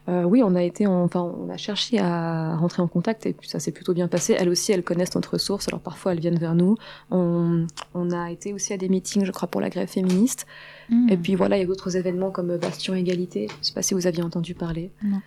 euh, 0.09 0.25
oui, 0.25 0.43
on 0.45 0.57
a 0.57 0.63
été, 0.65 0.87
en- 0.89 1.05
enfin, 1.05 1.21
on 1.21 1.49
a 1.51 1.57
cherché 1.57 2.01
à 2.01 2.57
rentrer 2.57 2.83
en 2.83 2.89
contact 2.89 3.27
et 3.27 3.33
puis 3.33 3.49
ça 3.49 3.61
s'est 3.61 3.71
plutôt 3.71 3.95
bien 3.95 4.09
passé. 4.09 4.35
Elles 4.37 4.49
aussi, 4.49 4.73
elles 4.73 4.83
connaissent 4.83 5.15
notre 5.15 5.35
ressource, 5.35 5.69
alors 5.69 5.81
parfois 5.81 6.13
elles 6.13 6.21
viennent 6.21 6.39
vers 6.39 6.57
nous. 6.57 6.77
On, 7.13 7.67
on 7.95 8.11
a 8.11 8.31
été 8.33 8.53
aussi 8.53 8.73
à 8.73 8.77
des 8.77 8.89
meetings, 8.89 9.25
je 9.25 9.31
crois, 9.31 9.47
pour 9.49 9.61
la 9.61 9.71
grève 9.71 9.89
féministe. 9.89 10.47
Mhm. 10.91 11.11
Et 11.11 11.17
puis 11.17 11.35
voilà, 11.37 11.57
il 11.57 11.61
y 11.61 11.63
a 11.63 11.67
d'autres 11.67 11.97
événements 11.97 12.31
comme 12.33 12.57
Bastion 12.57 12.95
Égalité. 12.95 13.47
Je 13.63 13.69
sais 13.69 13.75
pas 13.75 13.83
si 13.83 13.95
vous 13.95 14.07
aviez 14.09 14.23
entendu 14.25 14.55
parler. 14.55 14.91
Non. 15.05 15.21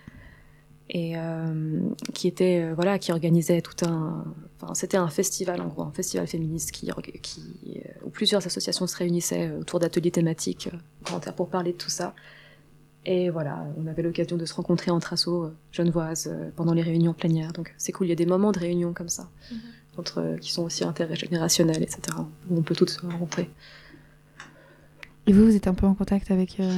Et 0.93 1.13
euh, 1.15 1.79
qui 2.13 2.27
était, 2.27 2.63
euh, 2.63 2.73
voilà, 2.75 2.99
qui 2.99 3.13
organisait 3.13 3.61
tout 3.61 3.85
un. 3.85 4.25
Enfin, 4.59 4.73
c'était 4.73 4.97
un 4.97 5.07
festival 5.07 5.61
en 5.61 5.67
gros, 5.67 5.83
un 5.83 5.91
festival 5.91 6.27
féministe 6.27 6.71
qui, 6.71 6.91
qui, 7.21 7.41
euh, 7.77 7.89
où 8.05 8.09
plusieurs 8.09 8.45
associations 8.45 8.85
se 8.87 8.97
réunissaient 8.97 9.51
autour 9.51 9.79
d'ateliers 9.79 10.11
thématiques 10.11 10.69
pour 11.37 11.49
parler 11.49 11.71
de 11.71 11.77
tout 11.77 11.89
ça. 11.89 12.13
Et 13.05 13.29
voilà, 13.29 13.65
on 13.77 13.87
avait 13.87 14.03
l'occasion 14.03 14.37
de 14.37 14.45
se 14.45 14.53
rencontrer 14.53 14.91
entre 14.91 15.13
assos 15.13 15.51
genevoises 15.71 16.31
pendant 16.55 16.73
les 16.73 16.83
réunions 16.83 17.13
plénières. 17.13 17.53
Donc 17.53 17.73
c'est 17.77 17.91
cool, 17.91 18.07
il 18.07 18.09
y 18.09 18.13
a 18.13 18.15
des 18.15 18.27
moments 18.27 18.51
de 18.51 18.59
réunion 18.59 18.93
comme 18.93 19.09
ça, 19.09 19.29
entre, 19.97 20.19
euh, 20.19 20.37
qui 20.37 20.51
sont 20.51 20.63
aussi 20.63 20.83
intergénérationnels, 20.83 21.81
etc., 21.81 22.01
où 22.49 22.57
on 22.57 22.61
peut 22.61 22.75
toutes 22.75 22.91
se 22.91 22.99
rencontrer. 22.99 23.49
Et 25.27 25.33
vous, 25.33 25.45
vous 25.45 25.55
êtes 25.55 25.67
un 25.67 25.73
peu 25.75 25.85
en 25.85 25.93
contact 25.93 26.31
avec 26.31 26.59
euh, 26.59 26.71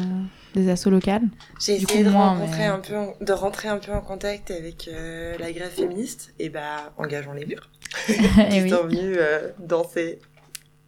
des 0.54 0.70
assos 0.70 0.90
locales 0.90 1.22
J'ai 1.60 1.76
essayé 1.76 2.04
coup, 2.04 2.10
de, 2.10 2.14
moi, 2.14 2.28
rencontrer 2.30 2.58
mais- 2.60 2.66
un 2.66 2.80
peu 2.80 2.96
en- 2.98 3.16
de 3.22 3.32
rentrer 3.34 3.70
un 3.70 3.78
peu 3.78 3.94
en 3.94 4.02
contact 4.02 4.52
avec 4.52 4.90
euh, 4.90 5.38
la 5.40 5.52
grève 5.54 5.72
féministe. 5.72 6.34
Et 6.40 6.50
bah, 6.50 6.94
engageons 6.98 7.34
les 7.34 7.46
murs. 7.46 7.70
Eh 8.10 8.50
qui 8.50 8.62
oui. 8.64 8.70
sont 8.70 8.84
venus 8.84 9.18
euh, 9.20 9.50
danser 9.60 10.20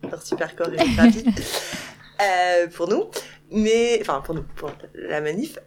leur 0.03 0.21
super 0.21 0.53
chorégraphie 0.55 1.23
euh, 2.21 2.67
pour 2.75 2.89
nous. 2.89 3.05
Mais, 3.51 3.99
enfin, 4.01 4.21
pour 4.21 4.35
nous, 4.35 4.43
pour 4.55 4.71
la 4.93 5.21
manif. 5.21 5.57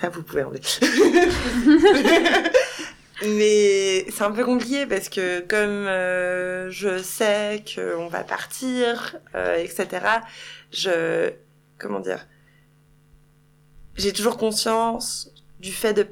Ça, 0.00 0.08
vous 0.10 0.22
pouvez 0.22 0.42
enlever. 0.42 0.60
Mais 3.26 4.06
c'est 4.10 4.22
un 4.22 4.32
peu 4.32 4.44
compliqué 4.44 4.86
parce 4.86 5.08
que 5.08 5.40
comme 5.40 5.86
euh, 5.86 6.70
je 6.70 7.02
sais 7.02 7.62
qu'on 7.74 8.08
va 8.08 8.24
partir, 8.24 9.16
euh, 9.34 9.56
etc., 9.56 10.06
je... 10.72 11.32
Comment 11.78 12.00
dire 12.00 12.26
J'ai 13.96 14.12
toujours 14.12 14.36
conscience 14.36 15.32
du 15.60 15.72
fait 15.72 15.94
de 15.94 16.06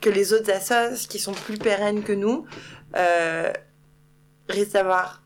que 0.00 0.10
les 0.10 0.32
autres 0.32 0.50
assos 0.50 1.08
qui 1.08 1.18
sont 1.18 1.32
plus 1.32 1.58
pérennes 1.58 2.04
que 2.04 2.12
nous 2.12 2.46
euh, 2.96 3.52
risquent 4.48 4.72
d'avoir... 4.72 5.22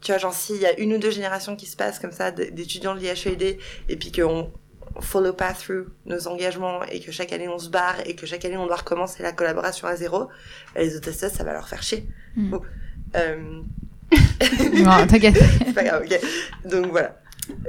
Tu 0.00 0.12
vois, 0.12 0.18
genre 0.18 0.34
s'il 0.34 0.56
y 0.56 0.66
a 0.66 0.78
une 0.78 0.94
ou 0.94 0.98
deux 0.98 1.10
générations 1.10 1.56
qui 1.56 1.66
se 1.66 1.76
passent 1.76 1.98
comme 1.98 2.12
ça 2.12 2.30
d'étudiants 2.30 2.94
de 2.94 3.00
l'IHED 3.00 3.58
et 3.88 3.96
puis 3.96 4.12
qu'on 4.12 4.52
follow 5.00 5.32
pas 5.32 5.52
through 5.54 5.86
nos 6.06 6.28
engagements 6.28 6.82
et 6.90 7.00
que 7.00 7.10
chaque 7.12 7.32
année 7.32 7.48
on 7.48 7.58
se 7.58 7.68
barre 7.68 7.96
et 8.06 8.14
que 8.14 8.26
chaque 8.26 8.44
année 8.44 8.56
on 8.56 8.66
doit 8.66 8.76
recommencer 8.76 9.22
la 9.22 9.32
collaboration 9.32 9.88
à 9.88 9.96
zéro, 9.96 10.26
bah, 10.74 10.80
les 10.82 10.96
assos, 10.96 11.28
ça 11.34 11.44
va 11.44 11.52
leur 11.52 11.68
faire 11.68 11.82
chier. 11.82 12.06
Mm. 12.36 12.50
Bon. 12.50 12.62
Euh, 13.16 13.60
Non, 14.74 15.06
t'inquiète, 15.06 15.36
c'est 15.66 15.72
pas 15.74 15.82
grave, 15.84 16.04
ok. 16.04 16.20
Donc 16.70 16.86
voilà. 16.90 17.16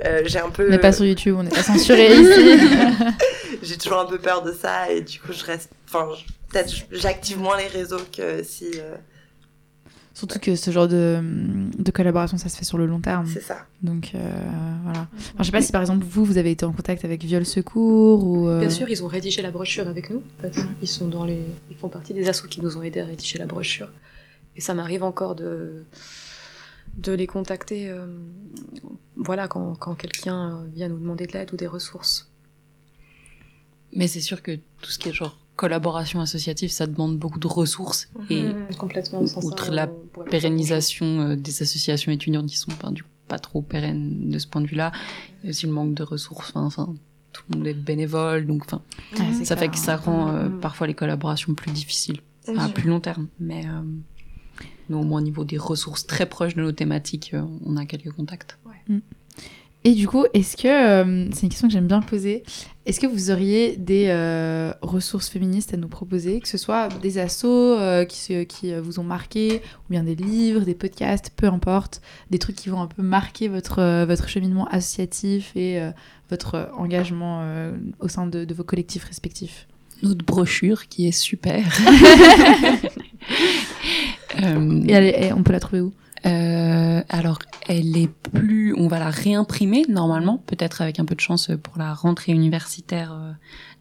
Euh, 0.06 0.22
j'ai 0.26 0.40
un 0.40 0.50
peu... 0.50 0.68
on 0.68 0.70
n'est 0.72 0.78
pas 0.80 0.92
sur 0.94 1.06
YouTube, 1.06 1.36
on 1.38 1.44
n'est 1.44 1.50
pas 1.50 1.64
censuré 1.64 2.14
ici. 2.16 2.58
j'ai 3.64 3.78
toujours 3.78 4.00
un 4.00 4.06
peu 4.06 4.18
peur 4.20 4.42
de 4.44 4.54
ça 4.54 4.90
et 4.92 5.02
du 5.02 5.20
coup 5.20 5.34
je 5.34 5.44
reste 5.44 5.70
enfin 5.88 6.08
je- 6.18 6.24
peut-être 6.50 6.72
j'active 6.92 7.40
moins 7.40 7.58
les 7.58 7.68
réseaux 7.68 8.00
que 8.16 8.42
si 8.44 8.72
euh, 8.76 8.96
Surtout 10.16 10.40
que 10.40 10.56
ce 10.56 10.72
genre 10.72 10.88
de, 10.88 11.20
de 11.78 11.92
collaboration, 11.92 12.38
ça 12.38 12.48
se 12.50 12.58
fait 12.58 12.64
sur 12.66 12.78
le 12.78 12.86
long 12.88 13.02
terme. 13.02 13.28
c'est 13.28 13.42
ça 13.42 13.68
Donc 13.84 14.14
euh, 14.16 14.20
voilà. 14.84 15.08
Enfin, 15.14 15.36
je 15.40 15.44
sais 15.44 15.52
pas 15.52 15.62
si 15.62 15.72
par 15.74 15.82
exemple 15.82 16.06
vous, 16.10 16.24
vous 16.26 16.38
avez 16.38 16.52
été 16.52 16.66
en 16.66 16.72
contact 16.72 17.04
avec 17.06 17.24
Viol 17.24 17.46
Secours 17.46 18.24
ou. 18.26 18.48
euh, 18.48 18.62
Bien 18.62 18.70
sûr, 18.70 18.90
ils 18.90 19.04
ont 19.04 19.08
rédigé 19.08 19.42
la 19.42 19.52
brochure 19.52 19.88
avec 19.90 20.10
nous. 20.10 20.24
en 20.40 20.42
fait. 20.42 20.58
Ils 20.82 20.88
sont 20.88 21.10
dans 21.10 21.26
les, 21.26 21.42
ils 21.70 21.76
font 21.76 21.90
partie 21.90 22.14
des 22.14 22.30
assos 22.30 22.48
qui 22.48 22.62
nous 22.62 22.78
ont 22.78 22.82
aidés 22.82 23.02
à 23.02 23.06
rédiger 23.06 23.38
la 23.38 23.46
brochure. 23.46 23.90
Et 24.56 24.62
ça 24.62 24.74
m'arrive 24.74 25.04
encore 25.04 25.36
de 25.36 25.84
de 26.98 27.12
les 27.12 27.28
contacter, 27.28 27.90
euh, 27.90 28.06
voilà, 29.18 29.50
quand, 29.50 29.76
quand 29.76 29.96
quelqu'un 29.96 30.64
vient 30.74 30.88
nous 30.88 30.98
demander 30.98 31.28
de 31.28 31.34
l'aide 31.34 31.52
ou 31.52 31.58
des 31.58 31.68
ressources. 31.68 32.32
Mais 33.92 34.08
c'est 34.08 34.22
sûr 34.22 34.42
que 34.42 34.56
tout 34.82 34.90
ce 34.92 34.98
qui 34.98 35.10
est 35.10 35.14
genre 35.14 35.38
collaboration 35.56 36.20
associative, 36.22 36.70
ça 36.72 36.88
demande 36.88 37.18
beaucoup 37.18 37.40
de 37.40 37.48
ressources 37.48 38.10
et 38.30 38.44
Mhm, 38.44 38.76
complètement. 38.78 39.26
sans 39.28 39.42
ça, 39.42 39.48
outre 39.48 39.72
la 39.72 39.88
pas 39.88 40.24
pérennisation 40.30 41.22
euh, 41.22 41.36
des 41.36 41.62
associations 41.62 42.12
étudiantes 42.12 42.48
qui 42.48 42.58
sont 42.58 42.72
enfin, 42.72 42.92
du 42.92 43.04
coup, 43.04 43.10
pas 43.28 43.40
trop 43.40 43.62
pérennes 43.62 44.30
de 44.30 44.38
ce 44.40 44.48
point 44.48 44.62
de 44.62 44.68
vue-là. 44.68 44.92
Il 45.42 45.46
y 45.46 45.48
a 45.48 45.52
aussi 45.52 45.66
le 45.66 45.72
manque 45.72 45.94
de 45.94 46.04
ressources. 46.04 46.50
Enfin, 46.56 46.66
enfin, 46.66 46.96
tout 47.32 47.44
le 47.50 47.58
monde 47.58 47.68
est 47.68 47.74
bénévole, 47.74 48.46
donc 48.48 48.64
enfin, 48.66 48.82
ouais, 49.20 49.46
ça 49.46 49.56
fait 49.56 49.70
que 49.70 49.78
ça 49.78 49.96
rend 49.98 50.30
euh, 50.30 50.50
Mhm. 50.50 50.60
parfois 50.60 50.88
les 50.88 50.94
collaborations 50.94 51.54
plus 51.54 51.72
difficiles 51.72 52.22
à 52.58 52.70
plus 52.70 52.90
long 52.90 53.00
terme. 53.00 53.28
Mais 53.40 53.66
euh, 53.66 53.82
nous, 54.90 54.98
au 55.00 55.04
moins 55.04 55.20
au 55.20 55.24
niveau 55.24 55.44
des 55.44 55.58
ressources 55.58 56.06
très 56.06 56.28
proches 56.28 56.56
de 56.56 56.62
nos 56.62 56.72
thématiques, 56.72 57.34
euh, 57.34 57.44
on 57.66 57.76
a 57.78 57.86
quelques 57.86 58.12
contacts. 58.12 58.58
Et 59.88 59.94
du 59.94 60.08
coup, 60.08 60.26
est-ce 60.34 60.58
que, 60.58 60.68
euh, 60.68 61.30
c'est 61.32 61.44
une 61.44 61.50
question 61.50 61.68
que 61.68 61.74
j'aime 61.74 61.86
bien 61.86 62.02
poser, 62.02 62.42
est-ce 62.88 63.00
que 63.00 63.06
vous 63.06 63.30
auriez 63.30 63.78
des 63.78 64.08
euh, 64.10 64.74
ressources 64.82 65.30
féministes 65.30 65.76
à 65.76 65.78
nous 65.78 65.88
proposer, 65.88 66.40
que 66.40 66.48
ce 66.48 66.58
soit 66.58 66.90
des 67.04 67.20
assos 67.20 67.48
euh, 67.78 68.04
qui, 68.04 68.18
se- 68.18 68.44
qui 68.46 68.74
vous 68.74 69.00
ont 69.00 69.04
marqué, 69.04 69.62
ou 69.88 69.92
bien 69.92 70.04
des 70.04 70.16
livres, 70.16 70.62
des 70.62 70.74
podcasts, 70.74 71.32
peu 71.36 71.46
importe, 71.46 72.02
des 72.32 72.40
trucs 72.40 72.56
qui 72.56 72.70
vont 72.70 72.82
un 72.82 72.88
peu 72.88 73.04
marquer 73.04 73.48
votre, 73.48 74.06
votre 74.06 74.28
cheminement 74.28 74.66
associatif 74.70 75.52
et 75.56 75.80
votre 76.32 76.70
engagement 76.78 77.48
au 78.00 78.08
sein 78.08 78.26
de, 78.26 78.44
de 78.44 78.54
vos 78.56 78.64
collectifs 78.64 79.04
respectifs? 79.04 79.68
Notre 80.02 80.26
brochure 80.26 80.88
qui 80.88 81.08
est 81.08 81.12
super. 81.12 81.64
Et, 84.38 84.92
elle 84.92 85.04
est- 85.06 85.28
et 85.28 85.34
on 85.34 85.44
peut 85.44 85.54
la 85.54 85.60
trouver 85.60 85.82
où? 85.82 85.94
Euh, 86.26 87.04
alors, 87.10 87.40
elle 87.68 87.98
est 87.98 88.08
plus. 88.08 88.74
On 88.78 88.88
va 88.88 89.00
la 89.00 89.10
réimprimer 89.10 89.86
normalement, 89.88 90.42
peut-être 90.46 90.82
avec 90.82 91.00
un 91.00 91.06
peu 91.06 91.16
de 91.16 91.22
chance 91.22 91.52
pour 91.62 91.78
la 91.78 91.94
rentrée 91.94 92.32
universitaire 92.32 93.14
euh, 93.14 93.32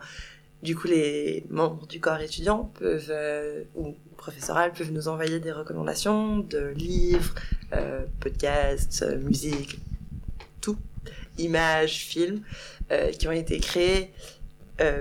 du 0.64 0.78
coup, 0.78 0.88
les 0.88 1.44
membres 1.50 1.86
du 1.88 2.00
corps 2.00 2.22
étudiant 2.22 2.72
peuvent, 2.80 3.10
euh, 3.10 3.64
ou 3.76 3.96
professoral, 4.16 4.72
peuvent 4.72 4.92
nous 4.94 5.10
envoyer 5.10 5.40
des 5.40 5.52
recommandations 5.52 6.38
de 6.38 6.70
livres, 6.76 7.36
euh, 7.74 8.06
podcasts, 8.22 9.04
euh, 9.04 9.18
musique, 9.18 9.78
tout, 10.62 10.78
images, 11.38 11.98
films, 12.06 12.42
euh, 12.92 13.12
qui 13.12 13.28
ont 13.28 13.34
été 13.34 13.60
créés 13.60 14.12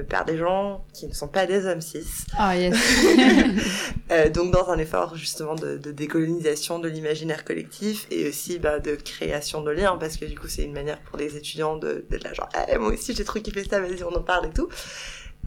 par 0.09 0.25
des 0.25 0.37
gens 0.37 0.85
qui 0.93 1.09
ne 1.09 1.13
sont 1.13 1.27
pas 1.27 1.45
des 1.45 1.67
hommes 1.67 1.81
cis. 1.81 2.07
Ah 2.39 2.57
yes. 2.57 2.77
Euh, 4.11 4.29
donc 4.29 4.53
dans 4.53 4.69
un 4.69 4.79
effort 4.79 5.17
justement 5.17 5.55
de, 5.55 5.79
de 5.79 5.91
décolonisation 5.91 6.79
de 6.79 6.87
l'imaginaire 6.89 7.47
collectif 7.47 8.07
et 8.11 8.29
aussi 8.29 8.59
bah, 8.59 8.79
de 8.79 8.95
création 8.95 9.63
de 9.63 9.71
liens 9.71 9.97
parce 9.97 10.19
que 10.19 10.27
du 10.27 10.39
coup 10.39 10.49
c'est 10.49 10.65
une 10.65 10.75
manière 10.75 11.01
pour 11.01 11.17
les 11.17 11.35
étudiants 11.37 11.77
de 11.79 12.05
d'être 12.11 12.25
là 12.25 12.35
genre 12.35 12.49
Ah, 12.53 12.67
moi 12.79 12.93
aussi 12.93 13.15
j'ai 13.15 13.25
trop 13.25 13.41
kiffé 13.41 13.65
ça 13.65 13.81
vas-y 13.81 14.05
on 14.05 14.15
en 14.15 14.21
parle 14.23 14.47
et 14.47 14.51
tout 14.51 14.69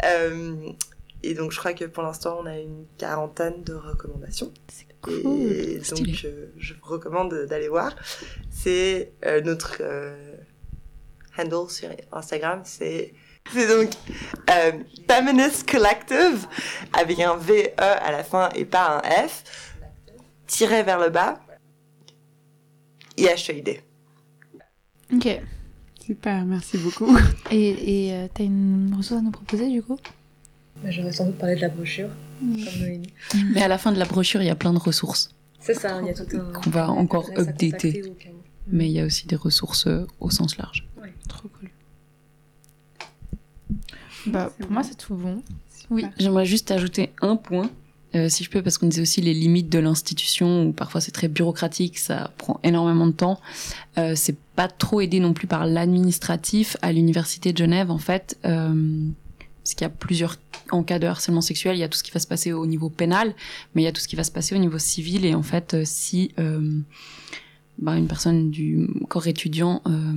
et 0.03 1.33
donc 1.33 1.51
je 1.51 1.59
crois 1.59 1.73
que 1.73 1.85
pour 1.85 2.03
l'instant 2.03 2.37
on 2.41 2.45
a 2.45 2.57
une 2.57 2.85
quarantaine 2.97 3.63
de 3.63 3.73
recommandations 3.73 4.51
C'est 4.67 4.85
et 5.07 5.83
Stylé. 5.83 6.11
donc 6.11 6.25
euh, 6.25 6.47
je 6.57 6.73
vous 6.73 6.85
recommande 6.85 7.33
d'aller 7.45 7.67
voir 7.67 7.95
c'est 8.49 9.13
euh, 9.25 9.41
notre 9.41 9.77
euh, 9.81 10.35
handle 11.37 11.69
sur 11.69 11.89
Instagram 12.11 12.61
c'est 12.63 13.13
c'est 13.53 13.67
donc 13.67 13.91
euh, 14.49 14.71
Feminist 15.07 15.69
Collective 15.69 16.47
avec 16.93 17.19
un 17.19 17.35
VE 17.35 17.73
à 17.77 18.11
la 18.11 18.23
fin 18.23 18.49
et 18.55 18.65
pas 18.65 18.97
un 18.97 19.27
F, 19.27 19.43
tiré 20.47 20.81
vers 20.81 20.99
le 20.99 21.09
bas, 21.09 21.39
IHEID. 23.17 23.81
Ok. 25.13 25.41
Super, 26.05 26.45
merci 26.45 26.77
beaucoup. 26.77 27.17
Et 27.51 28.09
euh, 28.13 28.27
t'as 28.33 28.43
une 28.43 28.93
ressource 28.95 29.19
à 29.19 29.23
nous 29.23 29.31
proposer 29.31 29.69
du 29.71 29.81
coup? 29.81 29.97
Bah, 30.83 30.91
J'aurais 30.91 31.11
sans 31.11 31.25
doute 31.25 31.37
parlé 31.37 31.55
de 31.55 31.61
la 31.61 31.69
brochure, 31.69 32.09
Mm. 32.41 32.55
comme 32.65 32.81
Noémie. 32.81 33.13
Mais 33.53 33.61
à 33.61 33.67
la 33.69 33.77
fin 33.77 33.91
de 33.93 33.97
la 33.97 34.03
brochure, 34.05 34.41
il 34.41 34.45
y 34.45 34.49
a 34.49 34.55
plein 34.55 34.73
de 34.73 34.77
ressources 34.79 35.29
C'est 35.61 35.73
ça, 35.73 35.99
il 36.01 36.07
y 36.07 36.09
a 36.09 36.13
tout 36.13 36.25
un. 36.35 36.51
qu'on 36.51 36.69
va 36.69 36.89
encore 36.91 37.29
updater. 37.37 38.03
Mais 38.67 38.87
il 38.89 38.91
y 38.91 38.99
a 38.99 39.05
aussi 39.05 39.25
des 39.25 39.37
ressources 39.37 39.87
euh, 39.87 40.05
au 40.19 40.29
sens 40.29 40.57
large. 40.57 40.85
Trop 41.29 41.47
cool. 41.47 41.69
Bah 44.27 44.51
pour 44.59 44.69
moi 44.71 44.83
c'est 44.83 44.95
tout 44.97 45.15
bon. 45.15 45.41
Oui, 45.91 46.05
j'aimerais 46.17 46.45
juste 46.45 46.71
ajouter 46.71 47.11
un 47.21 47.35
point, 47.35 47.69
euh, 48.15 48.27
si 48.27 48.43
je 48.43 48.49
peux, 48.49 48.61
parce 48.63 48.77
qu'on 48.79 48.87
disait 48.87 49.03
aussi 49.03 49.21
les 49.21 49.33
limites 49.35 49.69
de 49.69 49.77
l'institution, 49.79 50.65
où 50.65 50.71
parfois 50.73 50.99
c'est 50.99 51.11
très 51.11 51.27
bureaucratique, 51.27 51.99
ça 51.99 52.31
prend 52.37 52.59
énormément 52.63 53.05
de 53.07 53.11
temps. 53.11 53.39
Euh, 53.99 54.13
c'est 54.15 54.35
pas 54.55 54.67
trop 54.67 55.01
aidé 55.01 55.19
non 55.19 55.33
plus 55.33 55.47
par 55.47 55.65
l'administratif 55.65 56.77
à 56.81 56.91
l'université 56.91 57.51
de 57.51 57.57
Genève, 57.57 57.91
en 57.91 57.97
fait, 57.97 58.37
euh, 58.45 59.07
parce 59.63 59.73
qu'il 59.73 59.81
y 59.81 59.85
a 59.85 59.89
plusieurs 59.89 60.37
en 60.71 60.83
cas 60.83 60.99
de 60.99 61.07
harcèlement 61.07 61.41
sexuel, 61.41 61.75
il 61.75 61.79
y 61.79 61.83
a 61.83 61.89
tout 61.89 61.97
ce 61.97 62.03
qui 62.03 62.11
va 62.11 62.19
se 62.19 62.27
passer 62.27 62.53
au 62.53 62.65
niveau 62.65 62.89
pénal, 62.89 63.35
mais 63.73 63.81
il 63.81 63.85
y 63.85 63.87
a 63.87 63.91
tout 63.91 64.01
ce 64.01 64.07
qui 64.07 64.15
va 64.15 64.23
se 64.23 64.31
passer 64.31 64.55
au 64.55 64.57
niveau 64.57 64.79
civil, 64.79 65.25
et 65.25 65.35
en 65.35 65.43
fait, 65.43 65.73
euh, 65.73 65.83
si 65.85 66.31
euh, 66.39 66.79
bah, 67.77 67.97
une 67.97 68.07
personne 68.07 68.51
du 68.51 68.87
corps 69.09 69.27
étudiant 69.27 69.81
euh, 69.87 70.13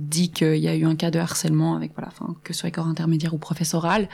dit 0.00 0.30
qu'il 0.30 0.56
y 0.56 0.68
a 0.68 0.76
eu 0.76 0.84
un 0.86 0.94
cas 0.94 1.10
de 1.10 1.18
harcèlement 1.18 1.74
avec 1.74 1.92
voilà, 1.94 2.08
enfin 2.08 2.36
que 2.44 2.52
ce 2.54 2.60
soit 2.60 2.70
corps 2.70 2.86
intermédiaire 2.86 3.34
ou 3.34 3.38
professoral. 3.38 4.08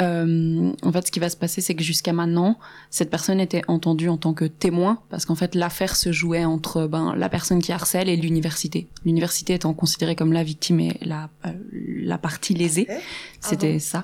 Euh, 0.00 0.72
en 0.82 0.92
fait, 0.92 1.06
ce 1.06 1.12
qui 1.12 1.20
va 1.20 1.28
se 1.30 1.36
passer, 1.36 1.60
c'est 1.60 1.74
que 1.74 1.84
jusqu'à 1.84 2.12
maintenant, 2.12 2.58
cette 2.90 3.08
personne 3.08 3.38
était 3.40 3.62
entendue 3.68 4.08
en 4.08 4.16
tant 4.16 4.34
que 4.34 4.44
témoin, 4.44 4.98
parce 5.10 5.24
qu'en 5.24 5.34
fait, 5.36 5.54
l'affaire 5.54 5.94
se 5.96 6.10
jouait 6.12 6.44
entre 6.44 6.86
ben 6.86 7.14
la 7.14 7.28
personne 7.28 7.62
qui 7.62 7.70
harcèle 7.72 8.08
et 8.08 8.16
l'université. 8.16 8.88
L'université 9.04 9.54
étant 9.54 9.74
considérée 9.74 10.16
comme 10.16 10.32
la 10.32 10.42
victime 10.42 10.80
et 10.80 10.98
la 11.02 11.30
euh, 11.46 11.52
la 12.04 12.18
partie 12.18 12.54
lésée. 12.54 12.88
C'était 13.40 13.78
ça. 13.78 14.02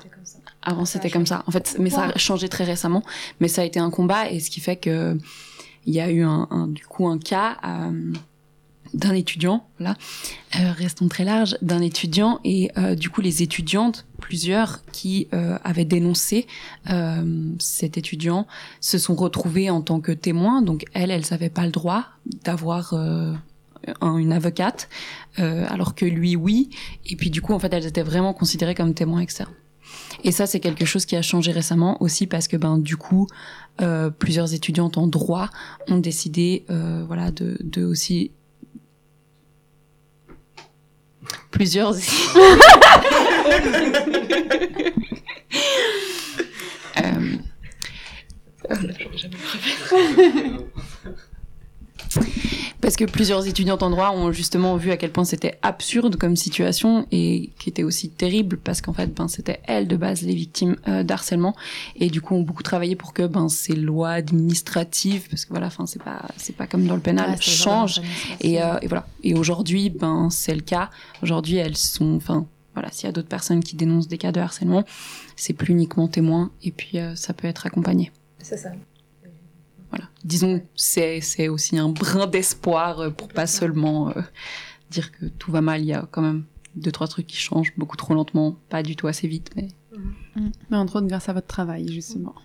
Avant, 0.61 0.85
Ça 0.85 0.99
a 0.99 1.01
c'était 1.01 1.09
comme 1.09 1.25
ça. 1.25 1.43
En 1.47 1.51
fait, 1.51 1.75
mais 1.79 1.89
ça 1.89 2.05
a 2.05 2.17
changé 2.17 2.49
très 2.49 2.63
récemment. 2.63 3.03
Mais 3.39 3.47
ça 3.47 3.61
a 3.61 3.65
été 3.65 3.79
un 3.79 3.89
combat, 3.89 4.29
et 4.31 4.39
ce 4.39 4.49
qui 4.49 4.59
fait 4.61 4.75
que 4.77 5.17
il 5.85 5.93
y 5.93 5.99
a 6.01 6.09
eu 6.11 6.23
un, 6.23 6.47
un- 6.51 6.67
du 6.67 6.85
coup 6.85 7.07
un 7.07 7.17
cas 7.17 7.57
euh, 7.65 8.13
d'un 8.93 9.13
étudiant, 9.13 9.65
là, 9.79 9.95
euh, 10.59 10.71
restons 10.71 11.07
très 11.07 11.23
large, 11.23 11.57
d'un 11.61 11.81
étudiant 11.81 12.39
et 12.43 12.71
euh, 12.77 12.95
du 12.95 13.09
coup 13.09 13.21
les 13.21 13.43
étudiantes, 13.43 14.05
plusieurs 14.19 14.81
qui 14.91 15.27
euh, 15.33 15.57
avaient 15.63 15.85
dénoncé 15.85 16.47
cet 17.59 17.97
étudiant, 17.97 18.47
se 18.81 18.97
sont 18.97 19.15
retrouvées 19.15 19.69
en 19.69 19.81
tant 19.81 19.99
que 19.99 20.11
témoins. 20.11 20.61
Donc 20.61 20.85
elles, 20.93 21.11
elles 21.11 21.25
n'avaient 21.31 21.49
pas 21.49 21.65
le 21.65 21.71
droit 21.71 22.05
d'avoir 22.43 22.93
un- 22.93 23.37
une 24.17 24.33
avocate, 24.33 24.89
alors 25.37 25.95
que 25.95 26.05
lui, 26.05 26.35
oui. 26.35 26.69
Et 27.05 27.15
puis 27.15 27.29
du 27.29 27.41
coup, 27.41 27.53
en 27.53 27.59
fait, 27.59 27.71
elles 27.73 27.85
étaient 27.85 28.03
vraiment 28.03 28.33
considérées 28.33 28.75
comme 28.75 28.93
témoins 28.93 29.21
externes. 29.21 29.53
Et 30.23 30.31
ça, 30.31 30.45
c'est 30.47 30.59
quelque 30.59 30.85
chose 30.85 31.05
qui 31.05 31.15
a 31.15 31.21
changé 31.21 31.51
récemment 31.51 32.01
aussi 32.01 32.27
parce 32.27 32.47
que 32.47 32.57
ben 32.57 32.77
du 32.77 32.97
coup, 32.97 33.27
plusieurs 34.19 34.53
étudiantes 34.53 34.97
en 34.97 35.07
droit 35.07 35.49
ont 35.87 35.97
décidé, 35.97 36.65
voilà, 37.07 37.31
de 37.31 37.85
aussi 37.85 38.31
plusieurs. 41.51 41.95
Euh, 46.97 47.37
Parce 52.81 52.95
que 52.95 53.03
plusieurs 53.03 53.45
étudiantes 53.47 53.83
en 53.83 53.89
droit 53.89 54.11
ont 54.11 54.31
justement 54.31 54.77
vu 54.77 54.91
à 54.91 54.97
quel 54.97 55.11
point 55.11 55.25
c'était 55.25 55.59
absurde 55.61 56.15
comme 56.15 56.35
situation 56.35 57.05
et 57.11 57.51
qui 57.59 57.69
était 57.69 57.83
aussi 57.83 58.09
terrible 58.09 58.57
parce 58.57 58.81
qu'en 58.81 58.93
fait, 58.93 59.13
ben, 59.13 59.27
c'était 59.27 59.59
elles 59.65 59.87
de 59.87 59.97
base 59.97 60.21
les 60.21 60.33
victimes 60.33 60.77
euh, 60.87 61.03
d'harcèlement 61.03 61.55
et 61.95 62.09
du 62.09 62.21
coup 62.21 62.35
ont 62.35 62.41
beaucoup 62.41 62.63
travaillé 62.63 62.95
pour 62.95 63.13
que 63.13 63.27
ben 63.27 63.49
ces 63.49 63.75
lois 63.75 64.11
administratives, 64.11 65.27
parce 65.29 65.45
que 65.45 65.49
voilà, 65.49 65.67
enfin 65.67 65.85
c'est 65.85 66.01
pas 66.01 66.25
c'est 66.37 66.55
pas 66.55 66.67
comme 66.67 66.85
dans 66.87 66.95
le 66.95 67.01
pénal, 67.01 67.39
changent 67.41 68.01
et, 68.41 68.61
euh, 68.61 68.79
et 68.81 68.87
voilà. 68.87 69.05
Et 69.23 69.35
aujourd'hui, 69.35 69.89
ben 69.89 70.29
c'est 70.29 70.55
le 70.55 70.61
cas. 70.61 70.89
Aujourd'hui, 71.21 71.57
elles 71.57 71.77
sont, 71.77 72.15
enfin 72.15 72.45
voilà, 72.73 72.89
s'il 72.91 73.05
y 73.05 73.09
a 73.09 73.11
d'autres 73.11 73.27
personnes 73.27 73.63
qui 73.63 73.75
dénoncent 73.75 74.07
des 74.07 74.17
cas 74.17 74.31
de 74.31 74.39
harcèlement, 74.39 74.83
c'est 75.35 75.53
plus 75.53 75.73
uniquement 75.73 76.07
témoin 76.07 76.51
et 76.63 76.71
puis 76.71 76.97
euh, 76.99 77.15
ça 77.15 77.33
peut 77.33 77.47
être 77.47 77.65
accompagné. 77.65 78.11
C'est 78.41 78.57
ça. 78.57 78.69
Voilà. 79.89 80.05
Disons, 80.23 80.61
c'est 80.75 81.21
c'est 81.21 81.47
aussi 81.47 81.77
un 81.77 81.89
brin 81.89 82.27
d'espoir 82.27 82.99
euh, 82.99 83.09
pour 83.09 83.27
pas 83.27 83.47
seulement 83.47 84.09
euh, 84.09 84.21
dire 84.89 85.11
que 85.11 85.25
tout 85.25 85.51
va 85.51 85.61
mal. 85.61 85.81
Il 85.81 85.87
y 85.87 85.93
a 85.93 86.07
quand 86.11 86.21
même 86.21 86.45
deux 86.75 86.91
trois 86.91 87.07
trucs 87.07 87.27
qui 87.27 87.37
changent 87.37 87.73
beaucoup 87.77 87.97
trop 87.97 88.13
lentement, 88.13 88.57
pas 88.69 88.83
du 88.83 88.95
tout 88.95 89.07
assez 89.07 89.27
vite, 89.27 89.51
mais 89.55 89.67
Mais 90.69 90.77
entre 90.77 90.97
autres 90.97 91.07
grâce 91.07 91.29
à 91.29 91.33
votre 91.33 91.47
travail, 91.47 91.91
justement. 91.91 92.35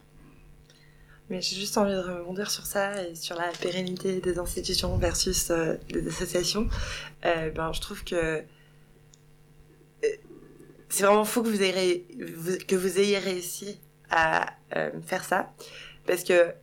Mais 1.31 1.41
j'ai 1.41 1.57
juste 1.57 1.79
envie 1.79 1.93
de 1.93 1.99
rebondir 1.99 2.51
sur 2.51 2.67
ça 2.67 3.03
et 3.03 3.15
sur 3.15 3.37
la 3.37 3.49
pérennité 3.61 4.21
des 4.21 4.39
institutions 4.39 4.99
versus 4.99 5.51
euh, 5.51 5.77
des 5.89 6.07
associations. 6.07 6.69
Euh, 7.25 7.51
ben, 7.51 7.73
je 7.73 7.81
trouve 7.81 8.05
que 8.05 8.45
c'est 10.91 11.05
vraiment 11.05 11.25
fou 11.25 11.43
que 11.43 11.49
vous 11.49 11.63
ayez, 11.63 12.07
que 12.69 12.77
vous 12.77 12.99
ayez 13.01 13.19
réussi 13.19 13.81
à 14.11 14.55
euh, 14.77 14.91
faire 15.05 15.25
ça 15.25 15.53
parce 16.07 16.23
que 16.23 16.55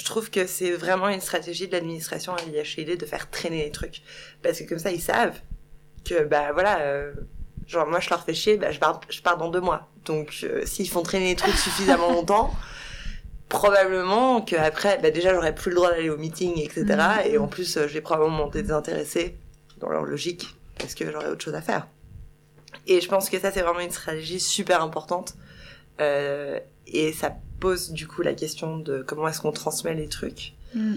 je 0.00 0.04
trouve 0.06 0.30
que 0.30 0.46
c'est 0.46 0.72
vraiment 0.72 1.10
une 1.10 1.20
stratégie 1.20 1.66
de 1.68 1.72
l'administration 1.72 2.34
à 2.34 2.40
l'IHID 2.42 2.98
de 2.98 3.04
faire 3.04 3.28
traîner 3.28 3.64
les 3.64 3.70
trucs. 3.70 4.00
Parce 4.42 4.58
que 4.58 4.64
comme 4.64 4.78
ça 4.78 4.90
ils 4.90 5.00
savent 5.00 5.38
que 6.06 6.24
bah 6.24 6.52
voilà 6.52 6.80
euh, 6.80 7.12
genre 7.66 7.86
moi 7.86 8.00
je 8.00 8.08
leur 8.08 8.24
fais 8.24 8.32
chier 8.32 8.56
bah 8.56 8.72
je 8.72 8.78
pars 8.78 9.02
je 9.10 9.20
pars 9.20 9.36
dans 9.36 9.50
deux 9.50 9.60
mois. 9.60 9.90
Donc 10.06 10.40
euh, 10.42 10.64
s'ils 10.64 10.88
font 10.88 11.02
traîner 11.02 11.28
les 11.28 11.36
trucs 11.36 11.54
suffisamment 11.54 12.10
longtemps 12.16 12.50
probablement 13.50 14.40
que 14.40 14.56
après 14.56 14.98
bah 15.02 15.10
déjà 15.10 15.34
j'aurais 15.34 15.54
plus 15.54 15.68
le 15.68 15.76
droit 15.76 15.90
d'aller 15.90 16.08
au 16.08 16.16
meeting 16.16 16.58
etc 16.60 16.84
et 17.26 17.36
en 17.36 17.46
plus 17.46 17.76
euh, 17.76 17.86
je 17.86 17.92
vais 17.92 18.00
probablement 18.00 18.44
m'en 18.44 18.48
désintéresser 18.48 19.36
dans 19.80 19.90
leur 19.90 20.04
logique 20.04 20.56
parce 20.78 20.94
que 20.94 21.10
j'aurais 21.12 21.28
autre 21.28 21.44
chose 21.44 21.54
à 21.54 21.60
faire. 21.60 21.86
Et 22.86 23.02
je 23.02 23.08
pense 23.08 23.28
que 23.28 23.38
ça 23.38 23.50
c'est 23.50 23.60
vraiment 23.60 23.80
une 23.80 23.90
stratégie 23.90 24.40
super 24.40 24.82
importante 24.82 25.34
Euh, 26.00 26.58
et 26.86 27.12
ça 27.12 27.36
pose 27.60 27.92
du 27.92 28.08
coup 28.08 28.22
la 28.22 28.34
question 28.34 28.78
de 28.78 29.04
comment 29.06 29.28
est-ce 29.28 29.40
qu'on 29.40 29.52
transmet 29.52 29.94
les 29.94 30.08
trucs 30.08 30.54
Mm. 30.74 30.94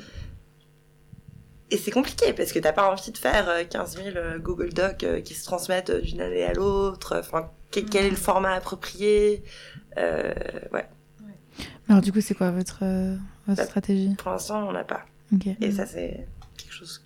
et 1.72 1.78
c'est 1.78 1.90
compliqué 1.92 2.32
parce 2.34 2.52
que 2.52 2.60
t'as 2.60 2.74
pas 2.74 2.92
envie 2.92 3.12
de 3.12 3.18
faire 3.18 3.50
euh, 3.50 3.64
15 3.64 3.96
000 3.98 4.10
euh, 4.18 4.38
Google 4.38 4.72
Docs 4.72 5.04
euh, 5.04 5.22
qui 5.22 5.34
se 5.34 5.44
transmettent 5.46 5.90
euh, 5.90 6.02
d'une 6.02 6.22
année 6.22 6.44
à 6.44 6.54
l'autre. 6.54 7.16
Enfin, 7.20 7.50
que- 7.72 7.80
quel 7.80 8.06
est 8.06 8.10
le 8.12 8.16
format 8.16 8.52
approprié 8.54 9.44
euh, 9.98 10.32
Ouais, 10.72 10.88
Alors 11.90 12.04
du 12.04 12.12
coup, 12.12 12.22
c'est 12.22 12.36
quoi 12.36 12.52
votre, 12.52 12.80
euh, 12.84 13.16
votre 13.48 13.58
Bah, 13.62 13.66
stratégie? 13.66 14.14
pour 14.16 14.30
l'instant, 14.32 14.68
on 14.68 14.72
n'a 14.74 14.84
pas. 14.84 15.06
Et 15.62 15.72
ça, 15.72 15.88
c'est 15.88 16.28
quelque 16.58 16.74
chose. 16.74 17.04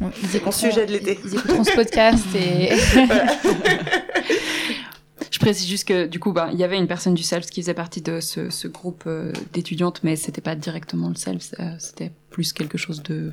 Bon, 0.00 0.10
ils 0.22 0.36
écouteront- 0.36 0.52
sujet 0.52 0.86
de 0.86 0.92
l'été. 0.92 1.18
Ils, 1.22 1.32
ils 1.32 1.38
écouteront 1.38 1.64
ce 1.64 1.74
podcast 1.74 2.24
et. 2.34 2.70
je 5.30 5.38
précise 5.38 5.68
juste 5.68 5.86
que 5.86 6.06
du 6.06 6.18
coup, 6.18 6.32
bah, 6.32 6.50
il 6.52 6.58
y 6.58 6.64
avait 6.64 6.78
une 6.78 6.86
personne 6.86 7.14
du 7.14 7.22
SELF 7.22 7.46
qui 7.46 7.62
faisait 7.62 7.74
partie 7.74 8.00
de 8.00 8.20
ce, 8.20 8.50
ce 8.50 8.68
groupe 8.68 9.04
euh, 9.06 9.32
d'étudiantes, 9.52 10.00
mais 10.02 10.16
c'était 10.16 10.40
pas 10.40 10.54
directement 10.54 11.08
le 11.08 11.14
SELF, 11.14 11.54
euh, 11.60 11.74
c'était 11.78 12.12
plus 12.30 12.52
quelque 12.52 12.78
chose 12.78 13.02
de 13.02 13.32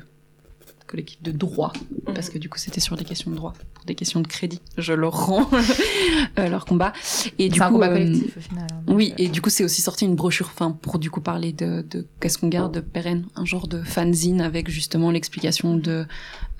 collectif 0.86 1.20
de 1.22 1.32
droit, 1.32 1.72
parce 2.14 2.30
que 2.30 2.38
du 2.38 2.48
coup 2.48 2.58
c'était 2.58 2.80
sur 2.80 2.96
des 2.96 3.04
questions 3.04 3.30
de 3.30 3.36
droit, 3.36 3.54
pour 3.74 3.84
des 3.84 3.94
questions 3.94 4.20
de 4.20 4.26
crédit. 4.26 4.60
Je 4.78 4.92
leur 4.92 5.26
rends 5.26 5.50
euh, 6.38 6.48
leur 6.48 6.64
combat. 6.64 6.92
Et 7.38 7.48
du 7.48 7.60
un 7.60 7.66
coup, 7.68 7.74
combat 7.74 7.88
euh, 7.88 7.94
collectif 7.94 8.36
au 8.36 8.40
final. 8.40 8.66
hein, 8.70 8.82
oui, 8.86 9.12
et 9.18 9.28
du 9.28 9.42
coup, 9.42 9.50
c'est 9.50 9.64
aussi 9.64 9.82
sorti 9.82 10.04
une 10.04 10.14
brochure, 10.14 10.48
enfin, 10.52 10.70
pour 10.70 10.98
du 10.98 11.10
coup 11.10 11.20
parler 11.20 11.52
de, 11.52 11.84
de 11.90 12.06
qu'est-ce 12.20 12.38
qu'on 12.38 12.48
garde 12.48 12.72
de 12.72 12.80
pérenne, 12.80 13.26
un 13.34 13.44
genre 13.44 13.66
de 13.68 13.82
fanzine 13.82 14.40
avec 14.40 14.70
justement 14.70 15.10
l'explication 15.10 15.76
de, 15.76 16.06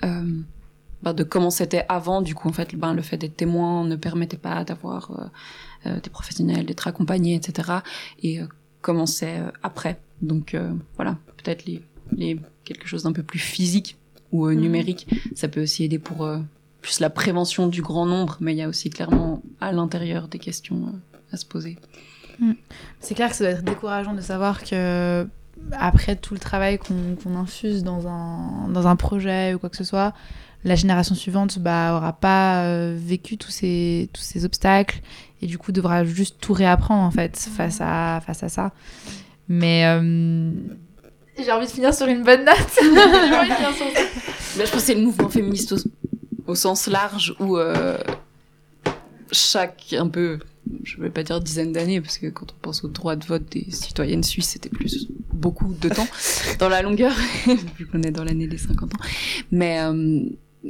euh, 0.03 0.41
bah, 1.03 1.13
de 1.13 1.23
comment 1.23 1.49
c'était 1.49 1.85
avant. 1.89 2.21
Du 2.21 2.35
coup, 2.35 2.49
en 2.49 2.53
fait, 2.53 2.75
ben, 2.75 2.93
le 2.93 3.01
fait 3.01 3.17
d'être 3.17 3.37
témoin 3.37 3.85
ne 3.85 3.95
permettait 3.95 4.37
pas 4.37 4.63
d'avoir 4.63 5.11
euh, 5.11 5.89
euh, 5.89 5.99
des 5.99 6.09
professionnels, 6.09 6.65
d'être 6.65 6.87
accompagné, 6.87 7.35
etc. 7.35 7.79
Et 8.23 8.41
euh, 8.41 8.47
comment 8.81 9.05
c'est 9.05 9.39
après. 9.63 9.99
Donc 10.21 10.55
voilà, 10.95 11.17
peut-être 11.37 11.65
les, 11.65 11.83
les 12.11 12.39
quelque 12.63 12.87
chose 12.87 13.03
d'un 13.03 13.13
peu 13.13 13.23
plus 13.23 13.39
physique 13.39 13.97
ou 14.31 14.47
euh, 14.47 14.53
numérique, 14.53 15.07
ça 15.35 15.47
peut 15.47 15.61
aussi 15.61 15.83
aider 15.83 15.99
pour 15.99 16.27
plus 16.81 16.99
la 16.99 17.09
prévention 17.09 17.67
du 17.67 17.81
grand 17.81 18.05
nombre, 18.05 18.37
mais 18.39 18.53
il 18.53 18.57
y 18.57 18.61
a 18.61 18.67
aussi 18.67 18.89
clairement 18.89 19.41
à 19.61 19.71
l'intérieur 19.71 20.27
des 20.27 20.39
questions 20.39 20.93
à 21.31 21.37
se 21.37 21.45
poser. 21.45 21.77
C'est 22.99 23.15
clair 23.15 23.29
que 23.29 23.35
ça 23.35 23.45
doit 23.45 23.53
être 23.53 23.63
décourageant 23.63 24.13
de 24.13 24.21
savoir 24.21 24.63
que 24.63 25.27
après 25.71 26.15
tout 26.15 26.35
le 26.35 26.39
travail 26.39 26.77
qu'on 26.77 27.15
qu'on 27.21 27.35
infuse 27.35 27.83
dans 27.83 28.07
un, 28.07 28.69
dans 28.69 28.85
un 28.85 28.95
projet 28.95 29.55
ou 29.55 29.59
quoi 29.59 29.69
que 29.69 29.77
ce 29.77 29.83
soit, 29.83 30.13
la 30.67 30.75
génération 30.75 31.15
suivante 31.15 31.59
bah, 31.59 31.95
aura 31.95 32.13
pas 32.13 32.65
euh, 32.65 32.95
vécu 32.97 33.37
tous 33.37 33.51
ces, 33.51 34.09
tous 34.13 34.21
ces 34.21 34.45
obstacles 34.45 35.01
et 35.41 35.47
du 35.47 35.57
coup 35.57 35.71
devra 35.71 36.03
juste 36.03 36.37
tout 36.39 36.53
réapprendre 36.53 37.03
en 37.03 37.11
fait 37.11 37.37
face 37.37 37.79
à, 37.81 38.21
face 38.25 38.43
à 38.43 38.49
ça. 38.49 38.71
Mais 39.47 39.85
euh, 39.85 40.51
j'ai 41.39 41.51
envie 41.51 41.67
de 41.67 41.71
finir 41.71 41.93
sur 41.93 42.07
une 42.07 42.23
bonne 42.23 42.43
note. 42.43 42.57
Sur. 42.71 42.83
Bah, 44.57 44.65
je 44.65 44.71
pense 44.71 44.71
que 44.71 44.79
c'est 44.79 44.95
le 44.95 45.01
mouvement 45.01 45.29
féministe 45.29 45.73
au, 45.73 45.77
au 46.51 46.55
sens 46.55 46.87
large 46.87 47.35
où 47.39 47.57
euh, 47.57 47.97
chaque 49.31 49.93
un 49.97 50.07
peu, 50.07 50.39
je 50.83 50.99
vais 50.99 51.09
pas 51.09 51.23
dire 51.23 51.39
dizaine 51.39 51.71
d'années, 51.71 52.01
parce 52.01 52.17
que 52.17 52.27
quand 52.27 52.51
on 52.51 52.59
pense 52.61 52.83
au 52.83 52.87
droit 52.87 53.15
de 53.15 53.25
vote 53.25 53.43
des 53.51 53.67
citoyennes 53.69 54.23
suisses, 54.23 54.49
c'était 54.49 54.69
plus 54.69 55.07
beaucoup 55.31 55.73
de 55.79 55.89
temps 55.89 56.07
dans 56.59 56.69
la 56.69 56.81
longueur, 56.81 57.13
vu 57.77 57.85
qu'on 57.85 58.01
est 58.01 58.11
dans 58.11 58.23
l'année 58.23 58.47
des 58.47 58.57
50 58.57 58.95
ans. 58.95 58.99
Mais 59.51 59.79
euh, 59.81 60.23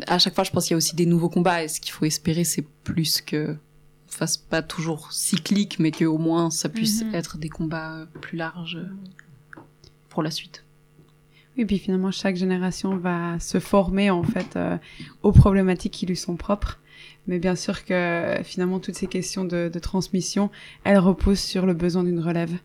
à 0.07 0.19
chaque 0.19 0.35
fois, 0.35 0.43
je 0.43 0.51
pense 0.51 0.65
qu'il 0.65 0.71
y 0.71 0.75
a 0.75 0.77
aussi 0.77 0.95
des 0.95 1.05
nouveaux 1.05 1.29
combats, 1.29 1.63
et 1.63 1.67
ce 1.67 1.79
qu'il 1.79 1.91
faut 1.91 2.05
espérer, 2.05 2.43
c'est 2.43 2.65
plus 2.83 3.21
que 3.21 3.55
fasse 4.07 4.37
pas 4.37 4.61
toujours 4.61 5.11
cyclique, 5.11 5.79
mais 5.79 5.91
qu'au 5.91 6.17
moins 6.17 6.49
ça 6.49 6.69
puisse 6.69 7.03
Mhm. 7.03 7.13
être 7.15 7.37
des 7.37 7.49
combats 7.49 7.97
euh, 7.97 8.05
plus 8.21 8.37
larges 8.37 8.77
euh, 8.77 9.59
pour 10.09 10.23
la 10.23 10.31
suite. 10.31 10.63
Oui, 11.57 11.65
puis 11.65 11.77
finalement, 11.77 12.11
chaque 12.11 12.35
génération 12.35 12.97
va 12.97 13.39
se 13.39 13.59
former 13.59 14.09
en 14.09 14.23
fait 14.23 14.55
euh, 14.55 14.77
aux 15.23 15.31
problématiques 15.31 15.93
qui 15.93 16.05
lui 16.05 16.15
sont 16.15 16.35
propres. 16.37 16.79
Mais 17.27 17.39
bien 17.39 17.55
sûr 17.55 17.83
que 17.83 18.37
finalement, 18.43 18.79
toutes 18.79 18.95
ces 18.95 19.07
questions 19.07 19.43
de, 19.43 19.69
de 19.71 19.79
transmission, 19.79 20.49
elles 20.83 20.99
reposent 20.99 21.39
sur 21.39 21.65
le 21.65 21.73
besoin 21.73 22.03
d'une 22.03 22.19
relève. 22.19 22.57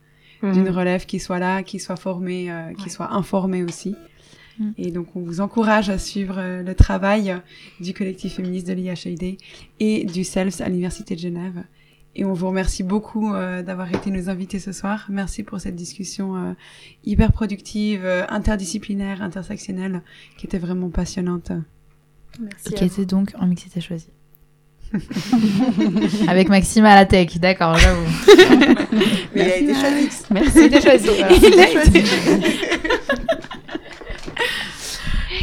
D'une 0.43 0.71
relève 0.71 1.07
qui 1.07 1.21
soit 1.21 1.39
là, 1.39 1.63
qui 1.63 1.79
soit 1.79 1.95
formée, 1.95 2.51
euh, 2.51 2.73
qui 2.75 2.85
Ouais. 2.85 2.89
soit 2.89 3.13
informée 3.13 3.63
aussi. 3.63 3.95
Et 4.79 4.91
donc, 4.91 5.17
on 5.17 5.21
vous 5.21 5.41
encourage 5.41 5.89
à 5.91 5.99
suivre 5.99 6.37
euh, 6.39 6.63
le 6.63 6.75
travail 6.75 7.37
du 7.81 7.95
collectif 7.95 8.35
féministe 8.35 8.67
de 8.67 8.75
l'IHID 8.75 9.39
et 9.81 10.05
du 10.05 10.25
CELS 10.25 10.61
à 10.61 10.69
l'Université 10.69 11.15
de 11.15 11.21
Genève. 11.21 11.65
Et 12.15 12.25
on 12.27 12.35
vous 12.35 12.47
remercie 12.47 12.83
beaucoup 12.83 13.33
euh, 13.33 13.63
d'avoir 13.63 13.89
été 13.95 14.11
nos 14.11 14.29
invités 14.29 14.59
ce 14.59 14.73
soir. 14.73 15.07
Merci 15.09 15.43
pour 15.43 15.61
cette 15.61 15.77
discussion 15.77 16.37
euh, 16.37 16.53
hyper 17.05 17.33
productive, 17.33 18.05
euh, 18.05 18.27
interdisciplinaire, 18.29 19.23
intersectionnelle, 19.23 20.03
qui 20.37 20.47
était 20.47 20.59
vraiment 20.59 20.91
passionnante. 20.91 21.53
Merci. 22.39 22.75
Qui 22.75 22.85
était 22.85 23.07
donc 23.07 23.33
en 23.39 23.47
mixité 23.47 23.81
choisie. 23.81 24.11
Avec 26.29 26.51
Maxime 26.51 26.85
à 26.85 26.95
la 26.95 27.07
tech, 27.07 27.39
d'accord, 27.39 27.79
j'avoue. 27.79 28.05
Mais 29.35 29.41
il 29.41 29.41
a 29.41 29.57
été 29.57 29.75
choisi. 29.75 30.09
Merci. 30.31 30.69
Il 30.71 30.81
choisi. 30.83 31.09
a 31.09 31.33
été 31.33 32.05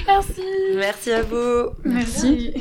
Merci. 0.10 0.42
Merci 0.76 1.12
à 1.12 1.22
vous. 1.22 1.70
Merci. 1.86 2.54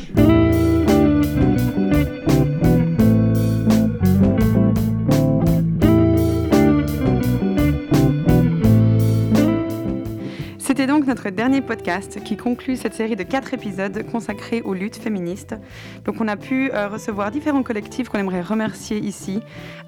C'était 10.58 10.86
donc 10.86 11.06
notre 11.06 11.30
dernier 11.30 11.62
podcast 11.62 12.22
qui 12.22 12.36
conclut 12.36 12.76
cette 12.76 12.92
série 12.94 13.16
de 13.16 13.22
quatre 13.22 13.54
épisodes 13.54 14.04
consacrés 14.12 14.60
aux 14.60 14.74
luttes 14.74 14.96
féministes. 14.96 15.56
Donc 16.04 16.20
on 16.20 16.28
a 16.28 16.36
pu 16.36 16.70
euh, 16.72 16.88
recevoir 16.88 17.30
différents 17.30 17.62
collectifs 17.62 18.10
qu'on 18.10 18.18
aimerait 18.18 18.42
remercier 18.42 18.98
ici. 18.98 19.40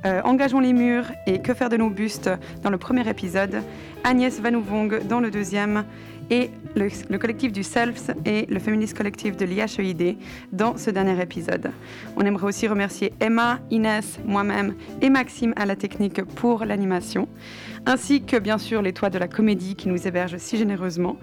Euh, 0.07 0.23
Engageons 0.25 0.61
les 0.61 0.73
murs 0.73 1.05
et 1.27 1.43
Que 1.43 1.53
faire 1.53 1.69
de 1.69 1.77
nos 1.77 1.91
bustes 1.91 2.31
dans 2.63 2.71
le 2.71 2.79
premier 2.79 3.07
épisode. 3.09 3.63
Agnès 4.03 4.41
Vanouvong 4.41 5.07
dans 5.07 5.21
le 5.21 5.31
deuxième. 5.31 5.85
Et 6.31 6.51
le, 6.77 6.89
le 7.09 7.19
collectif 7.19 7.53
du 7.53 7.65
SELFS 7.65 8.13
et 8.25 8.47
le 8.47 8.59
féministe 8.61 8.97
collectif 8.97 9.37
de 9.37 9.45
l'IHEID 9.45 10.17
dans 10.53 10.77
ce 10.77 10.91
dernier 10.91 11.21
épisode. 11.21 11.73
On 12.17 12.21
aimerait 12.21 12.47
aussi 12.47 12.69
remercier 12.69 13.13
Emma, 13.21 13.59
Inès, 13.71 14.21
moi-même 14.25 14.75
et 15.03 15.11
Maxime 15.11 15.53
à 15.57 15.67
la 15.67 15.75
technique 15.75 16.23
pour 16.23 16.65
l'animation, 16.65 17.29
ainsi 17.85 18.23
que 18.23 18.37
bien 18.37 18.59
sûr 18.59 18.81
les 18.81 18.93
Toits 18.93 19.11
de 19.11 19.19
la 19.19 19.27
Comédie 19.27 19.75
qui 19.75 19.89
nous 19.89 20.07
hébergent 20.07 20.37
si 20.39 20.57
généreusement, 20.57 21.17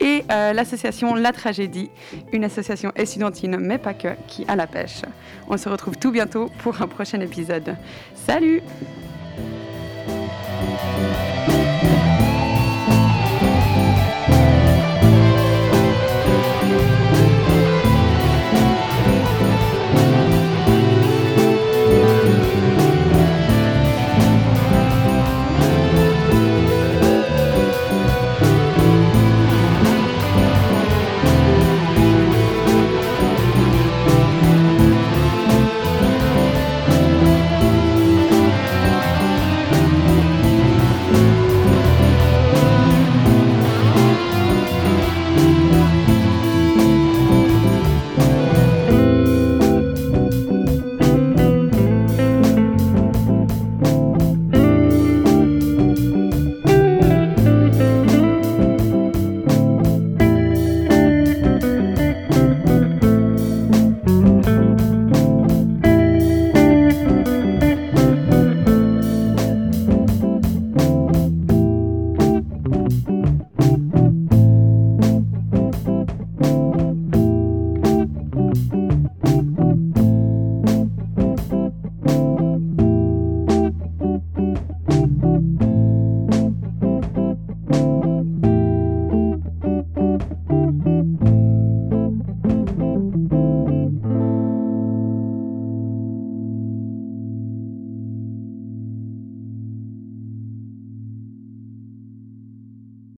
et 0.00 0.22
euh, 0.30 0.52
l'association 0.54 1.14
La 1.14 1.32
Tragédie, 1.32 1.90
une 2.32 2.44
association 2.44 2.92
estudiantine 2.96 3.58
mais 3.58 3.78
pas 3.78 3.94
que, 3.94 4.08
qui 4.26 4.46
a 4.48 4.56
la 4.56 4.66
pêche. 4.66 5.02
On 5.48 5.56
se 5.56 5.68
retrouve 5.68 5.96
tout 5.98 6.10
bientôt 6.10 6.50
pour 6.60 6.80
un 6.80 6.88
prochain 6.88 7.20
épisode. 7.20 7.76
Salut 8.14 8.62